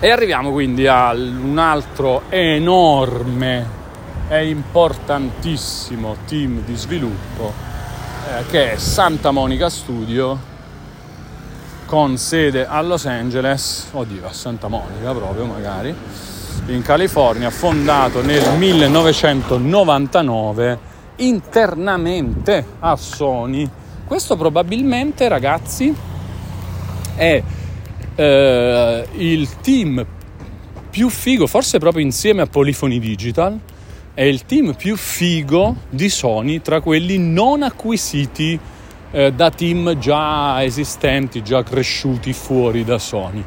E 0.00 0.10
arriviamo 0.10 0.50
quindi 0.50 0.86
a 0.86 1.12
un 1.12 1.58
altro 1.58 2.22
enorme 2.28 3.79
e 4.32 4.48
importantissimo 4.48 6.18
team 6.24 6.62
di 6.64 6.76
sviluppo 6.76 7.52
eh, 8.28 8.44
che 8.48 8.74
è 8.74 8.76
Santa 8.76 9.32
Monica 9.32 9.68
Studio 9.68 10.38
con 11.84 12.16
sede 12.16 12.64
a 12.64 12.80
Los 12.80 13.06
Angeles, 13.06 13.88
oddio 13.90 14.28
a 14.28 14.32
Santa 14.32 14.68
Monica 14.68 15.12
proprio 15.12 15.46
magari, 15.46 15.92
in 16.66 16.82
California, 16.82 17.50
fondato 17.50 18.22
nel 18.22 18.56
1999 18.56 20.78
internamente 21.16 22.64
a 22.78 22.94
Sony. 22.94 23.68
Questo 24.06 24.36
probabilmente, 24.36 25.26
ragazzi, 25.26 25.92
è 27.16 27.42
eh, 28.14 29.08
il 29.12 29.60
team 29.60 30.06
più 30.88 31.08
figo, 31.08 31.48
forse 31.48 31.78
proprio 31.78 32.04
insieme 32.04 32.42
a 32.42 32.46
Polyphony 32.46 33.00
Digital, 33.00 33.58
è 34.20 34.24
il 34.24 34.44
team 34.44 34.74
più 34.74 34.98
figo 34.98 35.76
di 35.88 36.10
Sony 36.10 36.60
tra 36.60 36.82
quelli 36.82 37.16
non 37.16 37.62
acquisiti 37.62 38.60
eh, 39.12 39.32
da 39.32 39.50
team 39.50 39.96
già 39.96 40.62
esistenti, 40.62 41.42
già 41.42 41.62
cresciuti 41.62 42.34
fuori 42.34 42.84
da 42.84 42.98
Sony. 42.98 43.42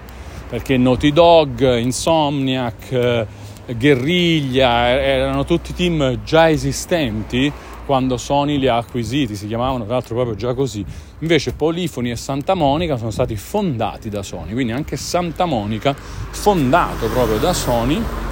Perché 0.50 0.76
Naughty 0.78 1.12
Dog, 1.12 1.78
Insomniac, 1.78 2.92
eh, 2.92 3.28
Guerriglia, 3.68 4.88
erano 5.00 5.46
tutti 5.46 5.76
team 5.76 6.24
già 6.24 6.50
esistenti 6.50 7.54
quando 7.86 8.18
Sony 8.18 8.58
li 8.58 8.68
ha 8.68 8.78
acquisiti, 8.78 9.36
si 9.36 9.46
chiamavano 9.46 9.84
tra 9.84 9.94
l'altro 9.94 10.16
proprio 10.16 10.36
già 10.36 10.56
così. 10.56 10.84
Invece 11.20 11.54
Polifoni 11.54 12.10
e 12.10 12.16
Santa 12.16 12.56
Monica 12.56 12.98
sono 12.98 13.12
stati 13.12 13.36
fondati 13.36 14.10
da 14.10 14.24
Sony, 14.24 14.54
quindi 14.54 14.72
anche 14.72 14.98
Santa 14.98 15.46
Monica 15.46 15.96
fondato 16.32 17.10
proprio 17.10 17.38
da 17.38 17.54
Sony 17.54 18.32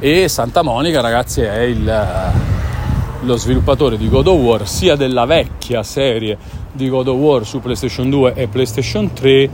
e 0.00 0.28
Santa 0.28 0.62
Monica 0.62 1.00
ragazzi 1.00 1.40
è 1.40 1.60
il, 1.62 2.06
lo 3.22 3.36
sviluppatore 3.36 3.96
di 3.96 4.08
God 4.08 4.28
of 4.28 4.38
War 4.38 4.68
sia 4.68 4.94
della 4.94 5.24
vecchia 5.24 5.82
serie 5.82 6.38
di 6.70 6.88
God 6.88 7.08
of 7.08 7.16
War 7.16 7.44
su 7.44 7.58
PlayStation 7.58 8.08
2 8.08 8.34
e 8.34 8.46
PlayStation 8.46 9.12
3 9.12 9.50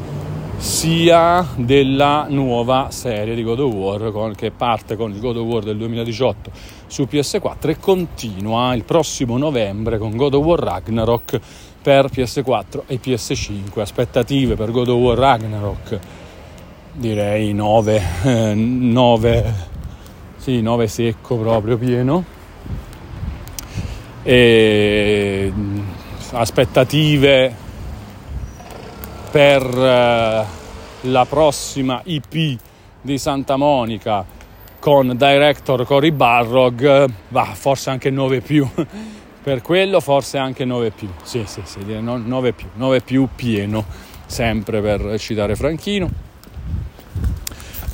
sia 0.59 1.47
della 1.57 2.27
nuova 2.29 2.89
serie 2.91 3.35
di 3.35 3.43
God 3.43 3.61
of 3.61 3.73
War 3.73 4.13
con, 4.13 4.35
che 4.35 4.51
parte 4.51 4.97
con 4.97 5.13
il 5.13 5.21
God 5.21 5.39
of 5.39 5.47
War 5.47 5.63
del 5.63 5.79
2018 5.79 6.51
su 6.89 7.09
PS4 7.11 7.69
e 7.71 7.79
continua 7.79 8.75
il 8.75 8.85
prossimo 8.85 9.39
novembre 9.39 9.97
con 9.97 10.15
God 10.15 10.35
of 10.35 10.45
War 10.45 10.59
Ragnarok 10.59 11.41
per 11.81 12.11
PS4 12.11 12.83
e 12.87 13.01
PS5. 13.03 13.81
Aspettative 13.81 14.57
per 14.57 14.71
God 14.71 14.89
of 14.89 14.99
War 14.99 15.17
Ragnarok 15.17 15.99
direi 16.93 17.53
9, 17.53 18.03
eh, 18.25 18.55
9, 18.55 19.55
sì, 20.45 20.61
9 20.61 20.89
secco 20.89 21.39
proprio 21.39 21.79
pieno. 21.79 22.23
E 24.23 25.51
aspettative 26.33 27.55
per 29.31 29.63
eh, 29.63 30.45
la 31.01 31.25
prossima 31.27 32.03
IP 32.05 32.59
di 33.01 33.17
Santa 33.17 33.57
Monica 33.57 34.23
con 34.79 35.17
director 35.17 35.87
Cory 35.87 36.11
Barrog, 36.11 37.11
bah, 37.29 37.53
forse 37.55 37.89
anche 37.89 38.11
9 38.11 38.43
più. 38.43 38.69
per 39.43 39.63
quello 39.63 39.99
forse 40.01 40.37
anche 40.37 40.67
9 40.67 40.91
più. 40.91 41.09
Sì, 41.23 41.45
sì, 41.47 41.63
sì, 41.65 41.79
9 41.83 42.53
più, 42.53 42.67
9 42.75 43.01
più 43.01 43.29
pieno, 43.35 43.83
sempre 44.27 44.83
per 44.83 45.19
citare 45.19 45.57
Franchino. 45.57 46.34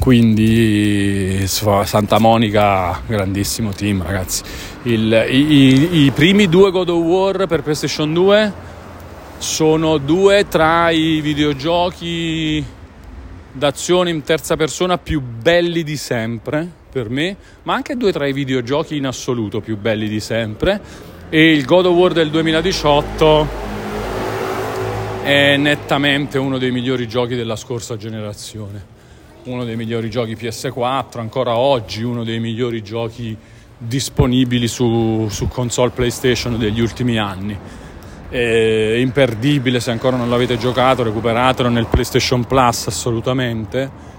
Quindi 0.00 1.46
Santa 1.46 2.18
Monica, 2.18 3.02
grandissimo 3.06 3.70
team 3.72 4.02
ragazzi. 4.02 4.42
Il, 4.84 5.26
i, 5.28 5.36
i, 5.36 6.04
I 6.06 6.10
primi 6.10 6.48
due 6.48 6.70
God 6.70 6.88
of 6.88 7.04
War 7.04 7.46
per 7.46 7.60
PlayStation 7.60 8.14
2 8.14 8.52
sono 9.36 9.98
due 9.98 10.48
tra 10.48 10.88
i 10.88 11.20
videogiochi 11.20 12.64
d'azione 13.52 14.08
in 14.08 14.22
terza 14.22 14.56
persona 14.56 14.96
più 14.96 15.20
belli 15.20 15.82
di 15.82 15.98
sempre 15.98 16.66
per 16.90 17.10
me, 17.10 17.36
ma 17.64 17.74
anche 17.74 17.94
due 17.94 18.10
tra 18.10 18.26
i 18.26 18.32
videogiochi 18.32 18.96
in 18.96 19.06
assoluto 19.06 19.60
più 19.60 19.76
belli 19.76 20.08
di 20.08 20.20
sempre. 20.20 20.80
E 21.28 21.52
il 21.52 21.66
God 21.66 21.84
of 21.84 21.94
War 21.94 22.14
del 22.14 22.30
2018 22.30 23.48
è 25.24 25.58
nettamente 25.58 26.38
uno 26.38 26.56
dei 26.56 26.70
migliori 26.70 27.06
giochi 27.06 27.36
della 27.36 27.56
scorsa 27.56 27.98
generazione. 27.98 28.99
Uno 29.44 29.64
dei 29.64 29.76
migliori 29.76 30.10
giochi 30.10 30.34
PS4, 30.34 31.18
ancora 31.18 31.56
oggi 31.56 32.02
uno 32.02 32.24
dei 32.24 32.40
migliori 32.40 32.82
giochi 32.82 33.36
disponibili 33.76 34.68
su, 34.68 35.26
su 35.30 35.48
console 35.48 35.90
PlayStation 35.90 36.58
degli 36.58 36.80
ultimi 36.80 37.18
anni 37.18 37.58
è 38.30 38.94
imperdibile 38.98 39.80
se 39.80 39.90
ancora 39.90 40.16
non 40.16 40.30
l'avete 40.30 40.56
giocato 40.56 41.02
recuperatelo 41.02 41.68
nel 41.68 41.86
PlayStation 41.86 42.44
Plus 42.44 42.86
assolutamente 42.86 44.18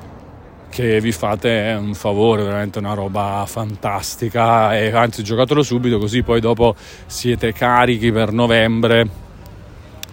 che 0.70 1.00
vi 1.00 1.12
fate 1.14 1.78
un 1.80 1.94
favore, 1.94 2.44
veramente 2.44 2.80
una 2.80 2.94
roba 2.94 3.46
fantastica 3.48 4.78
e 4.78 4.92
anzi 4.92 5.24
giocatelo 5.24 5.64
subito 5.64 5.98
così 5.98 6.24
poi 6.24 6.42
dopo 6.42 6.76
siete 7.06 7.54
carichi 7.54 8.12
per 8.12 8.34
novembre 8.34 9.08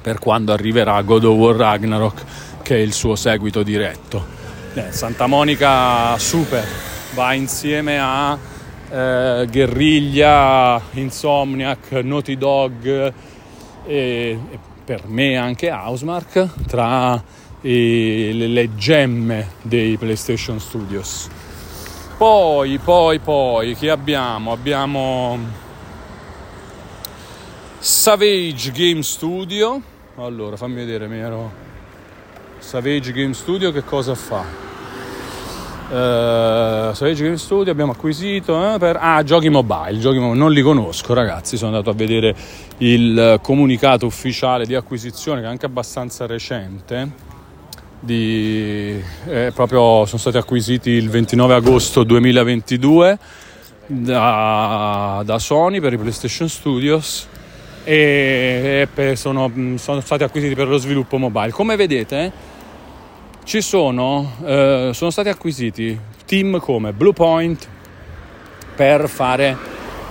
per 0.00 0.20
quando 0.20 0.52
arriverà 0.52 1.00
God 1.02 1.24
of 1.24 1.36
War 1.36 1.56
Ragnarok 1.56 2.22
che 2.62 2.76
è 2.76 2.78
il 2.78 2.92
suo 2.92 3.16
seguito 3.16 3.64
diretto. 3.64 4.37
Eh, 4.78 4.92
Santa 4.92 5.26
Monica 5.26 6.16
super, 6.18 6.64
va 7.14 7.32
insieme 7.32 7.98
a 7.98 8.38
eh, 8.88 9.48
Guerriglia, 9.50 10.80
Insomniac, 10.92 11.90
Naughty 11.90 12.36
Dog, 12.36 12.86
e, 12.86 13.12
e 13.84 14.58
per 14.84 15.08
me 15.08 15.36
anche 15.36 15.72
Housemark 15.72 16.66
tra 16.68 17.20
i, 17.62 18.30
le, 18.32 18.46
le 18.46 18.76
gemme 18.76 19.48
dei 19.62 19.96
PlayStation 19.96 20.60
Studios. 20.60 21.28
Poi, 22.16 22.78
poi, 22.78 23.18
poi, 23.18 23.74
chi 23.74 23.88
abbiamo? 23.88 24.52
Abbiamo 24.52 25.38
Savage 27.80 28.70
Game 28.70 29.02
Studio. 29.02 29.82
Allora, 30.18 30.56
fammi 30.56 30.76
vedere, 30.76 31.08
mi 31.08 31.18
ero... 31.18 31.66
Savage 32.60 33.10
Game 33.12 33.34
Studio 33.34 33.72
che 33.72 33.82
cosa 33.82 34.14
fa? 34.14 34.67
Uh, 35.88 36.92
Savage 36.92 37.22
Game 37.22 37.38
Studio 37.38 37.72
abbiamo 37.72 37.92
acquisito 37.92 38.74
eh, 38.74 38.78
per 38.78 38.98
ah, 39.00 39.22
giochi 39.22 39.48
mobile, 39.48 39.98
giochi 39.98 40.18
mobile. 40.18 40.38
non 40.38 40.52
li 40.52 40.60
conosco 40.60 41.14
ragazzi, 41.14 41.56
sono 41.56 41.70
andato 41.70 41.88
a 41.88 41.94
vedere 41.94 42.36
il 42.78 43.38
comunicato 43.40 44.04
ufficiale 44.04 44.66
di 44.66 44.74
acquisizione 44.74 45.40
che 45.40 45.46
è 45.46 45.50
anche 45.50 45.64
abbastanza 45.64 46.26
recente. 46.26 47.26
Di, 48.00 49.02
eh, 49.28 49.50
proprio 49.54 50.04
sono 50.04 50.18
stati 50.18 50.36
acquisiti 50.36 50.90
il 50.90 51.08
29 51.08 51.54
agosto 51.54 52.04
2022 52.04 53.18
da, 53.86 55.22
da 55.24 55.38
Sony 55.38 55.80
per 55.80 55.94
i 55.94 55.96
PlayStation 55.96 56.50
Studios 56.50 57.26
e, 57.82 58.86
e 58.94 59.16
sono, 59.16 59.50
sono 59.76 60.00
stati 60.00 60.22
acquisiti 60.22 60.54
per 60.54 60.68
lo 60.68 60.76
sviluppo 60.76 61.16
mobile. 61.16 61.50
Come 61.50 61.76
vedete 61.76 62.56
ci 63.48 63.62
sono, 63.62 64.34
eh, 64.44 64.90
sono 64.92 65.08
stati 65.08 65.30
acquisiti 65.30 65.98
team 66.26 66.60
come 66.60 66.92
Bluepoint 66.92 67.66
per 68.76 69.08
fare, 69.08 69.56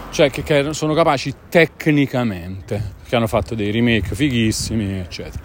cioè 0.09 0.31
che, 0.31 0.41
che, 0.41 0.73
sono 0.73 0.95
capaci 0.95 1.31
tecnicamente, 1.47 2.95
che 3.07 3.15
hanno 3.15 3.27
fatto 3.27 3.53
dei 3.53 3.69
remake 3.69 4.15
fighissimi, 4.15 4.97
eccetera. 4.97 5.43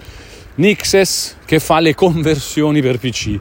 Nixes 0.54 1.36
che 1.44 1.60
fa 1.60 1.80
le 1.80 1.94
conversioni 1.94 2.80
per 2.80 2.98
PC, 2.98 3.38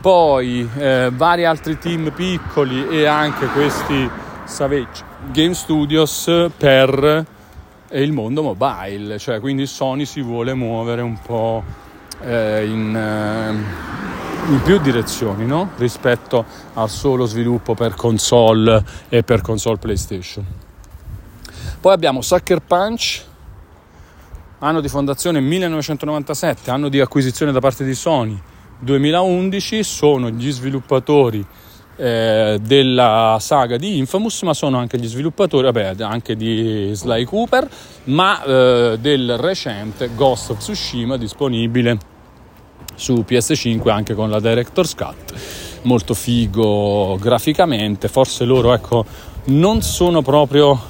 poi 0.00 0.68
eh, 0.76 1.12
vari 1.14 1.44
altri 1.44 1.78
team 1.78 2.10
piccoli 2.10 2.88
e 2.88 3.04
anche 3.04 3.46
questi 3.46 4.10
Savage 4.42 5.04
Game 5.30 5.54
Studios 5.54 6.48
per 6.56 7.24
il 7.92 8.10
mondo 8.10 8.42
mobile, 8.42 9.20
cioè 9.20 9.38
quindi 9.38 9.66
Sony 9.66 10.04
si 10.04 10.20
vuole 10.20 10.52
muovere 10.52 11.00
un 11.00 11.16
po' 11.24 11.83
eh, 12.22 12.66
in, 12.66 12.96
eh, 12.96 14.50
in, 14.50 14.62
più 14.62 14.78
direzioni 14.80 15.46
no? 15.46 15.70
rispetto 15.76 16.44
al 16.74 16.90
solo 16.90 17.26
sviluppo 17.26 17.74
per 17.74 17.94
console 17.94 18.84
e 19.08 19.22
per 19.22 19.40
console 19.40 19.78
PlayStation. 19.78 20.44
Poi 21.80 21.92
abbiamo 21.92 22.22
Sucker 22.22 22.60
Punch, 22.60 23.22
anno 24.60 24.80
di 24.80 24.88
fondazione 24.88 25.40
1997, 25.40 26.70
anno 26.70 26.88
di 26.88 27.00
acquisizione 27.00 27.52
da 27.52 27.60
parte 27.60 27.84
di 27.84 27.94
Sony 27.94 28.40
2011, 28.78 29.82
sono 29.82 30.30
gli 30.30 30.50
sviluppatori 30.50 31.44
eh, 31.96 32.58
della 32.60 33.38
saga 33.40 33.76
di 33.76 33.98
Infamous, 33.98 34.42
ma 34.42 34.54
sono 34.54 34.78
anche 34.78 34.98
gli 34.98 35.06
sviluppatori, 35.06 35.64
vabbè, 35.64 35.94
anche 36.00 36.36
di 36.36 36.90
Sly 36.92 37.24
Cooper, 37.24 37.68
ma 38.04 38.42
eh, 38.42 38.98
del 39.00 39.36
recente 39.38 40.10
Ghost 40.14 40.50
of 40.50 40.58
Tsushima 40.58 41.16
disponibile 41.16 41.98
su 42.94 43.24
PS5 43.26 43.90
anche 43.90 44.14
con 44.14 44.30
la 44.30 44.40
Director's 44.40 44.94
Cut. 44.94 45.34
Molto 45.82 46.14
figo 46.14 47.18
graficamente, 47.20 48.08
forse 48.08 48.44
loro 48.44 48.72
ecco, 48.72 49.04
non 49.46 49.82
sono 49.82 50.22
proprio 50.22 50.80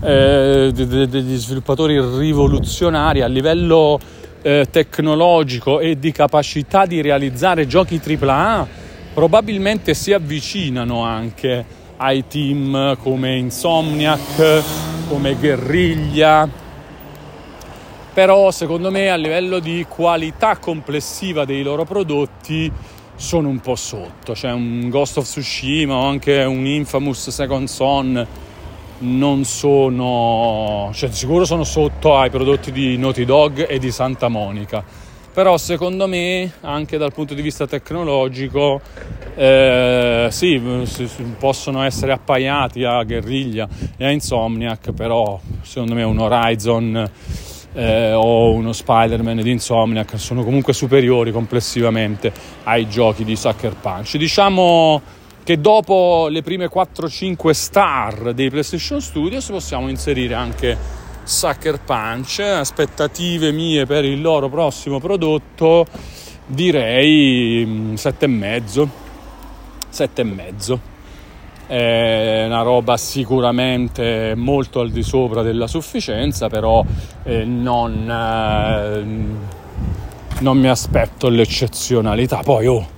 eh, 0.00 0.70
degli 0.72 1.36
sviluppatori 1.36 2.00
rivoluzionari 2.18 3.20
a 3.20 3.26
livello 3.26 3.98
eh, 4.42 4.66
tecnologico 4.70 5.80
e 5.80 5.98
di 5.98 6.12
capacità 6.12 6.86
di 6.86 7.02
realizzare 7.02 7.66
giochi 7.66 8.00
AAA, 8.02 8.66
probabilmente 9.12 9.94
si 9.94 10.12
avvicinano 10.12 11.02
anche 11.02 11.64
ai 11.96 12.26
team 12.26 12.96
come 12.98 13.36
Insomniac, 13.36 14.62
come 15.08 15.34
Guerriglia. 15.34 16.48
Però 18.12 18.50
secondo 18.50 18.90
me 18.90 19.08
a 19.10 19.16
livello 19.16 19.58
di 19.58 19.86
qualità 19.88 20.56
complessiva 20.56 21.44
dei 21.44 21.62
loro 21.62 21.84
prodotti 21.84 22.70
sono 23.14 23.48
un 23.48 23.60
po' 23.60 23.76
sotto, 23.76 24.34
cioè 24.34 24.52
un 24.52 24.88
Ghost 24.88 25.18
of 25.18 25.24
Tsushima 25.24 25.94
o 25.94 26.06
anche 26.06 26.42
un 26.42 26.66
Infamous 26.66 27.28
Second 27.28 27.68
Son. 27.68 28.26
Non 29.02 29.44
sono, 29.44 30.90
cioè 30.92 31.10
sicuro 31.10 31.44
sono 31.46 31.64
sotto 31.64 32.18
ai 32.18 32.28
prodotti 32.28 32.70
di 32.70 32.98
Naughty 32.98 33.24
Dog 33.24 33.66
e 33.66 33.78
di 33.78 33.90
Santa 33.90 34.28
Monica, 34.28 34.84
però 35.40 35.56
secondo 35.56 36.06
me 36.06 36.52
anche 36.60 36.98
dal 36.98 37.14
punto 37.14 37.32
di 37.32 37.40
vista 37.40 37.66
tecnologico 37.66 38.78
eh, 39.34 40.28
sì, 40.30 40.62
possono 41.38 41.82
essere 41.82 42.12
appaiati 42.12 42.84
a 42.84 43.02
Guerriglia 43.04 43.66
e 43.96 44.04
a 44.04 44.10
Insomniac, 44.10 44.92
però 44.92 45.40
secondo 45.62 45.94
me 45.94 46.02
un 46.02 46.18
Horizon 46.18 47.10
eh, 47.72 48.12
o 48.12 48.52
uno 48.52 48.74
Spider-Man 48.74 49.40
di 49.40 49.50
Insomniac 49.50 50.18
sono 50.18 50.44
comunque 50.44 50.74
superiori 50.74 51.32
complessivamente 51.32 52.30
ai 52.64 52.86
giochi 52.86 53.24
di 53.24 53.34
Sucker 53.34 53.76
Punch. 53.80 54.18
Diciamo 54.18 55.00
che 55.42 55.58
dopo 55.58 56.26
le 56.28 56.42
prime 56.42 56.68
4-5 56.68 57.50
star 57.52 58.34
dei 58.34 58.50
PlayStation 58.50 59.00
Studios 59.00 59.48
possiamo 59.48 59.88
inserire 59.88 60.34
anche 60.34 60.99
Sucker 61.30 61.80
Punch, 61.80 62.40
aspettative 62.40 63.52
mie 63.52 63.86
per 63.86 64.04
il 64.04 64.20
loro 64.20 64.48
prossimo 64.48 64.98
prodotto 64.98 65.86
direi 66.44 67.94
7,5 67.94 68.26
mm, 68.26 68.42
7,5 69.92 70.78
è 71.68 72.46
una 72.46 72.62
roba 72.62 72.96
sicuramente 72.96 74.34
molto 74.36 74.80
al 74.80 74.90
di 74.90 75.04
sopra 75.04 75.42
della 75.42 75.68
sufficienza, 75.68 76.48
però 76.48 76.84
eh, 77.22 77.44
non, 77.44 78.10
eh, 78.10 79.04
non, 80.40 80.58
mi 80.58 80.68
aspetto 80.68 81.28
l'eccezionalità. 81.28 82.40
Poi 82.42 82.66
oh, 82.66 82.88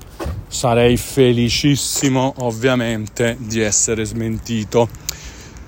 sarei 0.47 0.97
felicissimo 0.97 2.33
ovviamente 2.39 3.37
di 3.41 3.61
essere 3.61 4.07
smentito. 4.07 4.89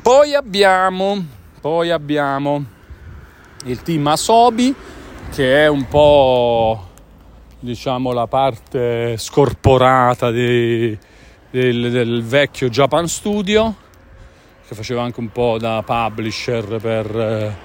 Poi 0.01 0.35
abbiamo, 0.35 1.34
poi 1.65 1.89
abbiamo 1.89 2.63
il 3.65 3.81
team 3.81 4.07
Asobi 4.09 4.75
che 5.33 5.65
è 5.65 5.67
un 5.67 5.89
po' 5.89 6.91
diciamo 7.59 8.13
la 8.13 8.27
parte 8.27 9.17
scorporata 9.17 10.31
dei 10.31 10.99
del, 11.51 11.91
del 11.91 12.23
vecchio 12.23 12.69
Japan 12.69 13.09
Studio 13.09 13.75
che 14.69 14.75
faceva 14.75 15.05
anche 15.05 15.21
un 15.21 15.33
po' 15.33 15.57
da 15.59 15.83
publisher 15.83 16.79
per, 16.83 17.57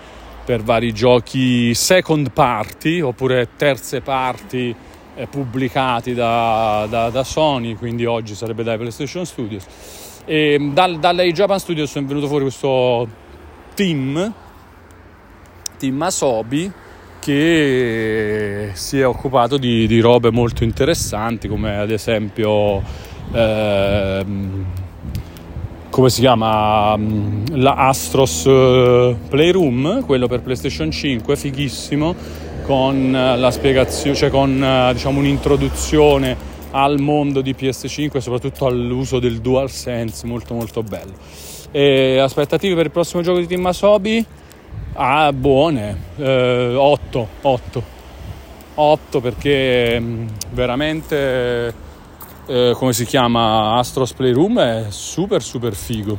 per 0.46 0.64
vari 0.64 0.94
giochi 0.94 1.74
second 1.74 2.32
party 2.32 3.02
oppure 3.02 3.50
terze 3.58 4.00
parti 4.00 4.74
eh, 5.14 5.28
pubblicati 5.28 6.14
da, 6.14 6.88
da, 6.90 7.10
da, 7.10 7.24
Sony, 7.26 7.76
quindi 7.76 8.06
oggi 8.06 8.34
sarebbe 8.34 8.64
dai 8.64 8.78
PlayStation 8.78 9.26
Studios. 9.26 9.66
E 10.24 10.58
dal, 10.72 11.00
dalle 11.00 11.30
Japan 11.34 11.60
Studios 11.60 11.94
è 11.96 12.02
venuto 12.02 12.28
fuori 12.28 12.44
questo 12.44 13.19
team, 13.80 14.34
team 15.78 16.02
Asobi, 16.02 16.72
che 17.20 18.72
si 18.74 19.00
è 19.00 19.08
occupato 19.08 19.58
di, 19.58 19.88
di 19.88 20.00
robe 20.00 20.32
molto 20.32 20.66
interessanti 20.66 21.48
come 21.48 21.78
ad 21.78 21.92
esempio 21.92 22.82
Ehm, 23.32 24.66
come 25.90 26.10
si 26.10 26.22
chiama 26.22 26.96
la 26.98 27.74
Astros 27.74 28.46
eh, 28.46 29.16
Playroom, 29.28 30.06
quello 30.06 30.28
per 30.28 30.42
PlayStation 30.42 30.92
5, 30.92 31.36
fighissimo, 31.36 32.16
con 32.64 33.12
la 33.12 33.52
spiegazione, 33.52 34.16
cioè 34.16 34.30
con 34.30 34.64
eh, 34.64 34.94
diciamo 34.94 35.20
un'introduzione 35.20 36.48
al 36.72 37.00
mondo 37.00 37.42
di 37.42 37.56
PS5 37.58 38.12
e 38.14 38.22
soprattutto 38.22 38.68
all'uso 38.68 39.20
del 39.20 39.40
DualSense, 39.40 40.28
molto 40.28 40.54
molto 40.54 40.84
bello. 40.84 41.49
E 41.72 42.18
aspettative 42.18 42.76
per 42.76 42.86
il 42.86 42.92
prossimo 42.92 43.22
gioco 43.22 43.40
di 43.40 43.48
Team 43.48 43.66
Asobi? 43.66 44.26
Ah, 44.94 45.32
buone, 45.32 45.98
eh, 46.18 46.74
8, 46.76 47.28
8. 47.42 47.98
8 48.80 49.20
perché 49.20 50.00
mm, 50.00 50.28
veramente 50.52 51.74
eh, 52.46 52.74
come 52.76 52.94
si 52.94 53.06
chiama 53.06 53.78
Astros 53.78 54.14
Playroom 54.14 54.60
è 54.60 54.86
super 54.90 55.44
super 55.44 55.76
figo 55.76 56.18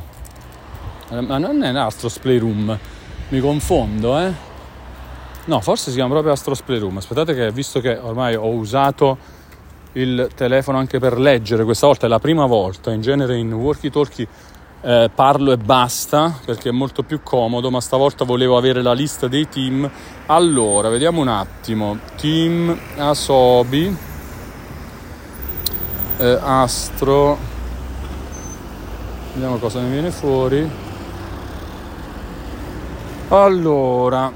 eh, 1.09 1.21
ma 1.21 1.39
non 1.39 1.63
è 1.63 1.75
Astros 1.75 2.19
Playroom 2.19 2.77
mi 3.29 3.39
confondo 3.39 4.19
eh 4.19 4.31
no 5.45 5.59
forse 5.61 5.89
si 5.89 5.95
chiama 5.95 6.11
proprio 6.11 6.33
Astros 6.33 6.61
Playroom 6.61 6.97
aspettate 6.97 7.33
che 7.33 7.51
visto 7.51 7.79
che 7.79 7.97
ormai 7.97 8.35
ho 8.35 8.49
usato 8.49 9.39
il 9.93 10.29
telefono 10.35 10.77
anche 10.77 10.99
per 10.99 11.19
leggere 11.19 11.63
questa 11.63 11.87
volta 11.87 12.05
è 12.05 12.09
la 12.09 12.19
prima 12.19 12.45
volta 12.45 12.91
in 12.91 13.01
genere 13.01 13.37
in 13.37 13.51
walkie 13.51 13.89
talkie 13.89 14.27
eh, 14.81 15.09
parlo 15.13 15.51
e 15.51 15.57
basta 15.57 16.39
perché 16.43 16.69
è 16.69 16.71
molto 16.71 17.03
più 17.03 17.21
comodo, 17.21 17.69
ma 17.69 17.79
stavolta 17.79 18.25
volevo 18.25 18.57
avere 18.57 18.81
la 18.81 18.93
lista 18.93 19.27
dei 19.27 19.47
team. 19.47 19.89
Allora, 20.27 20.89
vediamo 20.89 21.21
un 21.21 21.27
attimo. 21.27 21.97
Team 22.17 22.75
Asobi, 22.97 23.95
eh, 26.17 26.39
Astro, 26.41 27.37
vediamo 29.33 29.57
cosa 29.57 29.79
ne 29.81 29.89
viene 29.89 30.11
fuori. 30.11 30.69
Allora, 33.29 34.31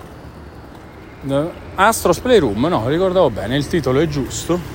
eh, 1.27 1.49
Astros 1.75 2.19
Playroom, 2.19 2.67
no, 2.67 2.87
ricordavo 2.87 3.29
bene, 3.29 3.57
il 3.57 3.67
titolo 3.67 3.99
è 3.99 4.07
giusto. 4.07 4.73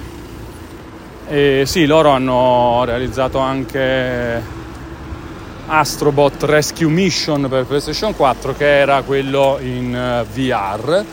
E 1.29 1.63
sì, 1.65 1.87
loro 1.87 2.11
hanno 2.11 2.83
realizzato 2.85 3.39
anche 3.39 4.59
Astrobot 5.73 6.43
Rescue 6.43 6.89
Mission 6.89 7.47
per 7.49 7.65
PlayStation 7.65 8.17
4 8.17 8.57
che 8.57 8.81
era 8.81 9.03
quello 9.03 9.57
in 9.63 9.95
eh, 9.95 10.25
VR 10.25 11.05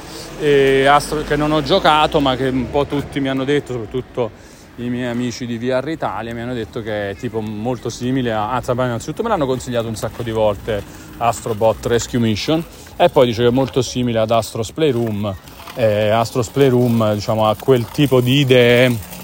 Astro, 0.88 1.22
che 1.22 1.36
non 1.36 1.52
ho 1.52 1.62
giocato 1.62 2.20
ma 2.20 2.36
che 2.36 2.48
un 2.48 2.72
po' 2.72 2.88
tutti 2.88 3.20
mi 3.20 3.30
hanno 3.30 3.44
detto, 3.44 3.74
soprattutto 3.74 4.32
i 4.78 4.90
miei 4.90 5.12
amici 5.12 5.46
di 5.46 5.60
VR 5.60 5.88
Italia 5.90 6.34
mi 6.34 6.42
hanno 6.42 6.56
detto 6.56 6.82
che 6.82 7.12
è 7.12 7.16
tipo 7.16 7.40
molto 7.40 7.90
simile 7.90 8.34
a 8.34 8.52
anzi 8.52 8.72
innanzitutto 8.72 9.22
me 9.22 9.30
l'hanno 9.30 9.46
consigliato 9.46 9.88
un 9.88 9.96
sacco 9.96 10.24
di 10.24 10.32
volte 10.32 10.84
Astrobot 11.18 11.86
Rescue 11.86 12.20
Mission 12.20 12.64
e 12.96 13.10
poi 13.10 13.28
dice 13.28 13.44
che 13.44 13.50
è 13.50 13.52
molto 13.52 13.84
simile 13.84 14.18
ad 14.18 14.32
Astros 14.32 14.72
Playroom 14.72 15.36
eh, 15.76 16.10
Astros 16.10 16.50
Playroom 16.50 17.14
diciamo 17.14 17.48
ha 17.48 17.56
quel 17.56 17.86
tipo 17.90 18.22
di 18.22 18.40
idee 18.40 19.17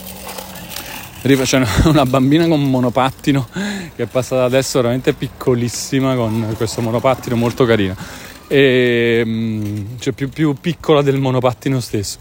c'è 1.24 1.64
una 1.88 2.06
bambina 2.06 2.48
con 2.48 2.60
un 2.60 2.70
monopattino 2.70 3.48
che 3.96 4.04
è 4.04 4.06
passata 4.08 4.44
adesso 4.44 4.80
veramente 4.80 5.14
piccolissima 5.14 6.16
con 6.16 6.54
questo 6.58 6.82
monopattino 6.82 7.36
molto 7.36 7.66
carino. 7.66 7.96
E 8.48 9.86
cioè 10.00 10.14
più, 10.14 10.30
più 10.30 10.54
piccola 10.60 11.02
del 11.02 11.20
monopattino 11.20 11.80
stesso. 11.80 12.20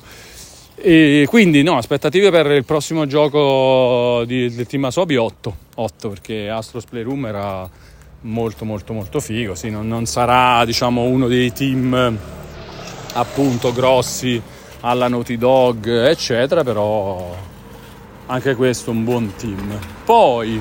E 0.77 1.27
quindi 1.29 1.63
no, 1.63 1.77
aspettative 1.77 2.31
per 2.31 2.47
il 2.53 2.65
prossimo 2.65 3.07
gioco 3.07 4.25
di, 4.25 4.53
del 4.55 4.67
team 4.67 4.85
Asobi 4.85 5.17
8, 5.17 5.57
8 5.75 6.09
perché 6.09 6.49
Astros 6.49 6.85
Playroom 6.85 7.27
era 7.27 7.69
molto 8.23 8.65
molto 8.65 8.93
molto 8.93 9.21
figo, 9.21 9.55
sì, 9.55 9.69
non, 9.69 9.89
non 9.89 10.07
sarà 10.07 10.65
diciamo 10.65 11.03
uno 11.03 11.27
dei 11.27 11.53
team 11.53 12.17
appunto 13.15 13.73
grossi 13.73 14.41
alla 14.81 15.09
Naughty 15.09 15.37
Dog 15.37 15.87
eccetera, 15.89 16.63
però 16.65 17.51
anche 18.33 18.55
questo 18.55 18.91
un 18.91 19.05
buon 19.05 19.35
team. 19.37 19.79
Poi, 20.05 20.61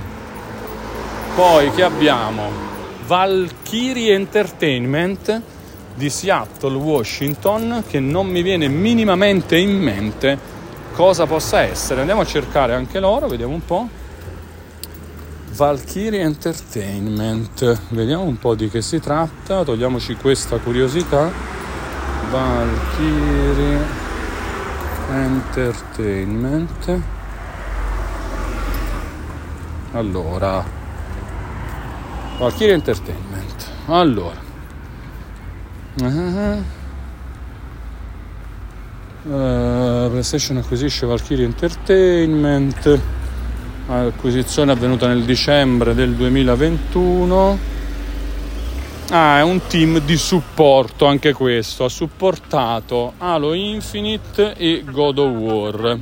poi 1.36 1.72
che 1.72 1.84
abbiamo? 1.84 2.70
Valkyrie 3.08 4.14
Entertainment 4.14 5.42
di 5.96 6.10
Seattle, 6.10 6.76
Washington, 6.76 7.84
che 7.88 8.02
non 8.02 8.28
mi 8.28 8.42
viene 8.42 8.68
minimamente 8.68 9.56
in 9.58 9.80
mente 9.80 10.38
cosa 10.94 11.26
possa 11.26 11.62
essere. 11.62 12.02
Andiamo 12.02 12.20
a 12.22 12.26
cercare 12.26 12.74
anche 12.74 13.00
loro, 13.00 13.28
vediamo 13.28 13.54
un 13.54 13.66
po'. 13.66 13.88
Valkyrie 15.54 16.22
Entertainment, 16.22 17.80
vediamo 17.90 18.24
un 18.24 18.38
po' 18.38 18.56
di 18.56 18.70
che 18.70 18.82
si 18.82 19.00
tratta, 19.00 19.64
togliamoci 19.64 20.16
questa 20.16 20.58
curiosità. 20.58 21.32
Valkyrie 22.30 23.80
Entertainment. 25.10 27.20
Allora, 29.94 30.64
Valkyrie 32.38 32.74
Entertainment. 32.74 33.70
Allora, 33.88 34.40
uh-huh. 36.00 36.64
uh, 39.24 40.10
PlayStation 40.10 40.58
acquisisce 40.58 41.06
Valkyrie 41.06 41.44
Entertainment. 41.44 43.00
Acquisizione 43.88 44.72
avvenuta 44.72 45.08
nel 45.08 45.24
dicembre 45.24 45.94
del 45.94 46.14
2021. 46.14 47.58
Ah, 49.10 49.40
è 49.40 49.44
un 49.44 49.60
team 49.68 50.00
di 50.00 50.16
supporto 50.16 51.06
anche 51.06 51.34
questo. 51.34 51.84
Ha 51.84 51.90
supportato 51.90 53.16
Halo 53.18 53.54
Infinite 53.54 54.56
e 54.56 54.86
God 54.90 55.18
of 55.18 55.36
War 55.36 56.00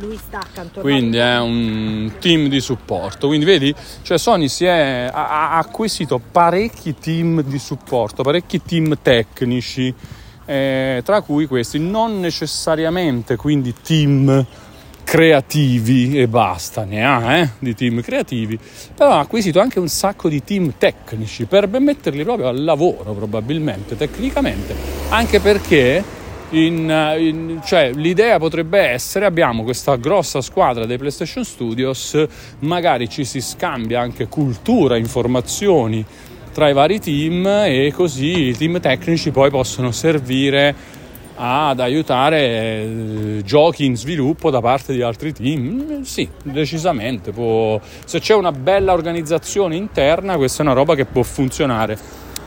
lui 0.00 0.16
sta 0.16 0.38
accanto 0.38 0.80
quindi 0.80 1.18
è 1.18 1.38
un 1.38 2.12
team 2.18 2.48
di 2.48 2.60
supporto. 2.60 3.26
Quindi 3.26 3.44
vedi 3.44 3.74
cioè 4.02 4.18
Sony 4.18 4.48
è, 4.60 5.10
ha, 5.12 5.52
ha 5.52 5.58
acquisito 5.58 6.20
parecchi 6.30 6.94
team 6.94 7.42
di 7.42 7.58
supporto 7.58 8.22
parecchi 8.22 8.62
team 8.62 8.98
tecnici 9.00 9.94
eh, 10.46 11.02
tra 11.04 11.20
cui 11.20 11.46
questi 11.46 11.78
non 11.78 12.18
necessariamente 12.18 13.36
quindi 13.36 13.74
team 13.82 14.46
creativi 15.10 16.20
e 16.20 16.28
basta, 16.28 16.84
ne 16.84 17.04
ha 17.04 17.36
eh, 17.38 17.50
di 17.58 17.74
team 17.74 18.00
creativi, 18.00 18.56
però 18.94 19.10
ha 19.10 19.18
acquisito 19.18 19.58
anche 19.58 19.80
un 19.80 19.88
sacco 19.88 20.28
di 20.28 20.44
team 20.44 20.74
tecnici 20.78 21.46
per 21.46 21.68
metterli 21.68 22.22
proprio 22.22 22.46
al 22.46 22.62
lavoro 22.62 23.12
probabilmente, 23.12 23.96
tecnicamente, 23.96 24.72
anche 25.08 25.40
perché 25.40 26.04
in, 26.50 27.14
in, 27.18 27.60
cioè, 27.64 27.92
l'idea 27.92 28.38
potrebbe 28.38 28.80
essere 28.80 29.24
abbiamo 29.24 29.62
questa 29.62 29.96
grossa 29.96 30.40
squadra 30.40 30.86
dei 30.86 30.98
PlayStation 30.98 31.44
Studios, 31.44 32.24
magari 32.60 33.08
ci 33.08 33.24
si 33.24 33.40
scambia 33.40 34.00
anche 34.00 34.26
cultura, 34.26 34.96
informazioni 34.96 36.04
tra 36.52 36.68
i 36.68 36.72
vari 36.72 36.98
team 36.98 37.46
e 37.46 37.92
così 37.94 38.48
i 38.48 38.56
team 38.56 38.80
tecnici 38.80 39.30
poi 39.30 39.50
possono 39.50 39.92
servire 39.92 40.98
ad 41.42 41.80
aiutare 41.80 42.40
eh, 42.42 43.42
giochi 43.44 43.86
in 43.86 43.96
sviluppo 43.96 44.50
da 44.50 44.60
parte 44.60 44.92
di 44.92 45.00
altri 45.00 45.32
team? 45.32 46.02
Sì, 46.02 46.28
decisamente. 46.42 47.30
Può... 47.30 47.80
Se 48.04 48.20
c'è 48.20 48.34
una 48.34 48.52
bella 48.52 48.92
organizzazione 48.92 49.76
interna, 49.76 50.36
questa 50.36 50.62
è 50.62 50.66
una 50.66 50.74
roba 50.74 50.94
che 50.94 51.06
può 51.06 51.22
funzionare 51.22 51.96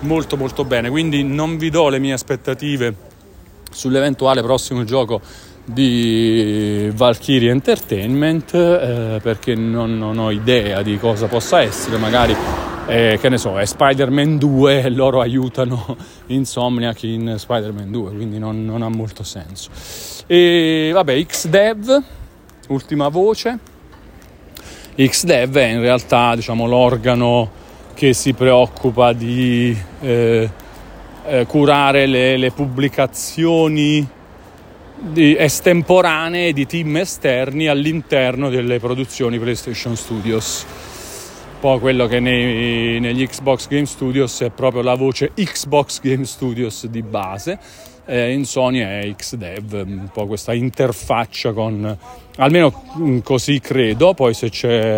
molto 0.01 0.37
molto 0.37 0.63
bene. 0.63 0.89
Quindi 0.91 1.23
non 1.23 1.57
vi 1.57 1.71
do 1.71 1.89
le 1.89 1.97
mie 1.97 2.13
aspettative 2.13 3.11
sull'eventuale 3.73 4.41
prossimo 4.41 4.83
gioco 4.83 5.21
di 5.65 6.91
Valkyrie 6.93 7.49
Entertainment 7.49 8.53
eh, 8.53 9.19
perché 9.21 9.55
non, 9.55 9.97
non, 9.97 10.17
ho 10.17 10.29
idea 10.29 10.81
di 10.81 10.97
cosa 10.97 11.27
possa 11.27 11.61
essere, 11.61 11.97
magari 11.97 12.35
eh, 12.85 13.17
che 13.19 13.29
ne 13.29 13.37
so, 13.37 13.57
è 13.57 13.65
Spider-Man 13.65 14.37
2 14.37 14.81
e 14.81 14.89
loro 14.89 15.21
aiutano 15.21 15.95
Insomniac 16.27 17.03
in 17.03 17.35
Spider-Man 17.37 17.91
2, 17.91 18.11
quindi 18.11 18.39
non, 18.39 18.65
non 18.65 18.81
ha 18.81 18.89
molto 18.89 19.23
senso. 19.23 19.69
E 20.27 20.91
vabbè, 20.93 21.25
XDev, 21.25 22.03
ultima 22.67 23.07
voce. 23.07 23.71
XDev 24.95 25.57
è 25.57 25.65
in 25.65 25.79
realtà 25.79 26.35
diciamo, 26.35 26.67
l'organo 26.67 27.61
che 27.93 28.13
si 28.13 28.33
preoccupa 28.33 29.13
di 29.13 29.75
eh, 30.01 30.49
eh, 31.25 31.45
curare 31.45 32.05
le, 32.05 32.37
le 32.37 32.51
pubblicazioni 32.51 34.07
di, 34.95 35.35
estemporanee 35.37 36.53
di 36.53 36.65
team 36.65 36.97
esterni 36.97 37.67
all'interno 37.67 38.49
delle 38.49 38.79
produzioni 38.79 39.39
PlayStation 39.39 39.95
Studios. 39.95 40.65
Poi 41.59 41.79
quello 41.79 42.07
che 42.07 42.19
nei, 42.19 42.99
negli 42.99 43.25
Xbox 43.25 43.67
Game 43.67 43.85
Studios 43.85 44.41
è 44.41 44.49
proprio 44.49 44.81
la 44.81 44.95
voce 44.95 45.31
Xbox 45.33 46.01
Game 46.01 46.25
Studios 46.25 46.87
di 46.87 47.01
base 47.01 47.57
eh, 48.05 48.31
in 48.31 48.45
Sony 48.45 48.79
è 48.79 49.13
XDev, 49.15 49.83
un 49.85 50.09
po' 50.11 50.27
questa 50.27 50.53
interfaccia 50.53 51.53
con, 51.53 51.97
almeno 52.37 53.21
così 53.23 53.59
credo, 53.59 54.13
poi 54.13 54.33
se, 54.33 54.49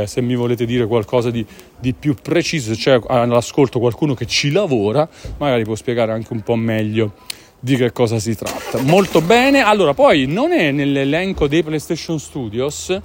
se 0.06 0.22
mi 0.22 0.36
volete 0.36 0.66
dire 0.66 0.88
qualcosa 0.88 1.30
di, 1.30 1.46
di, 1.80 1.94
più 1.94 2.16
preciso, 2.22 2.74
se 2.74 2.80
c'è 2.80 3.00
all'ascolto 3.08 3.80
qualcuno 3.80 4.14
che 4.14 4.26
ci 4.26 4.52
lavora, 4.52 5.08
magari 5.38 5.64
può 5.64 5.76
spiegare 5.76 6.12
anche 6.12 6.34
un 6.34 6.42
po' 6.42 6.56
meglio 6.56 7.14
di 7.60 7.76
che 7.76 7.92
cosa 7.92 8.20
si 8.20 8.36
tratta. 8.36 8.82
Molto 8.82 9.22
bene, 9.22 9.62
allora 9.62 9.94
poi 9.94 10.28
non 10.28 10.52
è 10.52 10.72
nell'elenco 10.72 11.48
dei 11.48 11.64
PlayStation 11.64 12.20
Studios, 12.20 12.98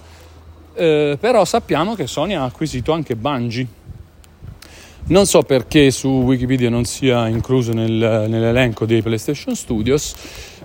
eh, 0.75 1.17
però 1.19 1.45
sappiamo 1.45 1.95
che 1.95 2.07
Sony 2.07 2.35
ha 2.35 2.45
acquisito 2.45 2.93
anche 2.93 3.17
Bungie. 3.17 3.79
Non 5.07 5.27
so 5.27 5.43
perché 5.43 5.91
su 5.91 6.09
Wikipedia 6.09 6.69
non 6.69 6.85
sia 6.85 7.27
incluso 7.27 7.73
nel, 7.73 7.91
nell'elenco 7.91 8.85
dei 8.87 9.03
PlayStation 9.03 9.57
Studios, 9.57 10.15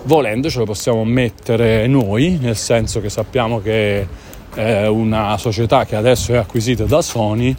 volendo 0.04 0.50
ce 0.50 0.60
lo 0.60 0.66
possiamo 0.66 1.04
mettere 1.04 1.88
noi, 1.88 2.38
nel 2.40 2.58
senso 2.58 3.02
che 3.02 3.10
sappiamo 3.10 3.62
che 3.62 4.08
è 4.54 4.86
una 4.88 5.38
società 5.38 5.86
che 5.86 5.96
adesso 5.96 6.34
è 6.34 6.38
acquisita 6.38 6.84
da 6.84 7.02
Sony 7.02 7.56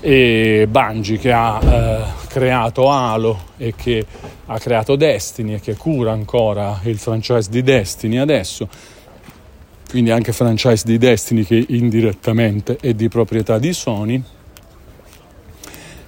e 0.00 0.66
Bungie 0.68 1.18
che 1.18 1.30
ha 1.30 1.60
eh, 1.62 2.26
creato 2.28 2.90
Halo 2.90 3.38
e 3.58 3.74
che 3.76 4.04
ha 4.46 4.58
creato 4.58 4.96
Destiny 4.96 5.54
e 5.54 5.60
che 5.60 5.76
cura 5.76 6.12
ancora 6.12 6.80
il 6.84 6.98
franchise 6.98 7.50
di 7.50 7.62
Destiny 7.62 8.16
adesso. 8.16 8.68
Quindi 9.88 10.10
anche 10.10 10.32
franchise 10.32 10.84
di 10.86 10.98
Destiny 10.98 11.44
che 11.44 11.64
indirettamente 11.68 12.78
è 12.80 12.94
di 12.94 13.08
proprietà 13.08 13.58
di 13.58 13.72
Sony. 13.72 14.22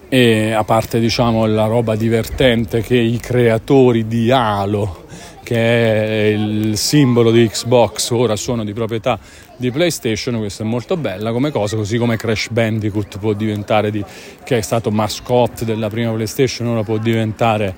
E 0.09 0.53
a 0.53 0.63
parte 0.65 1.01
diciamo 1.01 1.47
la 1.47 1.67
roba 1.67 1.97
divertente 1.97 2.83
che 2.83 2.97
i 2.97 3.19
creatori 3.19 4.07
di 4.07 4.31
Halo 4.31 5.01
che 5.43 5.57
è 5.57 6.27
il 6.29 6.77
simbolo 6.77 7.31
di 7.31 7.49
Xbox 7.49 8.11
ora 8.11 8.37
sono 8.37 8.65
di 8.65 8.73
proprietà 8.73 9.19
di 9.57 9.71
PlayStation 9.71 10.39
questa 10.39 10.65
è 10.65 10.67
molto 10.67 10.97
bella 10.97 11.33
come 11.33 11.51
cosa 11.51 11.77
così 11.77 11.99
come 11.99 12.17
Crash 12.17 12.49
Bandicoot 12.51 13.19
può 13.19 13.33
diventare 13.33 13.91
di, 13.91 14.05
che 14.45 14.59
è 14.59 14.61
stato 14.61 14.91
mascotte 14.91 15.65
della 15.65 15.89
prima 15.89 16.13
PlayStation 16.13 16.67
ora 16.69 16.83
può 16.83 16.99
diventare 16.99 17.75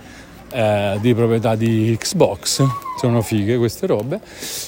eh, 0.52 0.98
di 1.00 1.14
proprietà 1.14 1.54
di 1.56 1.96
Xbox 1.98 2.64
sono 2.98 3.22
fighe 3.22 3.56
queste 3.56 3.86
robe 3.86 4.20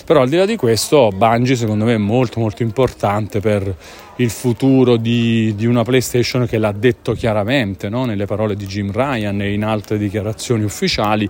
però 0.04 0.22
al 0.22 0.28
di 0.28 0.36
là 0.36 0.44
di 0.44 0.56
questo 0.56 1.10
Bungie 1.14 1.56
secondo 1.56 1.84
me 1.84 1.94
è 1.94 1.98
molto 1.98 2.40
molto 2.40 2.62
importante 2.62 3.40
per 3.40 3.74
il 4.16 4.30
futuro 4.30 4.96
di, 4.96 5.54
di 5.54 5.66
una 5.66 5.84
PlayStation 5.84 6.46
che 6.46 6.58
l'ha 6.58 6.72
detto 6.72 7.12
chiaramente 7.12 7.88
no? 7.88 8.04
nelle 8.04 8.26
parole 8.26 8.56
di 8.56 8.66
Jim 8.66 8.90
Ryan 8.90 9.40
e 9.40 9.52
in 9.52 9.62
altre 9.62 9.98
dichiarazioni 9.98 10.64
ufficiali 10.64 11.28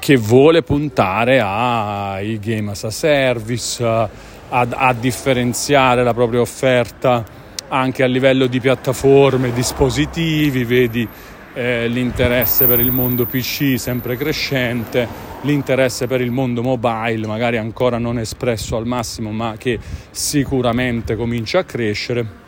che 0.00 0.16
vuole 0.16 0.62
puntare 0.62 1.40
ai 1.40 2.38
game 2.40 2.70
as 2.70 2.84
a 2.84 2.90
service, 2.90 4.08
a, 4.50 4.66
a 4.70 4.92
differenziare 4.92 6.02
la 6.02 6.14
propria 6.14 6.40
offerta 6.40 7.38
anche 7.68 8.02
a 8.02 8.06
livello 8.06 8.46
di 8.46 8.60
piattaforme, 8.60 9.52
dispositivi, 9.52 10.64
vedi 10.64 11.08
eh, 11.54 11.88
l'interesse 11.88 12.66
per 12.66 12.80
il 12.80 12.90
mondo 12.90 13.26
PC 13.26 13.78
sempre 13.78 14.16
crescente, 14.16 15.06
l'interesse 15.42 16.06
per 16.06 16.20
il 16.20 16.30
mondo 16.30 16.62
mobile 16.62 17.26
magari 17.26 17.56
ancora 17.56 17.98
non 17.98 18.18
espresso 18.18 18.76
al 18.76 18.86
massimo 18.86 19.30
ma 19.30 19.54
che 19.56 19.78
sicuramente 20.10 21.16
comincia 21.16 21.60
a 21.60 21.64
crescere. 21.64 22.38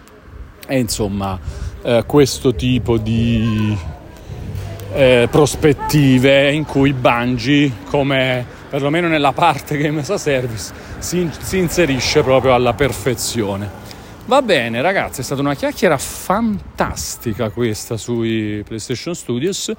E 0.66 0.78
insomma 0.78 1.38
eh, 1.82 2.04
questo 2.06 2.54
tipo 2.54 2.96
di 2.96 3.76
eh, 4.94 5.28
prospettive 5.30 6.52
in 6.52 6.64
cui 6.64 6.92
Bungie 6.92 7.70
come 7.88 8.60
perlomeno 8.72 9.06
nella 9.06 9.32
parte 9.32 9.76
Game 9.76 10.00
as 10.00 10.08
a 10.08 10.16
Service 10.16 10.72
si, 10.98 11.28
si 11.42 11.58
inserisce 11.58 12.22
proprio 12.22 12.54
alla 12.54 12.72
perfezione. 12.72 13.68
Va 14.24 14.40
bene 14.40 14.80
ragazzi, 14.80 15.20
è 15.20 15.24
stata 15.24 15.42
una 15.42 15.54
chiacchiera 15.54 15.98
fantastica 15.98 17.50
questa 17.50 17.98
sui 17.98 18.62
PlayStation 18.64 19.14
Studios, 19.14 19.70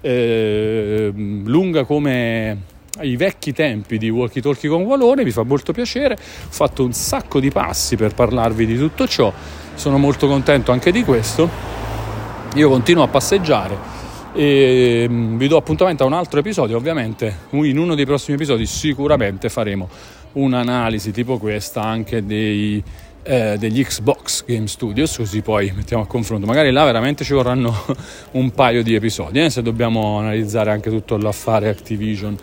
eh, 0.00 1.12
lunga 1.14 1.84
come 1.84 2.62
ai 2.98 3.14
vecchi 3.14 3.52
tempi 3.52 3.98
di 3.98 4.10
Walkie 4.10 4.42
Talkie 4.42 4.68
con 4.68 4.82
Walone, 4.82 5.22
mi 5.22 5.30
fa 5.30 5.44
molto 5.44 5.72
piacere, 5.72 6.14
ho 6.14 6.18
fatto 6.48 6.82
un 6.82 6.92
sacco 6.92 7.38
di 7.38 7.52
passi 7.52 7.94
per 7.94 8.14
parlarvi 8.14 8.66
di 8.66 8.76
tutto 8.76 9.06
ciò, 9.06 9.32
sono 9.74 9.96
molto 9.96 10.26
contento 10.26 10.72
anche 10.72 10.90
di 10.90 11.04
questo, 11.04 11.48
io 12.54 12.68
continuo 12.68 13.04
a 13.04 13.08
passeggiare 13.08 13.89
e 14.32 15.06
mm, 15.08 15.36
vi 15.36 15.48
do 15.48 15.56
appuntamento 15.56 16.04
a 16.04 16.06
un 16.06 16.12
altro 16.12 16.40
episodio, 16.40 16.76
ovviamente 16.76 17.36
in 17.50 17.78
uno 17.78 17.94
dei 17.94 18.06
prossimi 18.06 18.36
episodi 18.36 18.66
sicuramente 18.66 19.48
faremo 19.48 19.88
un'analisi 20.32 21.10
tipo 21.10 21.38
questa 21.38 21.82
anche 21.82 22.24
dei 22.24 22.82
eh, 23.22 23.56
degli 23.58 23.84
Xbox 23.84 24.44
Game 24.44 24.66
Studios, 24.66 25.16
così 25.16 25.42
poi 25.42 25.72
mettiamo 25.74 26.02
a 26.02 26.06
confronto. 26.06 26.46
Magari 26.46 26.70
là 26.70 26.84
veramente 26.84 27.24
ci 27.24 27.32
vorranno 27.32 27.74
un 28.32 28.50
paio 28.50 28.82
di 28.82 28.94
episodi, 28.94 29.40
eh, 29.40 29.50
se 29.50 29.62
dobbiamo 29.62 30.18
analizzare 30.18 30.70
anche 30.70 30.90
tutto 30.90 31.16
l'affare 31.16 31.68
Activision 31.68 32.36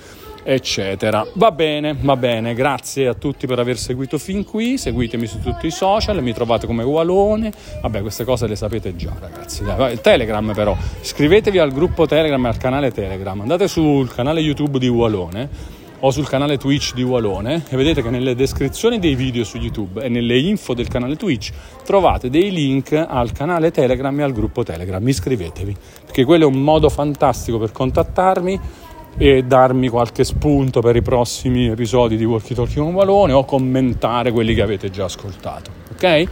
eccetera. 0.50 1.28
Va 1.34 1.52
bene, 1.52 1.94
va 2.00 2.16
bene, 2.16 2.54
grazie 2.54 3.08
a 3.08 3.14
tutti 3.14 3.46
per 3.46 3.60
aver 3.60 3.78
seguito 3.78 4.18
fin 4.18 4.46
qui, 4.46 4.78
seguitemi 4.78 5.28
su 5.28 5.42
tutti 5.42 5.68
i 5.68 5.72
social, 5.72 6.24
mi 6.24 6.32
trovate 6.32 6.66
come 6.66 6.84
Walone, 6.84 7.52
vabbè 7.82 8.00
queste 8.00 8.24
cose 8.24 8.48
le 8.48 8.56
sapete 8.56 8.96
già 8.96 9.14
ragazzi, 9.20 9.66
Dai, 9.66 10.00
Telegram 10.00 10.54
però, 10.54 10.74
iscrivetevi 11.02 11.58
al 11.58 11.74
gruppo 11.74 12.06
Telegram 12.06 12.46
e 12.46 12.48
al 12.48 12.56
canale 12.56 12.92
Telegram, 12.92 13.42
andate 13.42 13.68
sul 13.68 14.10
canale 14.14 14.40
YouTube 14.40 14.80
di 14.80 14.88
Walone 14.88 15.76
o 16.00 16.12
sul 16.12 16.28
canale 16.30 16.58
Twitch 16.58 16.94
di 16.94 17.04
Walone 17.04 17.64
e 17.68 17.76
vedete 17.76 18.02
che 18.02 18.10
nelle 18.10 18.34
descrizioni 18.34 19.00
dei 19.00 19.16
video 19.16 19.44
su 19.44 19.58
YouTube 19.58 20.02
e 20.02 20.08
nelle 20.08 20.38
info 20.38 20.74
del 20.74 20.88
canale 20.88 21.18
Twitch 21.18 21.52
trovate 21.84 22.30
dei 22.30 22.52
link 22.52 22.94
al 22.94 23.32
canale 23.34 23.72
Telegram 23.72 24.18
e 24.18 24.24
al 24.24 24.32
gruppo 24.32 24.64
Telegram. 24.64 25.06
Iscrivetevi 25.06 25.76
perché 26.06 26.24
quello 26.24 26.44
è 26.44 26.48
un 26.48 26.62
modo 26.62 26.88
fantastico 26.88 27.58
per 27.58 27.72
contattarmi 27.72 28.86
e 29.18 29.44
darmi 29.44 29.90
qualche 29.90 30.24
spunto 30.24 30.80
per 30.80 30.96
i 30.96 31.02
prossimi 31.02 31.68
episodi 31.68 32.18
di 32.18 32.26
Walkie 32.26 32.56
Talkie 32.56 32.82
con 32.82 32.94
Walone 32.94 33.34
o 33.34 33.46
commentare 33.46 34.32
quelli 34.32 34.54
che 34.54 34.62
avete 34.62 34.90
già 34.90 35.06
ascoltato. 35.06 35.72
Ok? 35.92 36.24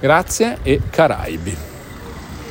Grazie 0.00 0.58
e 0.62 0.80
Caraibi. 0.90 1.71